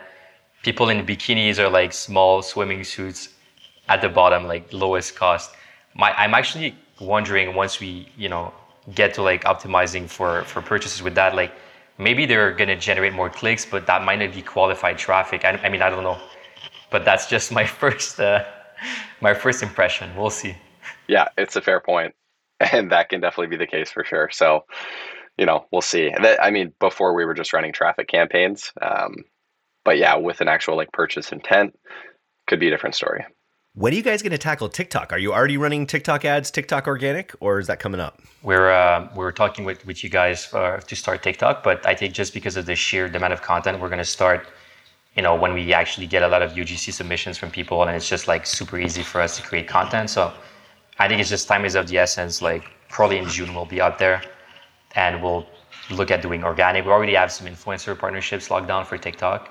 people 0.64 0.90
in 0.90 1.06
bikinis 1.06 1.60
or 1.60 1.70
like 1.70 1.94
small 1.94 2.42
swimming 2.42 2.84
suits 2.84 3.30
at 3.90 4.02
the 4.02 4.10
bottom, 4.10 4.48
like 4.48 4.74
lowest 4.74 5.16
cost. 5.16 5.52
My, 5.94 6.12
I'm 6.14 6.34
actually 6.34 6.76
wondering 7.00 7.54
once 7.56 7.80
we, 7.80 8.10
you 8.18 8.30
know, 8.30 8.52
get 8.96 9.14
to 9.16 9.22
like 9.22 9.44
optimizing 9.44 10.10
for 10.10 10.44
for 10.46 10.62
purchases 10.64 11.04
with 11.04 11.14
that, 11.14 11.36
like 11.36 11.54
maybe 12.00 12.26
they're 12.26 12.54
gonna 12.54 12.76
generate 12.76 13.14
more 13.14 13.30
clicks, 13.30 13.66
but 13.66 13.86
that 13.86 14.04
might 14.04 14.18
not 14.18 14.34
be 14.34 14.42
qualified 14.42 14.98
traffic. 14.98 15.46
I, 15.46 15.52
I 15.64 15.70
mean, 15.70 15.84
I 15.84 15.92
don't 15.92 16.04
know, 16.04 16.20
but 16.90 17.06
that's 17.06 17.28
just 17.28 17.52
my 17.52 17.66
first 17.82 18.20
uh, 18.20 18.44
my 19.22 19.34
first 19.34 19.64
impression. 19.64 20.16
We'll 20.16 20.30
see. 20.30 20.56
Yeah, 21.08 21.28
it's 21.38 21.56
a 21.56 21.62
fair 21.62 21.80
point, 21.80 22.14
and 22.60 22.92
that 22.92 23.10
can 23.10 23.22
definitely 23.22 23.56
be 23.56 23.58
the 23.58 23.68
case 23.68 23.92
for 23.92 24.04
sure. 24.04 24.30
So, 24.32 24.66
you 25.38 25.46
know, 25.46 25.66
we'll 25.72 25.82
see. 25.82 26.12
That, 26.22 26.42
I 26.44 26.52
mean, 26.52 26.74
before 26.80 27.14
we 27.14 27.26
were 27.26 27.34
just 27.34 27.54
running 27.54 27.74
traffic 27.74 28.08
campaigns, 28.08 28.72
um, 28.82 29.16
but 29.84 29.98
yeah, 29.98 30.16
with 30.16 30.42
an 30.42 30.48
actual 30.48 30.76
like 30.76 30.92
purchase 30.92 31.32
intent, 31.32 31.78
could 32.48 32.60
be 32.60 32.68
a 32.68 32.72
different 32.72 32.96
story. 32.96 33.26
When 33.78 33.92
are 33.92 33.96
you 33.98 34.04
guys 34.04 34.22
going 34.22 34.32
to 34.32 34.38
tackle 34.38 34.70
TikTok? 34.70 35.12
Are 35.12 35.18
you 35.18 35.34
already 35.34 35.58
running 35.58 35.86
TikTok 35.86 36.24
ads, 36.24 36.50
TikTok 36.50 36.88
organic, 36.88 37.34
or 37.42 37.60
is 37.60 37.68
that 37.68 37.78
coming 37.78 38.00
up? 38.00 38.22
We're 38.42 38.72
uh, 38.72 39.10
we're 39.14 39.34
talking 39.34 39.66
with, 39.66 39.86
with 39.86 40.02
you 40.02 40.10
guys 40.10 40.54
uh, 40.54 40.78
to 40.78 40.96
start 40.96 41.22
TikTok, 41.24 41.62
but 41.62 41.86
I 41.86 41.94
think 41.94 42.14
just 42.14 42.34
because 42.34 42.56
of 42.56 42.68
the 42.68 42.76
sheer 42.76 43.10
demand 43.10 43.34
of 43.34 43.42
content, 43.42 43.82
we're 43.82 43.90
going 43.90 44.00
to 44.00 44.06
start. 44.06 44.48
You 45.16 45.22
know, 45.22 45.36
when 45.36 45.54
we 45.54 45.74
actually 45.74 46.08
get 46.08 46.24
a 46.24 46.28
lot 46.28 46.42
of 46.42 46.54
UGC 46.54 46.92
submissions 46.92 47.38
from 47.38 47.50
people, 47.50 47.84
and 47.84 47.96
it's 47.96 48.10
just 48.10 48.28
like 48.28 48.46
super 48.46 48.78
easy 48.78 49.02
for 49.02 49.22
us 49.22 49.38
to 49.38 49.44
create 49.44 49.68
content. 49.68 50.10
So, 50.10 50.34
I 51.00 51.08
think 51.08 51.20
it's 51.22 51.30
just 51.30 51.48
time 51.48 51.66
is 51.66 51.76
of 51.76 51.88
the 51.88 51.98
essence. 51.98 52.42
Like 52.42 52.64
probably 52.90 53.18
in 53.18 53.28
June 53.28 53.54
we'll 53.54 53.66
be 53.66 53.82
out 53.82 53.98
there, 54.00 54.22
and 54.96 55.22
we'll 55.22 55.46
look 55.90 56.12
at 56.12 56.22
doing 56.22 56.44
organic. 56.44 56.86
We 56.86 56.92
already 56.92 57.16
have 57.16 57.32
some 57.32 57.48
influencer 57.48 57.98
partnerships 57.98 58.50
locked 58.50 58.68
down 58.68 58.86
for 58.86 58.98
TikTok, 58.98 59.50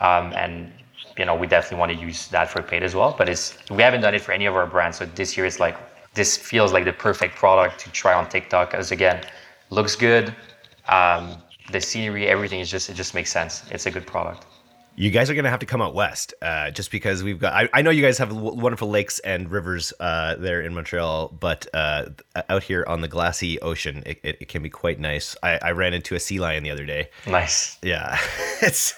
um, 0.00 0.32
and 0.34 0.72
you 1.16 1.24
know 1.24 1.34
we 1.34 1.46
definitely 1.46 1.78
want 1.78 1.92
to 1.92 1.98
use 1.98 2.28
that 2.28 2.50
for 2.50 2.62
paid 2.62 2.82
as 2.82 2.94
well. 2.94 3.14
But 3.16 3.28
it's 3.28 3.56
we 3.70 3.82
haven't 3.82 4.00
done 4.00 4.14
it 4.14 4.22
for 4.22 4.32
any 4.32 4.46
of 4.46 4.54
our 4.56 4.66
brands. 4.66 4.98
So 4.98 5.06
this 5.06 5.36
year 5.36 5.46
it's 5.46 5.60
like 5.60 5.76
this 6.14 6.36
feels 6.36 6.72
like 6.72 6.84
the 6.84 6.92
perfect 6.92 7.36
product 7.36 7.80
to 7.80 7.90
try 7.90 8.14
on 8.14 8.28
TikTok. 8.28 8.74
As 8.74 8.90
again, 8.90 9.24
looks 9.70 9.96
good. 9.96 10.34
Um, 10.88 11.36
the 11.70 11.80
scenery, 11.80 12.26
everything 12.26 12.60
is 12.60 12.70
just 12.70 12.90
it 12.90 12.94
just 12.94 13.14
makes 13.14 13.30
sense. 13.30 13.64
It's 13.70 13.86
a 13.86 13.90
good 13.90 14.06
product. 14.06 14.46
You 14.94 15.10
guys 15.10 15.30
are 15.30 15.34
going 15.34 15.44
to 15.44 15.50
have 15.50 15.60
to 15.60 15.66
come 15.66 15.80
out 15.80 15.94
west, 15.94 16.34
uh, 16.42 16.70
just 16.70 16.90
because 16.90 17.22
we've 17.22 17.38
got. 17.38 17.54
I, 17.54 17.68
I 17.72 17.80
know 17.82 17.88
you 17.88 18.02
guys 18.02 18.18
have 18.18 18.28
w- 18.28 18.54
wonderful 18.54 18.90
lakes 18.90 19.20
and 19.20 19.50
rivers 19.50 19.92
uh, 19.98 20.36
there 20.36 20.60
in 20.60 20.74
Montreal, 20.74 21.28
but 21.28 21.66
uh, 21.72 22.10
out 22.50 22.62
here 22.62 22.84
on 22.86 23.00
the 23.00 23.08
glassy 23.08 23.58
ocean, 23.60 24.02
it, 24.04 24.20
it, 24.22 24.36
it 24.42 24.48
can 24.48 24.62
be 24.62 24.68
quite 24.68 25.00
nice. 25.00 25.34
I, 25.42 25.58
I 25.62 25.70
ran 25.70 25.94
into 25.94 26.14
a 26.14 26.20
sea 26.20 26.38
lion 26.40 26.62
the 26.62 26.70
other 26.70 26.84
day. 26.84 27.08
Nice. 27.26 27.78
Yeah, 27.82 28.18
it's 28.60 28.94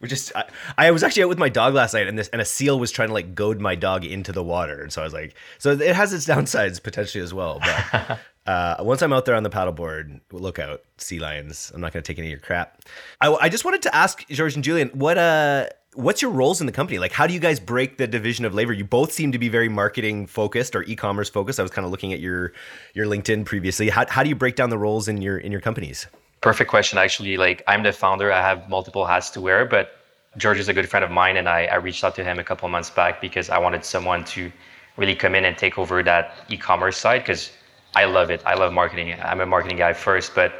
we 0.00 0.08
just. 0.08 0.32
I, 0.34 0.44
I 0.78 0.90
was 0.90 1.02
actually 1.02 1.24
out 1.24 1.28
with 1.28 1.38
my 1.38 1.50
dog 1.50 1.74
last 1.74 1.92
night, 1.92 2.06
and 2.06 2.18
this 2.18 2.28
and 2.28 2.40
a 2.40 2.46
seal 2.46 2.78
was 2.78 2.90
trying 2.90 3.08
to 3.08 3.14
like 3.14 3.34
goad 3.34 3.60
my 3.60 3.74
dog 3.74 4.06
into 4.06 4.32
the 4.32 4.42
water, 4.42 4.80
and 4.80 4.90
so 4.90 5.02
I 5.02 5.04
was 5.04 5.12
like, 5.12 5.34
so 5.58 5.72
it 5.72 5.94
has 5.94 6.14
its 6.14 6.24
downsides 6.24 6.82
potentially 6.82 7.22
as 7.22 7.34
well. 7.34 7.60
But 7.60 8.20
uh, 8.46 8.76
once 8.80 9.02
I'm 9.02 9.12
out 9.12 9.24
there 9.24 9.34
on 9.34 9.42
the 9.42 9.50
paddleboard, 9.50 10.20
look 10.30 10.58
out, 10.58 10.82
sea 10.98 11.18
lions. 11.18 11.72
I'm 11.74 11.80
not 11.80 11.92
going 11.92 12.02
to 12.02 12.06
take 12.06 12.18
any 12.18 12.28
of 12.28 12.30
your 12.30 12.40
crap. 12.40 12.82
I, 13.20 13.32
I 13.32 13.48
just 13.48 13.64
wanted 13.64 13.82
to 13.82 13.94
ask 13.94 14.26
George 14.28 14.54
and 14.54 14.62
Julian, 14.62 14.88
what 14.90 15.18
uh, 15.18 15.66
what's 15.94 16.22
your 16.22 16.30
roles 16.30 16.60
in 16.60 16.66
the 16.66 16.72
company? 16.72 16.98
Like, 16.98 17.12
how 17.12 17.26
do 17.26 17.34
you 17.34 17.40
guys 17.40 17.58
break 17.58 17.98
the 17.98 18.06
division 18.06 18.44
of 18.44 18.54
labor? 18.54 18.72
You 18.72 18.84
both 18.84 19.12
seem 19.12 19.32
to 19.32 19.38
be 19.38 19.48
very 19.48 19.68
marketing 19.68 20.26
focused 20.26 20.76
or 20.76 20.84
e-commerce 20.84 21.28
focused. 21.28 21.58
I 21.58 21.62
was 21.62 21.72
kind 21.72 21.84
of 21.84 21.90
looking 21.90 22.12
at 22.12 22.20
your 22.20 22.52
your 22.94 23.06
LinkedIn 23.06 23.44
previously. 23.44 23.88
How, 23.88 24.04
how 24.08 24.22
do 24.22 24.28
you 24.28 24.36
break 24.36 24.54
down 24.54 24.70
the 24.70 24.78
roles 24.78 25.08
in 25.08 25.20
your 25.20 25.38
in 25.38 25.50
your 25.50 25.60
companies? 25.60 26.06
Perfect 26.40 26.70
question. 26.70 26.98
Actually, 26.98 27.36
like 27.36 27.62
I'm 27.66 27.82
the 27.82 27.92
founder. 27.92 28.32
I 28.32 28.40
have 28.40 28.68
multiple 28.68 29.06
hats 29.06 29.30
to 29.30 29.40
wear, 29.40 29.64
but 29.64 29.92
George 30.36 30.58
is 30.58 30.68
a 30.68 30.74
good 30.74 30.88
friend 30.88 31.04
of 31.04 31.10
mine, 31.10 31.36
and 31.36 31.48
I, 31.48 31.64
I 31.64 31.76
reached 31.76 32.04
out 32.04 32.14
to 32.16 32.24
him 32.24 32.38
a 32.38 32.44
couple 32.44 32.68
months 32.68 32.90
back 32.90 33.20
because 33.20 33.48
I 33.50 33.58
wanted 33.58 33.84
someone 33.84 34.24
to 34.26 34.52
really 34.96 35.14
come 35.14 35.34
in 35.34 35.44
and 35.44 35.56
take 35.56 35.78
over 35.78 36.02
that 36.02 36.34
e-commerce 36.48 36.96
side 36.96 37.22
because 37.22 37.50
I 37.96 38.04
love 38.04 38.30
it. 38.30 38.42
I 38.44 38.54
love 38.54 38.74
marketing. 38.74 39.16
I'm 39.22 39.40
a 39.40 39.46
marketing 39.46 39.78
guy 39.78 39.94
first, 39.94 40.34
but 40.34 40.52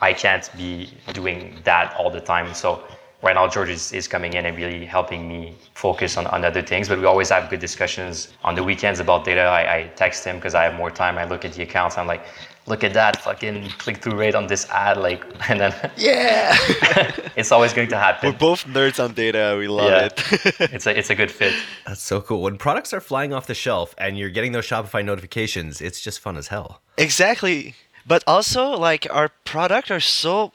I 0.00 0.12
can't 0.12 0.50
be 0.56 0.90
doing 1.12 1.56
that 1.62 1.94
all 1.96 2.10
the 2.10 2.20
time. 2.20 2.52
So 2.52 2.82
right 3.22 3.36
now, 3.36 3.46
George 3.46 3.68
is, 3.68 3.92
is 3.92 4.08
coming 4.08 4.32
in 4.32 4.44
and 4.44 4.56
really 4.56 4.84
helping 4.84 5.28
me 5.28 5.54
focus 5.74 6.16
on, 6.16 6.26
on 6.26 6.44
other 6.44 6.62
things. 6.62 6.88
But 6.88 6.98
we 6.98 7.04
always 7.04 7.30
have 7.30 7.48
good 7.48 7.60
discussions 7.60 8.32
on 8.42 8.56
the 8.56 8.64
weekends 8.64 8.98
about 8.98 9.24
data. 9.24 9.42
I, 9.42 9.74
I 9.76 9.86
text 9.94 10.24
him 10.24 10.36
because 10.36 10.56
I 10.56 10.64
have 10.64 10.74
more 10.74 10.90
time. 10.90 11.16
I 11.16 11.26
look 11.26 11.44
at 11.44 11.52
the 11.52 11.62
accounts. 11.62 11.96
I'm 11.96 12.08
like, 12.08 12.24
look 12.66 12.84
at 12.84 12.92
that 12.94 13.16
fucking 13.22 13.68
click 13.78 13.98
through 13.98 14.16
rate 14.16 14.34
on 14.34 14.46
this 14.46 14.68
ad. 14.70 14.96
Like, 14.96 15.24
and 15.50 15.60
then 15.60 15.72
Yeah. 15.96 16.56
it's 17.36 17.50
always 17.52 17.72
going 17.72 17.88
to 17.88 17.96
happen. 17.96 18.32
We're 18.32 18.38
both 18.38 18.64
nerds 18.66 19.02
on 19.02 19.14
data. 19.14 19.56
We 19.58 19.66
love 19.68 19.90
Yeah. 19.90 20.06
it. 20.06 20.72
It's 20.72 20.86
a, 20.86 20.96
it's 20.98 21.10
a 21.10 21.14
good 21.14 21.30
fit. 21.30 21.54
That's 21.86 22.02
so 22.02 22.20
cool. 22.20 22.42
When 22.42 22.56
products 22.58 22.92
are 22.92 23.00
flying 23.00 23.32
off 23.32 23.46
the 23.46 23.54
shelf 23.54 23.94
and 23.98 24.18
you're 24.18 24.30
getting 24.30 24.52
those 24.52 24.66
Shopify 24.66 25.04
notifications, 25.04 25.80
it's 25.80 26.00
just 26.00 26.20
fun 26.20 26.36
as 26.36 26.48
hell. 26.48 26.80
Exactly. 26.98 27.74
But 28.06 28.22
also 28.26 28.70
like 28.70 29.06
our 29.10 29.28
product 29.44 29.90
are 29.90 30.00
so 30.00 30.52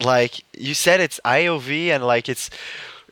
like 0.00 0.44
you 0.56 0.74
said 0.74 1.00
it's 1.00 1.18
IOV 1.24 1.88
and 1.88 2.04
like 2.06 2.28
it's 2.28 2.50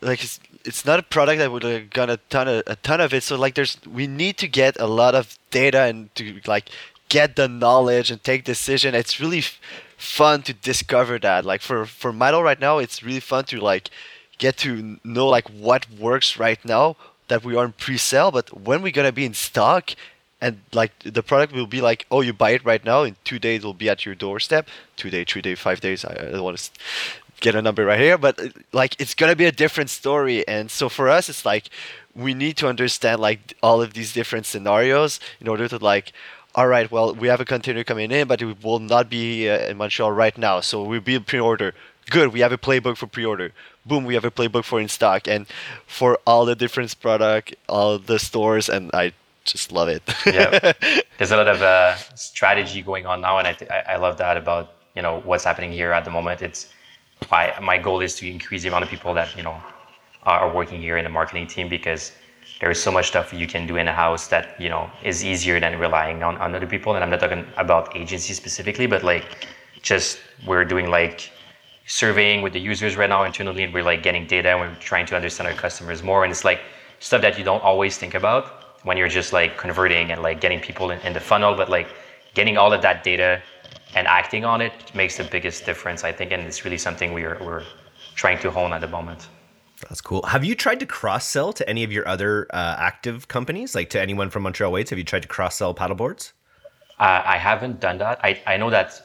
like 0.00 0.22
it's, 0.22 0.38
it's 0.64 0.84
not 0.84 0.98
a 0.98 1.02
product 1.02 1.38
that 1.40 1.50
would 1.50 1.62
have 1.64 1.90
got 1.90 2.08
a 2.10 2.16
ton 2.30 2.46
of 2.48 2.62
a 2.66 2.76
ton 2.76 3.00
of 3.00 3.12
it. 3.12 3.22
So 3.24 3.36
like 3.36 3.54
there's 3.54 3.76
we 3.86 4.06
need 4.06 4.36
to 4.38 4.48
get 4.48 4.78
a 4.80 4.86
lot 4.86 5.14
of 5.14 5.36
data 5.50 5.80
and 5.82 6.14
to 6.14 6.40
like 6.46 6.70
get 7.09 7.37
the 7.37 7.49
knowledge 7.49 8.11
and 8.11 8.23
take 8.23 8.45
decision. 8.45 8.95
It's 8.95 9.21
really 9.21 9.38
f- 9.38 9.61
fun 9.97 10.42
to 10.42 10.53
discover 10.53 11.19
that. 11.21 11.45
Like 11.45 11.61
for 11.62 11.87
for 11.87 12.12
Maddle 12.12 12.42
right 12.42 12.61
now, 12.61 12.79
it's 12.79 13.03
really 13.03 13.21
fun 13.21 13.45
to 13.47 13.61
like 13.61 13.90
get 14.38 14.57
to 14.59 14.99
know 15.05 15.29
like 15.29 15.49
what 15.49 15.90
works 15.90 16.38
right 16.38 16.62
now 16.64 16.97
that 17.29 17.45
we 17.45 17.57
are 17.57 17.64
in 17.64 17.73
pre-sale, 17.73 18.31
but 18.31 18.61
when 18.61 18.83
we're 18.83 18.92
gonna 18.92 19.12
be 19.12 19.25
in 19.25 19.35
stock 19.35 19.95
and 20.40 20.61
like 20.73 20.92
the 21.01 21.23
product 21.23 21.53
will 21.53 21.66
be 21.66 21.81
like, 21.81 22.07
oh, 22.11 22.21
you 22.21 22.33
buy 22.33 22.51
it 22.51 22.64
right 22.64 22.85
now. 22.85 23.03
In 23.03 23.16
two 23.25 23.38
days, 23.38 23.61
it'll 23.61 23.75
be 23.75 23.88
at 23.88 24.05
your 24.05 24.14
doorstep. 24.14 24.69
Two 24.97 25.11
day, 25.11 25.25
three 25.25 25.42
day, 25.42 25.55
five 25.55 25.81
days. 25.81 26.05
I, 26.05 26.12
I 26.12 26.31
don't 26.33 26.42
want 26.42 26.59
to 26.59 26.71
get 27.40 27.55
a 27.55 27.62
number 27.62 27.85
right 27.85 27.99
here, 27.99 28.19
but 28.19 28.38
uh, 28.38 28.49
like 28.73 29.01
it's 29.01 29.14
gonna 29.14 29.37
be 29.37 29.47
a 29.47 29.53
different 29.53 29.90
story. 29.90 30.47
And 30.47 30.71
so 30.71 30.88
for 30.88 31.09
us, 31.09 31.29
it's 31.29 31.45
like 31.45 31.71
we 32.14 32.35
need 32.35 32.57
to 32.59 32.69
understand 32.69 33.21
like 33.21 33.55
all 33.62 33.81
of 33.83 33.95
these 33.95 34.12
different 34.12 34.47
scenarios 34.47 35.21
in 35.40 35.49
order 35.49 35.69
to 35.69 35.79
like. 35.79 36.12
All 36.57 36.69
right, 36.69 36.90
well, 36.90 37.14
we 37.14 37.29
have 37.29 37.40
a 37.40 37.45
container 37.45 37.85
coming 37.85 38.11
in, 38.11 38.27
but 38.29 38.40
it 38.40 38.64
will 38.64 38.79
not 38.79 39.11
be 39.11 39.47
uh, 39.47 39.59
in 39.69 39.77
Montreal 39.77 40.11
right 40.11 40.37
now. 40.38 40.61
So 40.61 40.83
we'll 40.83 41.03
be 41.03 41.14
in 41.14 41.23
pre-order. 41.23 41.75
Good, 42.09 42.33
we 42.33 42.40
have 42.40 42.51
a 42.51 42.57
playbook 42.57 42.97
for 42.97 43.07
pre-order. 43.07 43.53
Boom, 43.85 44.07
we 44.07 44.14
have 44.14 44.25
a 44.25 44.31
playbook 44.31 44.64
for 44.64 44.81
in 44.81 44.88
stock, 44.88 45.29
and 45.29 45.47
for 45.87 46.19
all 46.27 46.47
the 46.47 46.55
different 46.55 46.99
product, 46.99 47.55
all 47.69 47.99
the 47.99 48.19
stores, 48.19 48.71
and 48.71 48.90
I 48.95 49.12
just 49.45 49.71
love 49.71 49.88
it. 49.88 50.03
yeah, 50.25 50.73
there's 51.19 51.31
a 51.31 51.37
lot 51.37 51.47
of 51.47 51.61
uh, 51.61 51.95
strategy 52.14 52.81
going 52.81 53.05
on 53.05 53.21
now, 53.21 53.37
and 53.37 53.47
I, 53.47 53.53
th- 53.53 53.71
I 53.71 53.95
I 53.95 53.97
love 53.97 54.16
that 54.16 54.38
about 54.38 54.73
you 54.95 55.03
know 55.03 55.21
what's 55.21 55.45
happening 55.45 55.73
here 55.73 55.92
at 55.92 56.05
the 56.05 56.11
moment. 56.11 56.40
It's 56.40 56.69
my 57.31 57.55
my 57.61 57.77
goal 57.77 58.01
is 58.01 58.14
to 58.16 58.31
increase 58.31 58.62
the 58.62 58.69
amount 58.69 58.85
of 58.85 58.90
people 58.90 59.12
that 59.14 59.37
you 59.37 59.42
know 59.42 59.61
are 60.23 60.52
working 60.52 60.81
here 60.81 60.96
in 60.96 61.04
the 61.04 61.11
marketing 61.11 61.46
team 61.46 61.69
because 61.69 62.13
there 62.61 62.71
is 62.71 62.83
so 62.83 62.90
much 62.90 63.09
stuff 63.09 63.33
you 63.33 63.46
can 63.46 63.67
do 63.67 63.77
in 63.77 63.87
a 63.88 63.92
house 63.92 64.29
that 64.29 64.59
you 64.61 64.69
know 64.69 64.90
is 65.02 65.25
easier 65.25 65.61
than 65.61 65.79
relying 65.79 66.23
on, 66.23 66.37
on 66.38 66.54
other 66.54 66.67
people. 66.67 66.94
And 66.94 67.04
I'm 67.04 67.11
not 67.11 67.21
talking 67.21 67.46
about 67.57 67.94
agencies 67.96 68.37
specifically, 68.37 68.87
but 68.87 69.02
like 69.02 69.46
just 69.83 70.19
we're 70.46 70.65
doing 70.65 70.88
like 70.90 71.31
surveying 71.87 72.42
with 72.42 72.52
the 72.52 72.61
users 72.61 72.96
right 72.96 73.09
now 73.09 73.25
internally, 73.25 73.63
and 73.63 73.73
we're 73.75 73.85
like 73.85 74.02
getting 74.02 74.27
data 74.27 74.50
and 74.50 74.61
we're 74.61 74.75
trying 74.81 75.07
to 75.07 75.17
understand 75.17 75.48
our 75.48 75.54
customers 75.54 76.02
more. 76.02 76.25
And 76.25 76.31
it's 76.31 76.44
like 76.44 76.61
stuff 77.00 77.21
that 77.23 77.38
you 77.38 77.44
don't 77.44 77.63
always 77.63 77.98
think 77.98 78.15
about 78.15 78.44
when 78.85 78.96
you're 78.96 79.09
just 79.09 79.33
like 79.33 79.59
converting 79.59 80.13
and 80.13 80.23
like 80.23 80.40
getting 80.40 80.61
people 80.61 80.90
in, 80.90 81.00
in 81.00 81.13
the 81.13 81.21
funnel, 81.21 81.54
but 81.54 81.69
like 81.69 81.88
getting 82.35 82.57
all 82.57 82.73
of 82.73 82.83
that 82.83 83.04
data 83.04 83.42
and 83.94 84.07
acting 84.07 84.44
on 84.44 84.61
it 84.61 84.73
makes 84.94 85.17
the 85.17 85.25
biggest 85.25 85.65
difference, 85.65 86.04
I 86.04 86.13
think, 86.13 86.33
and 86.33 86.42
it's 86.42 86.65
really 86.65 86.79
something 86.79 87.13
we 87.13 87.25
are 87.25 87.38
we're 87.42 87.65
trying 88.15 88.38
to 88.40 88.50
hone 88.50 88.73
at 88.73 88.81
the 88.81 88.88
moment. 88.88 89.29
That's 89.83 90.00
cool. 90.00 90.22
Have 90.24 90.44
you 90.44 90.54
tried 90.54 90.81
to 90.81 90.87
cross 90.87 91.27
sell 91.27 91.52
to 91.52 91.68
any 91.68 91.85
of 91.85 91.92
your 91.92 92.06
other 92.08 92.46
uh, 92.50 92.77
active 92.79 93.29
companies, 93.29 93.74
like 93.74 93.90
to 93.90 94.00
anyone 94.00 94.31
from 94.31 94.42
Montreal 94.44 94.72
Weights? 94.72 94.90
Have 94.90 94.98
you 94.98 95.04
tried 95.04 95.22
to 95.22 95.29
cross 95.29 95.56
sell 95.56 95.74
paddleboards? 95.74 96.33
Uh, 96.98 97.22
I 97.24 97.37
haven't 97.37 97.81
done 97.81 97.98
that. 97.98 98.18
I, 98.24 98.40
I 98.46 98.56
know 98.56 98.70
that 98.70 99.02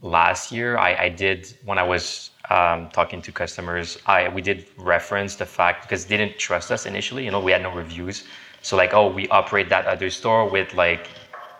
last 0.00 0.52
year 0.52 0.78
I, 0.78 0.94
I 0.94 1.08
did 1.08 1.56
when 1.64 1.78
I 1.78 1.82
was 1.82 2.30
um, 2.50 2.88
talking 2.90 3.20
to 3.22 3.32
customers. 3.32 3.98
I 4.06 4.28
we 4.28 4.42
did 4.42 4.66
reference 4.76 5.34
the 5.34 5.46
fact 5.46 5.82
because 5.82 6.04
they 6.06 6.16
didn't 6.16 6.38
trust 6.38 6.70
us 6.70 6.86
initially. 6.86 7.24
You 7.24 7.32
know, 7.32 7.40
we 7.40 7.50
had 7.50 7.62
no 7.62 7.72
reviews. 7.72 8.24
So 8.62 8.76
like, 8.76 8.94
oh, 8.94 9.10
we 9.10 9.28
operate 9.28 9.68
that 9.70 9.86
other 9.86 10.08
store 10.08 10.48
with 10.48 10.72
like, 10.74 11.08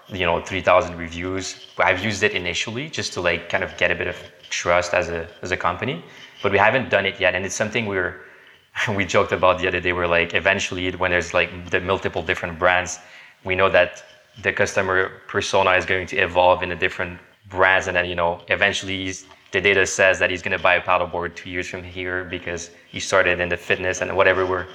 you 0.08 0.24
know, 0.24 0.40
three 0.40 0.60
thousand 0.60 0.96
reviews. 0.96 1.66
I've 1.78 2.04
used 2.04 2.22
it 2.22 2.32
initially 2.32 2.88
just 2.88 3.12
to 3.14 3.20
like 3.20 3.48
kind 3.48 3.64
of 3.64 3.76
get 3.76 3.90
a 3.90 3.94
bit 3.94 4.06
of 4.06 4.16
trust 4.50 4.94
as 4.94 5.08
a 5.08 5.26
as 5.42 5.50
a 5.50 5.56
company, 5.56 6.04
but 6.44 6.52
we 6.52 6.58
haven't 6.58 6.90
done 6.90 7.06
it 7.06 7.18
yet. 7.18 7.34
And 7.34 7.46
it's 7.46 7.54
something 7.54 7.86
we're 7.86 8.20
we 8.98 9.04
joked 9.06 9.32
about 9.32 9.58
the 9.58 9.66
other 9.66 9.80
day. 9.80 9.92
We're 9.94 10.06
like, 10.18 10.34
eventually, 10.34 10.90
when 10.92 11.10
there's 11.10 11.32
like 11.32 11.50
the 11.70 11.80
multiple 11.80 12.22
different 12.22 12.58
brands, 12.58 12.98
we 13.44 13.54
know 13.56 13.70
that 13.70 14.04
the 14.42 14.52
customer 14.52 15.22
persona 15.26 15.70
is 15.72 15.86
going 15.86 16.06
to 16.08 16.16
evolve 16.18 16.62
in 16.62 16.68
the 16.68 16.76
different 16.76 17.18
brands, 17.48 17.86
and 17.88 17.96
then 17.96 18.04
you 18.04 18.14
know, 18.14 18.42
eventually, 18.48 19.12
the 19.52 19.60
data 19.60 19.86
says 19.86 20.18
that 20.18 20.28
he's 20.30 20.42
going 20.42 20.56
to 20.56 20.62
buy 20.62 20.74
a 20.74 20.82
paddleboard 20.82 21.34
two 21.34 21.48
years 21.48 21.68
from 21.68 21.82
here 21.82 22.24
because 22.24 22.70
he 22.90 23.00
started 23.00 23.40
in 23.40 23.48
the 23.48 23.56
fitness 23.56 24.02
and 24.02 24.14
whatever. 24.14 24.44
We're 24.44 24.66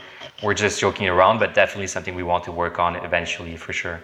we're 0.41 0.55
just 0.55 0.79
joking 0.79 1.07
around, 1.07 1.37
but 1.37 1.53
definitely 1.53 1.87
something 1.87 2.15
we 2.15 2.23
want 2.23 2.43
to 2.45 2.51
work 2.51 2.79
on 2.79 2.95
eventually 2.95 3.55
for 3.57 3.73
sure. 3.73 4.01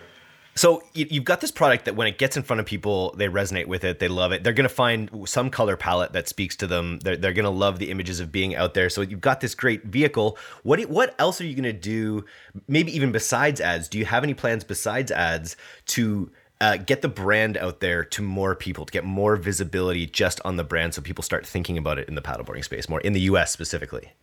So 0.58 0.84
you've 0.94 1.26
got 1.26 1.42
this 1.42 1.52
product 1.52 1.84
that 1.84 1.98
when 1.98 2.08
it 2.08 2.18
gets 2.18 2.38
in 2.38 2.44
front 2.44 2.62
of 2.62 2.66
people, 2.66 3.14
they 3.18 3.28
resonate 3.28 3.66
with 3.66 3.84
it, 3.84 4.00
they 4.00 4.08
love 4.08 4.32
it. 4.32 4.42
They're 4.42 4.54
going 4.54 4.68
to 4.68 4.74
find 4.74 5.28
some 5.28 5.50
color 5.50 5.76
palette 5.76 6.14
that 6.14 6.30
speaks 6.30 6.56
to 6.58 6.68
them. 6.68 7.00
They're, 7.00 7.18
they're 7.18 7.34
going 7.34 7.44
to 7.44 7.50
love 7.50 7.78
the 7.78 7.92
images 7.92 8.22
of 8.22 8.32
being 8.32 8.56
out 8.56 8.74
there. 8.74 8.90
So 8.90 9.02
you've 9.02 9.20
got 9.20 9.42
this 9.42 9.54
great 9.54 9.84
vehicle. 9.84 10.38
What 10.64 10.80
what 10.84 11.14
else 11.20 11.42
are 11.42 11.46
you 11.46 11.56
going 11.56 11.64
to 11.64 11.74
do? 11.74 12.24
Maybe 12.70 12.96
even 12.96 13.12
besides 13.12 13.60
ads? 13.60 13.90
Do 13.90 14.00
you 14.00 14.06
have 14.06 14.24
any 14.24 14.34
plans 14.34 14.64
besides 14.64 15.12
ads 15.12 15.58
to 15.88 16.32
uh, 16.62 16.78
get 16.78 17.02
the 17.02 17.10
brand 17.10 17.58
out 17.58 17.82
there 17.82 18.06
to 18.06 18.22
more 18.22 18.56
people, 18.56 18.86
to 18.86 18.94
get 18.94 19.04
more 19.04 19.36
visibility 19.36 20.06
just 20.06 20.40
on 20.46 20.56
the 20.56 20.64
brand, 20.64 20.94
so 20.94 21.02
people 21.02 21.22
start 21.22 21.46
thinking 21.46 21.78
about 21.78 22.00
it 22.00 22.08
in 22.08 22.16
the 22.16 22.22
paddleboarding 22.22 22.64
space 22.64 22.88
more 22.88 23.02
in 23.02 23.12
the 23.12 23.20
U.S. 23.22 23.52
specifically? 23.52 24.14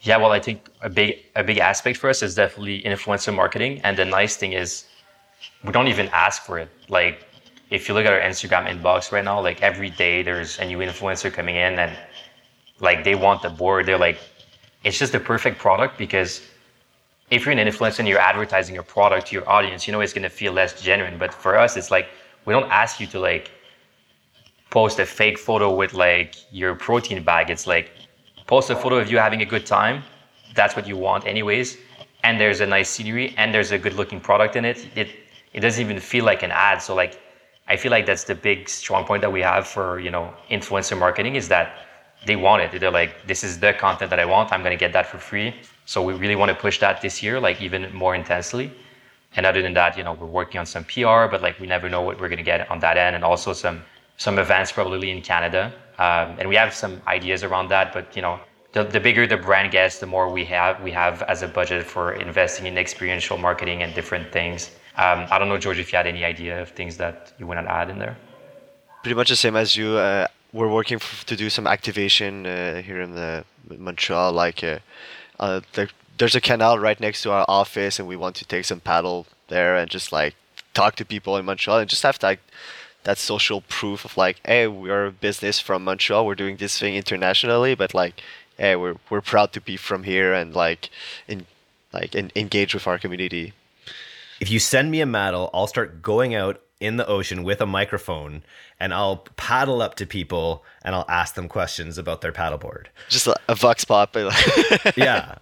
Yeah, 0.00 0.16
well, 0.16 0.32
I 0.32 0.40
think 0.40 0.68
a 0.80 0.90
big 0.90 1.20
a 1.36 1.44
big 1.44 1.58
aspect 1.58 1.98
for 1.98 2.10
us 2.10 2.20
is 2.20 2.34
definitely 2.34 2.82
influencer 2.82 3.32
marketing, 3.32 3.80
and 3.84 3.96
the 3.96 4.04
nice 4.04 4.36
thing 4.36 4.54
is 4.54 4.86
we 5.64 5.72
don't 5.72 5.88
even 5.88 6.08
ask 6.08 6.42
for 6.42 6.58
it. 6.58 6.68
Like 6.88 7.26
if 7.70 7.88
you 7.88 7.94
look 7.94 8.04
at 8.04 8.12
our 8.12 8.20
Instagram 8.20 8.68
inbox 8.68 9.12
right 9.12 9.24
now, 9.24 9.40
like 9.40 9.62
every 9.62 9.90
day 9.90 10.22
there's 10.22 10.58
a 10.58 10.64
new 10.64 10.78
influencer 10.78 11.32
coming 11.32 11.56
in 11.56 11.78
and 11.78 11.96
like 12.80 13.04
they 13.04 13.14
want 13.14 13.42
the 13.42 13.48
board. 13.48 13.86
They're 13.86 13.98
like, 13.98 14.18
it's 14.84 14.98
just 14.98 15.12
the 15.12 15.20
perfect 15.20 15.58
product 15.58 15.96
because 15.96 16.42
if 17.30 17.46
you're 17.46 17.56
an 17.56 17.66
influencer 17.66 18.00
and 18.00 18.08
you're 18.08 18.18
advertising 18.18 18.74
your 18.74 18.84
product 18.84 19.28
to 19.28 19.34
your 19.34 19.48
audience, 19.48 19.86
you 19.86 19.92
know 19.92 20.00
it's 20.00 20.12
gonna 20.12 20.28
feel 20.28 20.52
less 20.52 20.80
genuine. 20.82 21.16
But 21.18 21.32
for 21.32 21.56
us, 21.56 21.76
it's 21.76 21.90
like 21.90 22.08
we 22.44 22.52
don't 22.52 22.70
ask 22.70 23.00
you 23.00 23.06
to 23.08 23.18
like 23.20 23.50
post 24.68 24.98
a 24.98 25.06
fake 25.06 25.38
photo 25.38 25.74
with 25.74 25.94
like 25.94 26.34
your 26.50 26.74
protein 26.74 27.22
bag. 27.22 27.48
It's 27.48 27.66
like 27.66 27.90
post 28.46 28.70
a 28.70 28.76
photo 28.76 28.96
of 28.98 29.10
you 29.10 29.18
having 29.18 29.40
a 29.42 29.46
good 29.46 29.64
time. 29.64 30.02
That's 30.54 30.76
what 30.76 30.86
you 30.86 30.96
want 30.96 31.26
anyways. 31.26 31.78
And 32.24 32.38
there's 32.38 32.60
a 32.60 32.66
nice 32.66 32.88
scenery 32.90 33.34
and 33.38 33.54
there's 33.54 33.72
a 33.72 33.78
good 33.78 33.94
looking 33.94 34.20
product 34.20 34.56
in 34.56 34.64
it. 34.64 34.86
It 34.94 35.08
it 35.52 35.60
doesn't 35.60 35.84
even 35.84 36.00
feel 36.00 36.24
like 36.24 36.42
an 36.42 36.50
ad. 36.50 36.82
So 36.82 36.94
like, 36.94 37.20
I 37.68 37.76
feel 37.76 37.90
like 37.90 38.06
that's 38.06 38.24
the 38.24 38.34
big 38.34 38.68
strong 38.68 39.04
point 39.04 39.20
that 39.22 39.32
we 39.32 39.40
have 39.40 39.66
for 39.66 40.00
you 40.00 40.10
know 40.10 40.32
influencer 40.50 40.98
marketing 40.98 41.36
is 41.36 41.48
that 41.48 41.78
they 42.26 42.36
want 42.36 42.62
it. 42.62 42.80
They're 42.80 42.90
like, 42.90 43.26
this 43.26 43.42
is 43.42 43.58
the 43.58 43.72
content 43.72 44.10
that 44.10 44.20
I 44.20 44.24
want. 44.24 44.52
I'm 44.52 44.62
gonna 44.62 44.76
get 44.76 44.92
that 44.92 45.06
for 45.06 45.18
free. 45.18 45.54
So 45.86 46.02
we 46.02 46.14
really 46.14 46.36
want 46.36 46.50
to 46.50 46.54
push 46.54 46.78
that 46.78 47.00
this 47.00 47.22
year, 47.22 47.40
like 47.40 47.60
even 47.60 47.92
more 47.94 48.14
intensely. 48.14 48.72
And 49.34 49.46
other 49.46 49.62
than 49.62 49.74
that, 49.74 49.96
you 49.96 50.04
know, 50.04 50.12
we're 50.12 50.26
working 50.26 50.58
on 50.58 50.66
some 50.66 50.84
PR, 50.84 51.26
but 51.32 51.42
like 51.42 51.58
we 51.58 51.66
never 51.66 51.88
know 51.88 52.02
what 52.02 52.20
we're 52.20 52.28
gonna 52.28 52.42
get 52.42 52.70
on 52.70 52.78
that 52.80 52.96
end, 52.96 53.16
and 53.16 53.24
also 53.24 53.52
some 53.52 53.82
some 54.16 54.38
events 54.38 54.70
probably 54.72 55.10
in 55.10 55.22
Canada. 55.22 55.72
Um, 55.98 56.36
and 56.38 56.48
we 56.48 56.56
have 56.56 56.74
some 56.74 57.00
ideas 57.06 57.42
around 57.44 57.68
that, 57.68 57.92
but 57.92 58.14
you 58.16 58.22
know, 58.22 58.40
the, 58.72 58.84
the 58.84 59.00
bigger 59.00 59.26
the 59.26 59.36
brand 59.36 59.70
gets, 59.70 59.98
the 59.98 60.06
more 60.06 60.28
we 60.28 60.44
have 60.46 60.82
we 60.82 60.90
have 60.92 61.22
as 61.22 61.42
a 61.42 61.48
budget 61.48 61.84
for 61.84 62.12
investing 62.14 62.66
in 62.66 62.78
experiential 62.78 63.36
marketing 63.38 63.82
and 63.82 63.94
different 63.94 64.32
things. 64.32 64.70
Um, 64.96 65.26
I 65.30 65.38
don't 65.38 65.48
know, 65.48 65.58
George, 65.58 65.78
if 65.78 65.90
you 65.90 65.96
had 65.96 66.06
any 66.06 66.24
idea 66.24 66.60
of 66.60 66.68
things 66.70 66.98
that 66.98 67.32
you 67.38 67.46
want 67.46 67.64
to 67.66 67.72
add 67.72 67.88
in 67.88 67.98
there. 67.98 68.16
Pretty 69.02 69.14
much 69.14 69.30
the 69.30 69.36
same 69.36 69.56
as 69.56 69.74
you. 69.76 69.96
Uh, 69.96 70.26
we're 70.52 70.68
working 70.68 70.96
f- 70.96 71.24
to 71.26 71.34
do 71.34 71.48
some 71.48 71.66
activation 71.66 72.46
uh, 72.46 72.82
here 72.82 73.00
in 73.00 73.14
the 73.14 73.44
Montreal. 73.78 74.32
Like, 74.32 74.62
uh, 74.62 74.80
uh, 75.40 75.62
there, 75.72 75.88
there's 76.18 76.34
a 76.34 76.40
canal 76.42 76.78
right 76.78 77.00
next 77.00 77.22
to 77.22 77.32
our 77.32 77.46
office, 77.48 77.98
and 77.98 78.06
we 78.06 78.16
want 78.16 78.36
to 78.36 78.44
take 78.44 78.66
some 78.66 78.80
paddle 78.80 79.26
there 79.48 79.76
and 79.76 79.90
just 79.90 80.12
like 80.12 80.34
talk 80.74 80.94
to 80.96 81.04
people 81.04 81.36
in 81.38 81.46
Montreal 81.46 81.78
and 81.78 81.88
just 81.88 82.02
have 82.02 82.18
like 82.22 82.40
that 83.04 83.18
social 83.18 83.62
proof 83.62 84.04
of 84.04 84.16
like, 84.16 84.40
hey, 84.44 84.66
we're 84.66 85.06
a 85.06 85.12
business 85.12 85.58
from 85.58 85.84
Montreal. 85.84 86.26
We're 86.26 86.34
doing 86.34 86.58
this 86.58 86.78
thing 86.78 86.94
internationally, 86.94 87.74
but 87.74 87.94
like, 87.94 88.20
hey, 88.58 88.76
we're 88.76 88.96
we're 89.08 89.22
proud 89.22 89.54
to 89.54 89.60
be 89.60 89.78
from 89.78 90.02
here 90.04 90.34
and 90.34 90.54
like, 90.54 90.90
in 91.26 91.46
like 91.94 92.14
in, 92.14 92.30
engage 92.36 92.74
with 92.74 92.86
our 92.86 92.98
community 92.98 93.54
if 94.42 94.50
you 94.50 94.58
send 94.58 94.90
me 94.90 95.00
a 95.00 95.06
Maddle, 95.06 95.50
I'll 95.54 95.68
start 95.68 96.02
going 96.02 96.34
out 96.34 96.60
in 96.80 96.96
the 96.96 97.06
ocean 97.06 97.44
with 97.44 97.60
a 97.60 97.66
microphone 97.66 98.42
and 98.80 98.92
I'll 98.92 99.18
paddle 99.36 99.80
up 99.80 99.94
to 99.94 100.04
people 100.04 100.64
and 100.84 100.96
I'll 100.96 101.04
ask 101.08 101.36
them 101.36 101.48
questions 101.48 101.96
about 101.96 102.22
their 102.22 102.32
paddleboard. 102.32 102.86
Just 103.08 103.28
a, 103.28 103.54
vox 103.54 103.84
pop. 103.84 104.16
yeah. 104.96 105.36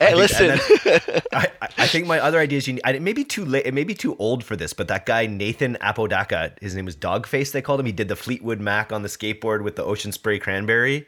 Hey, 0.00 0.12
I 0.12 0.14
listen. 0.14 0.58
Then, 0.84 1.20
I, 1.34 1.50
I 1.76 1.86
think 1.86 2.06
my 2.06 2.18
other 2.18 2.38
idea 2.38 2.56
is 2.56 2.66
you 2.66 2.72
need, 2.72 2.82
it 2.86 3.02
may 3.02 3.12
be 3.12 3.24
too 3.24 3.44
late. 3.44 3.66
It 3.66 3.74
may 3.74 3.84
be 3.84 3.92
too 3.92 4.16
old 4.16 4.42
for 4.42 4.56
this, 4.56 4.72
but 4.72 4.88
that 4.88 5.04
guy, 5.04 5.26
Nathan 5.26 5.76
Apodaca, 5.82 6.54
his 6.58 6.74
name 6.74 6.86
was 6.86 6.96
Dogface, 6.96 7.52
they 7.52 7.60
called 7.60 7.80
him. 7.80 7.84
He 7.84 7.92
did 7.92 8.08
the 8.08 8.16
Fleetwood 8.16 8.58
Mac 8.58 8.90
on 8.90 9.02
the 9.02 9.10
skateboard 9.10 9.64
with 9.64 9.76
the 9.76 9.84
ocean 9.84 10.12
spray 10.12 10.38
cranberry. 10.38 11.06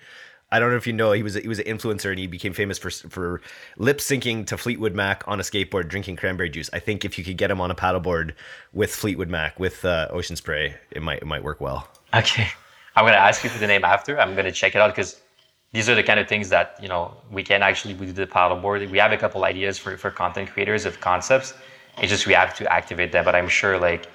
I 0.51 0.59
don't 0.59 0.71
know 0.71 0.77
if 0.77 0.87
you 0.87 0.95
know 0.95 1.13
he 1.13 1.23
was 1.23 1.37
a, 1.37 1.41
he 1.41 1.49
was 1.49 1.59
an 1.59 1.67
influencer 1.67 2.11
and 2.11 2.19
he 2.19 2.27
became 2.27 2.55
famous 2.55 2.79
for 2.79 2.91
for 2.91 3.41
lip 3.77 3.99
syncing 3.99 4.47
to 4.47 4.57
Fleetwood 4.57 4.95
Mac 4.95 5.23
on 5.27 5.41
a 5.41 5.43
skateboard 5.43 5.89
drinking 5.89 6.17
cranberry 6.17 6.49
juice. 6.49 6.71
I 6.73 6.79
think 6.79 7.05
if 7.05 7.19
you 7.19 7.25
could 7.25 7.37
get 7.37 7.51
him 7.51 7.61
on 7.61 7.71
a 7.71 7.75
paddleboard 7.75 8.33
with 8.73 8.95
Fleetwood 8.95 9.29
Mac 9.29 9.61
with 9.61 9.85
uh, 9.85 10.09
Ocean 10.11 10.37
Spray, 10.37 10.75
it 10.91 11.03
might 11.03 11.19
it 11.19 11.27
might 11.27 11.45
work 11.45 11.61
well. 11.61 11.89
Okay, 12.15 12.49
I'm 12.97 13.05
gonna 13.05 13.17
ask 13.17 13.45
you 13.45 13.51
for 13.51 13.59
the 13.59 13.67
name 13.67 13.85
after. 13.85 14.19
I'm 14.19 14.35
gonna 14.35 14.53
check 14.53 14.75
it 14.75 14.81
out 14.81 14.95
because 14.95 15.21
these 15.73 15.89
are 15.91 15.95
the 15.95 16.03
kind 16.03 16.19
of 16.19 16.27
things 16.27 16.49
that 16.49 16.79
you 16.81 16.89
know 16.89 17.15
we 17.31 17.43
can 17.43 17.63
actually 17.63 17.93
do 17.93 18.11
the 18.11 18.27
paddleboard. 18.27 18.91
We 18.91 18.99
have 18.99 19.13
a 19.13 19.19
couple 19.19 19.45
ideas 19.45 19.77
for 19.77 19.99
for 19.99 20.11
content 20.11 20.51
creators 20.51 20.87
of 20.87 20.99
concepts. 21.01 21.53
It's 21.99 22.11
just 22.11 22.27
we 22.27 22.33
have 22.33 22.55
to 22.57 22.73
activate 22.73 23.13
them. 23.13 23.25
But 23.25 23.35
I'm 23.35 23.49
sure 23.49 23.79
like 23.79 24.09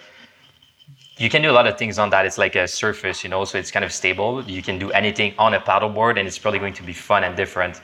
you 1.18 1.30
can 1.30 1.42
do 1.42 1.52
a 1.52 1.54
lot 1.54 1.68
of 1.68 1.78
things 1.78 2.00
on 2.00 2.10
that. 2.10 2.26
It's 2.26 2.38
like 2.38 2.56
a 2.56 2.68
surface, 2.68 3.24
you 3.24 3.30
know, 3.30 3.46
so 3.46 3.58
it's 3.58 3.72
kind 3.72 3.86
of 3.86 3.92
stable. 3.92 4.44
You 4.44 4.64
can 4.64 4.80
do 4.80 4.92
anything 4.92 5.34
on 5.38 5.54
a 5.54 5.60
paddleboard 5.60 6.18
and 6.18 6.28
it's 6.28 6.40
probably 6.40 6.60
going 6.60 6.74
to 6.74 6.84
be 6.84 6.94
fun 6.94 7.24
and 7.24 7.36
different. 7.36 7.82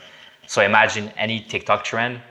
So 0.47 0.63
imagine 0.63 1.09
any 1.15 1.39
TikTok 1.41 1.83
trend 1.83 2.21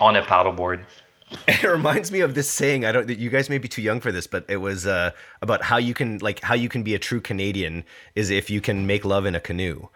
on 0.00 0.16
a 0.16 0.22
paddleboard. 0.22 0.84
It 1.46 1.62
reminds 1.62 2.10
me 2.10 2.20
of 2.20 2.34
this 2.34 2.48
saying. 2.48 2.86
I 2.86 2.92
don't. 2.92 3.08
You 3.10 3.28
guys 3.28 3.50
may 3.50 3.58
be 3.58 3.68
too 3.68 3.82
young 3.82 4.00
for 4.00 4.10
this, 4.10 4.26
but 4.26 4.46
it 4.48 4.56
was 4.56 4.86
uh, 4.86 5.10
about 5.42 5.62
how 5.62 5.76
you 5.76 5.92
can 5.92 6.16
like 6.18 6.40
how 6.40 6.54
you 6.54 6.70
can 6.70 6.82
be 6.82 6.94
a 6.94 6.98
true 6.98 7.20
Canadian 7.20 7.84
is 8.14 8.30
if 8.30 8.48
you 8.48 8.62
can 8.62 8.86
make 8.86 9.04
love 9.04 9.26
in 9.26 9.34
a 9.34 9.40
canoe. 9.40 9.88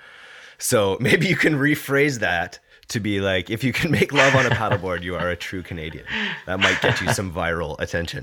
So 0.59 0.99
maybe 1.01 1.27
you 1.27 1.37
can 1.37 1.55
rephrase 1.55 2.19
that 2.19 2.59
to 2.93 3.01
be 3.01 3.21
like, 3.21 3.51
if 3.51 3.65
you 3.65 3.73
can 3.73 3.91
make 3.91 4.13
love 4.13 4.35
on 4.35 4.47
a 4.47 4.51
paddleboard, 4.51 5.03
you 5.03 5.17
are 5.17 5.31
a 5.31 5.37
true 5.37 5.63
Canadian. 5.63 6.05
That 6.47 6.61
might 6.61 6.81
get 6.81 7.01
you 7.01 7.13
some 7.13 7.33
viral 7.33 7.79
attention. 7.81 8.23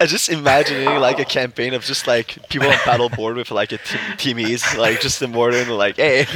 I 0.00 0.06
just 0.06 0.28
imagining 0.28 0.88
like 1.00 1.18
a 1.18 1.24
campaign 1.24 1.74
of 1.74 1.84
just 1.84 2.06
like 2.06 2.38
people 2.48 2.68
on 2.68 2.74
paddleboard 2.74 3.36
with 3.36 3.50
like 3.50 3.72
a 3.72 3.78
t- 3.78 3.98
Timmies, 4.16 4.76
like 4.76 5.00
just 5.00 5.20
the 5.20 5.28
morning, 5.28 5.68
like 5.68 5.96
hey, 5.96 6.26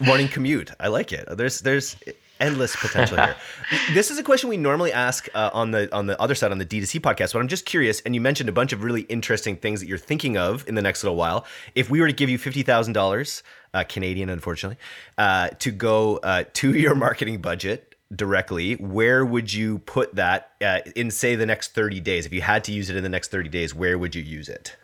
morning 0.00 0.28
commute. 0.28 0.70
I 0.78 0.88
like 0.88 1.12
it. 1.12 1.26
There's 1.36 1.60
there's 1.60 1.96
endless 2.40 2.76
potential 2.76 3.16
here. 3.16 3.36
this 3.94 4.10
is 4.10 4.18
a 4.18 4.22
question 4.22 4.48
we 4.48 4.56
normally 4.56 4.92
ask 4.92 5.28
uh, 5.34 5.50
on 5.52 5.70
the 5.70 5.94
on 5.94 6.06
the 6.06 6.20
other 6.20 6.34
side 6.34 6.52
on 6.52 6.58
the 6.58 6.66
D2C 6.66 7.00
podcast, 7.00 7.32
but 7.32 7.40
I'm 7.40 7.48
just 7.48 7.66
curious. 7.66 8.00
And 8.00 8.14
you 8.14 8.20
mentioned 8.20 8.48
a 8.48 8.52
bunch 8.52 8.72
of 8.72 8.82
really 8.82 9.02
interesting 9.02 9.56
things 9.56 9.80
that 9.80 9.86
you're 9.86 9.98
thinking 9.98 10.36
of 10.36 10.66
in 10.68 10.74
the 10.74 10.82
next 10.82 11.02
little 11.02 11.16
while. 11.16 11.44
If 11.74 11.90
we 11.90 12.00
were 12.00 12.06
to 12.06 12.12
give 12.12 12.30
you 12.30 12.38
fifty 12.38 12.62
thousand 12.62 12.92
dollars, 12.92 13.42
uh, 13.74 13.84
Canadian, 13.84 14.30
unfortunately, 14.30 14.78
uh, 15.18 15.48
to 15.58 15.70
go 15.70 16.16
uh, 16.18 16.44
to 16.54 16.72
your 16.74 16.94
marketing 16.94 17.40
budget 17.40 17.94
directly, 18.14 18.74
where 18.74 19.24
would 19.24 19.52
you 19.52 19.78
put 19.80 20.14
that 20.14 20.52
uh, 20.62 20.78
in, 20.94 21.10
say, 21.10 21.34
the 21.34 21.46
next 21.46 21.74
30 21.74 22.00
days? 22.00 22.24
If 22.24 22.32
you 22.32 22.40
had 22.40 22.62
to 22.64 22.72
use 22.72 22.88
it 22.88 22.96
in 22.96 23.02
the 23.02 23.08
next 23.08 23.32
30 23.32 23.48
days, 23.48 23.74
where 23.74 23.98
would 23.98 24.14
you 24.14 24.22
use 24.22 24.48
it? 24.48 24.76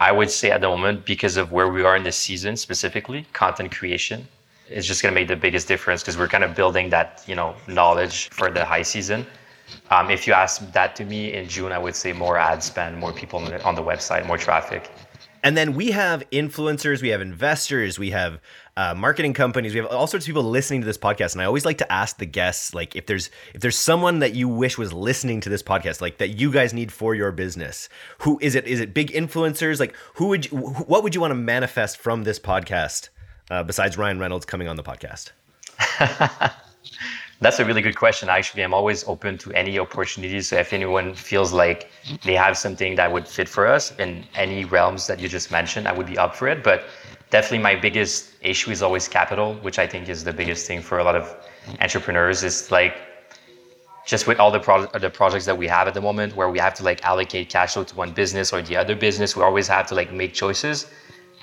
I 0.00 0.12
would 0.12 0.30
say 0.30 0.50
at 0.50 0.60
the 0.60 0.68
moment, 0.68 1.06
because 1.06 1.36
of 1.36 1.52
where 1.52 1.68
we 1.68 1.82
are 1.84 1.96
in 1.96 2.02
the 2.02 2.12
season 2.12 2.56
specifically, 2.56 3.26
content 3.32 3.74
creation 3.74 4.28
is 4.70 4.86
just 4.86 5.02
going 5.02 5.14
to 5.14 5.20
make 5.20 5.28
the 5.28 5.36
biggest 5.36 5.68
difference 5.68 6.02
because 6.02 6.18
we're 6.18 6.28
kind 6.28 6.44
of 6.44 6.54
building 6.54 6.90
that, 6.90 7.22
you 7.26 7.34
know, 7.34 7.54
knowledge 7.66 8.28
for 8.30 8.50
the 8.50 8.64
high 8.64 8.82
season. 8.82 9.26
Um, 9.90 10.10
if 10.10 10.26
you 10.26 10.32
ask 10.32 10.72
that 10.72 10.96
to 10.96 11.04
me 11.04 11.32
in 11.32 11.48
June, 11.48 11.72
I 11.72 11.78
would 11.78 11.94
say 11.94 12.12
more 12.12 12.38
ad 12.38 12.62
spend, 12.62 12.98
more 12.98 13.12
people 13.12 13.38
on 13.38 13.46
the, 13.46 13.62
on 13.64 13.74
the 13.74 13.82
website, 13.82 14.26
more 14.26 14.38
traffic. 14.38 14.90
And 15.42 15.56
then 15.56 15.74
we 15.74 15.92
have 15.92 16.28
influencers, 16.30 17.02
we 17.02 17.10
have 17.10 17.20
investors, 17.20 18.00
we 18.00 18.10
have 18.10 18.40
uh, 18.76 18.94
marketing 18.94 19.32
companies, 19.32 19.74
we 19.74 19.78
have 19.78 19.88
all 19.88 20.08
sorts 20.08 20.24
of 20.24 20.26
people 20.26 20.42
listening 20.42 20.80
to 20.80 20.86
this 20.86 20.98
podcast. 20.98 21.34
And 21.34 21.42
I 21.42 21.44
always 21.44 21.64
like 21.64 21.78
to 21.78 21.92
ask 21.92 22.18
the 22.18 22.26
guests, 22.26 22.74
like, 22.74 22.96
if 22.96 23.06
there's 23.06 23.30
if 23.54 23.60
there's 23.60 23.78
someone 23.78 24.18
that 24.20 24.34
you 24.34 24.48
wish 24.48 24.76
was 24.76 24.92
listening 24.92 25.40
to 25.42 25.48
this 25.48 25.62
podcast, 25.62 26.00
like 26.00 26.18
that 26.18 26.30
you 26.30 26.50
guys 26.50 26.74
need 26.74 26.90
for 26.90 27.14
your 27.14 27.30
business, 27.30 27.88
who 28.18 28.40
is 28.42 28.56
it? 28.56 28.66
Is 28.66 28.80
it 28.80 28.92
big 28.92 29.12
influencers? 29.12 29.78
Like, 29.78 29.94
who 30.14 30.28
would 30.28 30.50
you, 30.50 30.58
what 30.58 31.04
would 31.04 31.14
you 31.14 31.20
want 31.20 31.30
to 31.30 31.36
manifest 31.36 31.98
from 31.98 32.24
this 32.24 32.40
podcast 32.40 33.10
uh, 33.50 33.62
besides 33.62 33.96
Ryan 33.96 34.18
Reynolds 34.18 34.46
coming 34.46 34.68
on 34.68 34.76
the 34.76 34.82
podcast? 34.82 35.32
That's 37.40 37.58
a 37.58 37.64
really 37.64 37.82
good 37.82 37.96
question. 37.96 38.30
Actually, 38.30 38.62
I'm 38.62 38.72
always 38.72 39.06
open 39.06 39.36
to 39.38 39.52
any 39.52 39.78
opportunities. 39.78 40.48
So 40.48 40.56
if 40.56 40.72
anyone 40.72 41.14
feels 41.14 41.52
like 41.52 41.90
they 42.24 42.34
have 42.34 42.56
something 42.56 42.94
that 42.96 43.12
would 43.12 43.28
fit 43.28 43.48
for 43.48 43.66
us 43.66 43.94
in 43.98 44.24
any 44.34 44.64
realms 44.64 45.06
that 45.06 45.20
you 45.20 45.28
just 45.28 45.50
mentioned, 45.50 45.86
I 45.86 45.92
would 45.92 46.06
be 46.06 46.16
up 46.16 46.34
for 46.34 46.48
it. 46.48 46.64
But 46.64 46.84
definitely 47.30 47.58
my 47.58 47.76
biggest 47.76 48.30
issue 48.40 48.70
is 48.70 48.82
always 48.82 49.06
capital, 49.06 49.54
which 49.56 49.78
I 49.78 49.86
think 49.86 50.08
is 50.08 50.24
the 50.24 50.32
biggest 50.32 50.66
thing 50.66 50.80
for 50.80 50.98
a 50.98 51.04
lot 51.04 51.14
of 51.14 51.36
entrepreneurs 51.80 52.42
is 52.42 52.70
like 52.70 52.96
just 54.06 54.26
with 54.26 54.38
all 54.40 54.50
the, 54.50 54.60
pro- 54.60 54.86
the 54.86 55.10
projects 55.10 55.44
that 55.44 55.58
we 55.58 55.66
have 55.66 55.88
at 55.88 55.94
the 55.94 56.00
moment 56.00 56.34
where 56.36 56.48
we 56.48 56.58
have 56.58 56.72
to 56.74 56.84
like 56.84 57.04
allocate 57.04 57.50
cash 57.50 57.74
flow 57.74 57.84
to 57.84 57.94
one 57.96 58.12
business 58.12 58.52
or 58.52 58.62
the 58.62 58.76
other 58.76 58.94
business, 58.94 59.36
we 59.36 59.42
always 59.42 59.68
have 59.68 59.86
to 59.88 59.94
like 59.94 60.10
make 60.12 60.32
choices. 60.32 60.86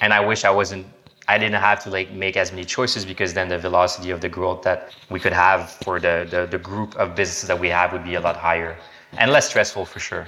And 0.01 0.11
I 0.11 0.21
wish 0.25 0.43
I 0.43 0.49
wasn't 0.49 0.87
I 1.27 1.37
didn't 1.37 1.61
have 1.61 1.81
to 1.83 1.89
like 1.89 2.11
make 2.11 2.35
as 2.35 2.51
many 2.51 2.65
choices 2.65 3.05
because 3.05 3.33
then 3.33 3.47
the 3.47 3.57
velocity 3.57 4.09
of 4.09 4.19
the 4.19 4.29
growth 4.29 4.61
that 4.63 4.93
we 5.09 5.19
could 5.19 5.33
have 5.33 5.71
for 5.71 5.99
the, 5.99 6.27
the, 6.29 6.45
the 6.45 6.57
group 6.57 6.95
of 6.95 7.15
businesses 7.15 7.47
that 7.47 7.59
we 7.59 7.69
have 7.69 7.93
would 7.93 8.03
be 8.03 8.15
a 8.15 8.21
lot 8.21 8.35
higher 8.35 8.77
and 9.17 9.31
less 9.31 9.47
stressful 9.47 9.85
for 9.85 9.99
sure. 9.99 10.27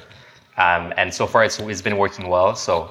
Um, 0.58 0.93
and 0.96 1.14
so 1.14 1.28
far 1.28 1.43
it's, 1.43 1.60
it's 1.60 1.82
been 1.82 1.98
working 1.98 2.30
well. 2.30 2.56
So 2.56 2.89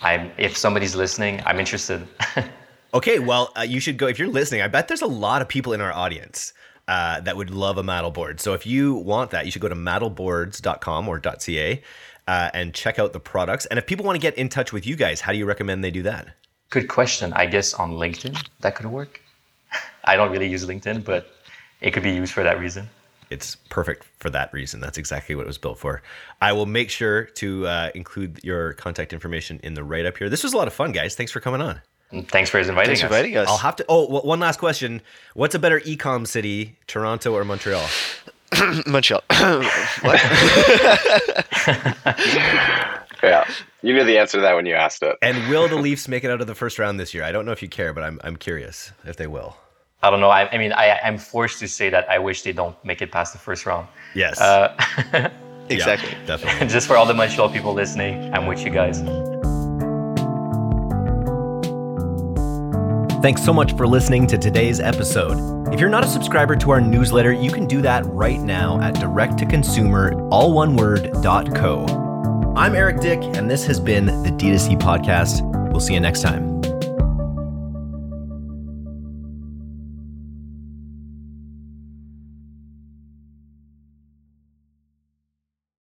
I'm, 0.00 0.30
if 0.38 0.56
somebody's 0.56 0.94
listening, 0.94 1.42
I'm 1.44 1.58
interested. 1.58 2.06
okay. 2.94 3.18
Well, 3.18 3.52
uh, 3.56 3.62
you 3.62 3.80
should 3.80 3.98
go, 3.98 4.06
if 4.06 4.18
you're 4.18 4.28
listening, 4.28 4.62
I 4.62 4.68
bet 4.68 4.86
there's 4.86 5.02
a 5.02 5.06
lot 5.06 5.42
of 5.42 5.48
people 5.48 5.72
in 5.72 5.80
our 5.80 5.92
audience 5.92 6.52
uh, 6.86 7.20
that 7.20 7.36
would 7.36 7.50
love 7.50 7.76
a 7.78 7.82
Maddle 7.82 8.10
board. 8.10 8.40
So 8.40 8.54
if 8.54 8.66
you 8.66 8.94
want 8.94 9.30
that, 9.30 9.46
you 9.46 9.50
should 9.50 9.62
go 9.62 9.68
to 9.68 9.74
maddleboards.com 9.74 11.08
or 11.08 11.20
.ca 11.38 11.82
uh, 12.28 12.50
and 12.54 12.72
check 12.72 12.98
out 12.98 13.12
the 13.12 13.20
products. 13.20 13.66
And 13.66 13.78
if 13.78 13.86
people 13.86 14.04
want 14.04 14.16
to 14.16 14.20
get 14.20 14.36
in 14.36 14.48
touch 14.48 14.72
with 14.72 14.86
you 14.86 14.94
guys, 14.94 15.20
how 15.20 15.32
do 15.32 15.38
you 15.38 15.46
recommend 15.46 15.82
they 15.82 15.90
do 15.90 16.02
that? 16.02 16.28
Good 16.72 16.88
question. 16.88 17.34
I 17.34 17.44
guess 17.44 17.74
on 17.74 17.92
LinkedIn 17.92 18.34
that 18.60 18.74
could 18.74 18.86
work. 18.86 19.20
I 20.04 20.16
don't 20.16 20.32
really 20.32 20.48
use 20.48 20.64
LinkedIn, 20.64 21.04
but 21.04 21.30
it 21.82 21.90
could 21.90 22.02
be 22.02 22.12
used 22.12 22.32
for 22.32 22.42
that 22.42 22.58
reason. 22.58 22.88
It's 23.28 23.56
perfect 23.68 24.06
for 24.20 24.30
that 24.30 24.50
reason. 24.54 24.80
That's 24.80 24.96
exactly 24.96 25.34
what 25.34 25.42
it 25.42 25.48
was 25.48 25.58
built 25.58 25.78
for. 25.78 26.00
I 26.40 26.54
will 26.54 26.64
make 26.64 26.88
sure 26.88 27.24
to 27.24 27.66
uh, 27.66 27.90
include 27.94 28.40
your 28.42 28.72
contact 28.72 29.12
information 29.12 29.60
in 29.62 29.74
the 29.74 29.84
write 29.84 30.06
up 30.06 30.16
here. 30.16 30.30
This 30.30 30.42
was 30.42 30.54
a 30.54 30.56
lot 30.56 30.66
of 30.66 30.72
fun, 30.72 30.92
guys. 30.92 31.14
Thanks 31.14 31.30
for 31.30 31.40
coming 31.40 31.60
on. 31.60 31.82
Thanks 32.28 32.48
for 32.48 32.58
inviting 32.58 32.86
Thanks 32.86 33.02
us. 33.02 33.08
for 33.08 33.14
inviting 33.14 33.36
us. 33.36 33.48
I'll 33.48 33.58
have 33.58 33.76
to. 33.76 33.84
Oh, 33.90 34.06
one 34.22 34.40
last 34.40 34.58
question. 34.58 35.02
What's 35.34 35.54
a 35.54 35.58
better 35.58 35.80
ecom 35.80 36.26
city, 36.26 36.78
Toronto 36.86 37.34
or 37.34 37.44
Montreal? 37.44 37.86
Montreal. 38.86 39.22
Yeah, 43.22 43.48
you 43.82 43.94
knew 43.94 44.04
the 44.04 44.18
answer 44.18 44.38
to 44.38 44.42
that 44.42 44.54
when 44.54 44.66
you 44.66 44.74
asked 44.74 45.02
it. 45.02 45.16
And 45.22 45.48
will 45.48 45.68
the 45.68 45.76
Leafs 45.76 46.08
make 46.08 46.24
it 46.24 46.30
out 46.30 46.40
of 46.40 46.46
the 46.46 46.54
first 46.54 46.78
round 46.78 46.98
this 46.98 47.14
year? 47.14 47.22
I 47.22 47.32
don't 47.32 47.46
know 47.46 47.52
if 47.52 47.62
you 47.62 47.68
care, 47.68 47.92
but 47.92 48.02
I'm 48.02 48.20
I'm 48.24 48.36
curious 48.36 48.92
if 49.04 49.16
they 49.16 49.26
will. 49.26 49.56
I 50.02 50.10
don't 50.10 50.20
know. 50.20 50.30
I, 50.30 50.50
I 50.50 50.58
mean, 50.58 50.72
I, 50.72 50.98
I'm 51.04 51.16
forced 51.16 51.60
to 51.60 51.68
say 51.68 51.88
that 51.90 52.10
I 52.10 52.18
wish 52.18 52.42
they 52.42 52.52
don't 52.52 52.76
make 52.84 53.02
it 53.02 53.12
past 53.12 53.32
the 53.32 53.38
first 53.38 53.66
round. 53.66 53.86
Yes. 54.16 54.40
Uh, 54.40 54.76
exactly. 55.68 56.10
Yeah, 56.10 56.26
definitely. 56.26 56.66
just 56.74 56.88
for 56.88 56.96
all 56.96 57.06
the 57.06 57.14
Montreal 57.14 57.48
people 57.50 57.72
listening, 57.72 58.34
I'm 58.34 58.46
with 58.46 58.64
you 58.64 58.70
guys. 58.70 59.00
Thanks 63.22 63.44
so 63.44 63.52
much 63.52 63.76
for 63.76 63.86
listening 63.86 64.26
to 64.26 64.36
today's 64.36 64.80
episode. 64.80 65.72
If 65.72 65.78
you're 65.78 65.88
not 65.88 66.02
a 66.02 66.08
subscriber 66.08 66.56
to 66.56 66.72
our 66.72 66.80
newsletter, 66.80 67.32
you 67.32 67.52
can 67.52 67.68
do 67.68 67.80
that 67.82 68.04
right 68.06 68.40
now 68.40 68.80
at 68.80 68.98
direct-to-consumer, 68.98 70.28
all 70.30 70.52
one 70.52 70.74
word, 70.74 71.12
dot 71.22 71.54
co. 71.54 72.01
I'm 72.54 72.74
Eric 72.74 73.00
Dick, 73.00 73.18
and 73.34 73.50
this 73.50 73.64
has 73.66 73.80
been 73.80 74.04
the 74.04 74.30
D2C 74.30 74.78
podcast. 74.78 75.40
We'll 75.70 75.80
see 75.80 75.94
you 75.94 76.00
next 76.00 76.20
time. 76.20 76.61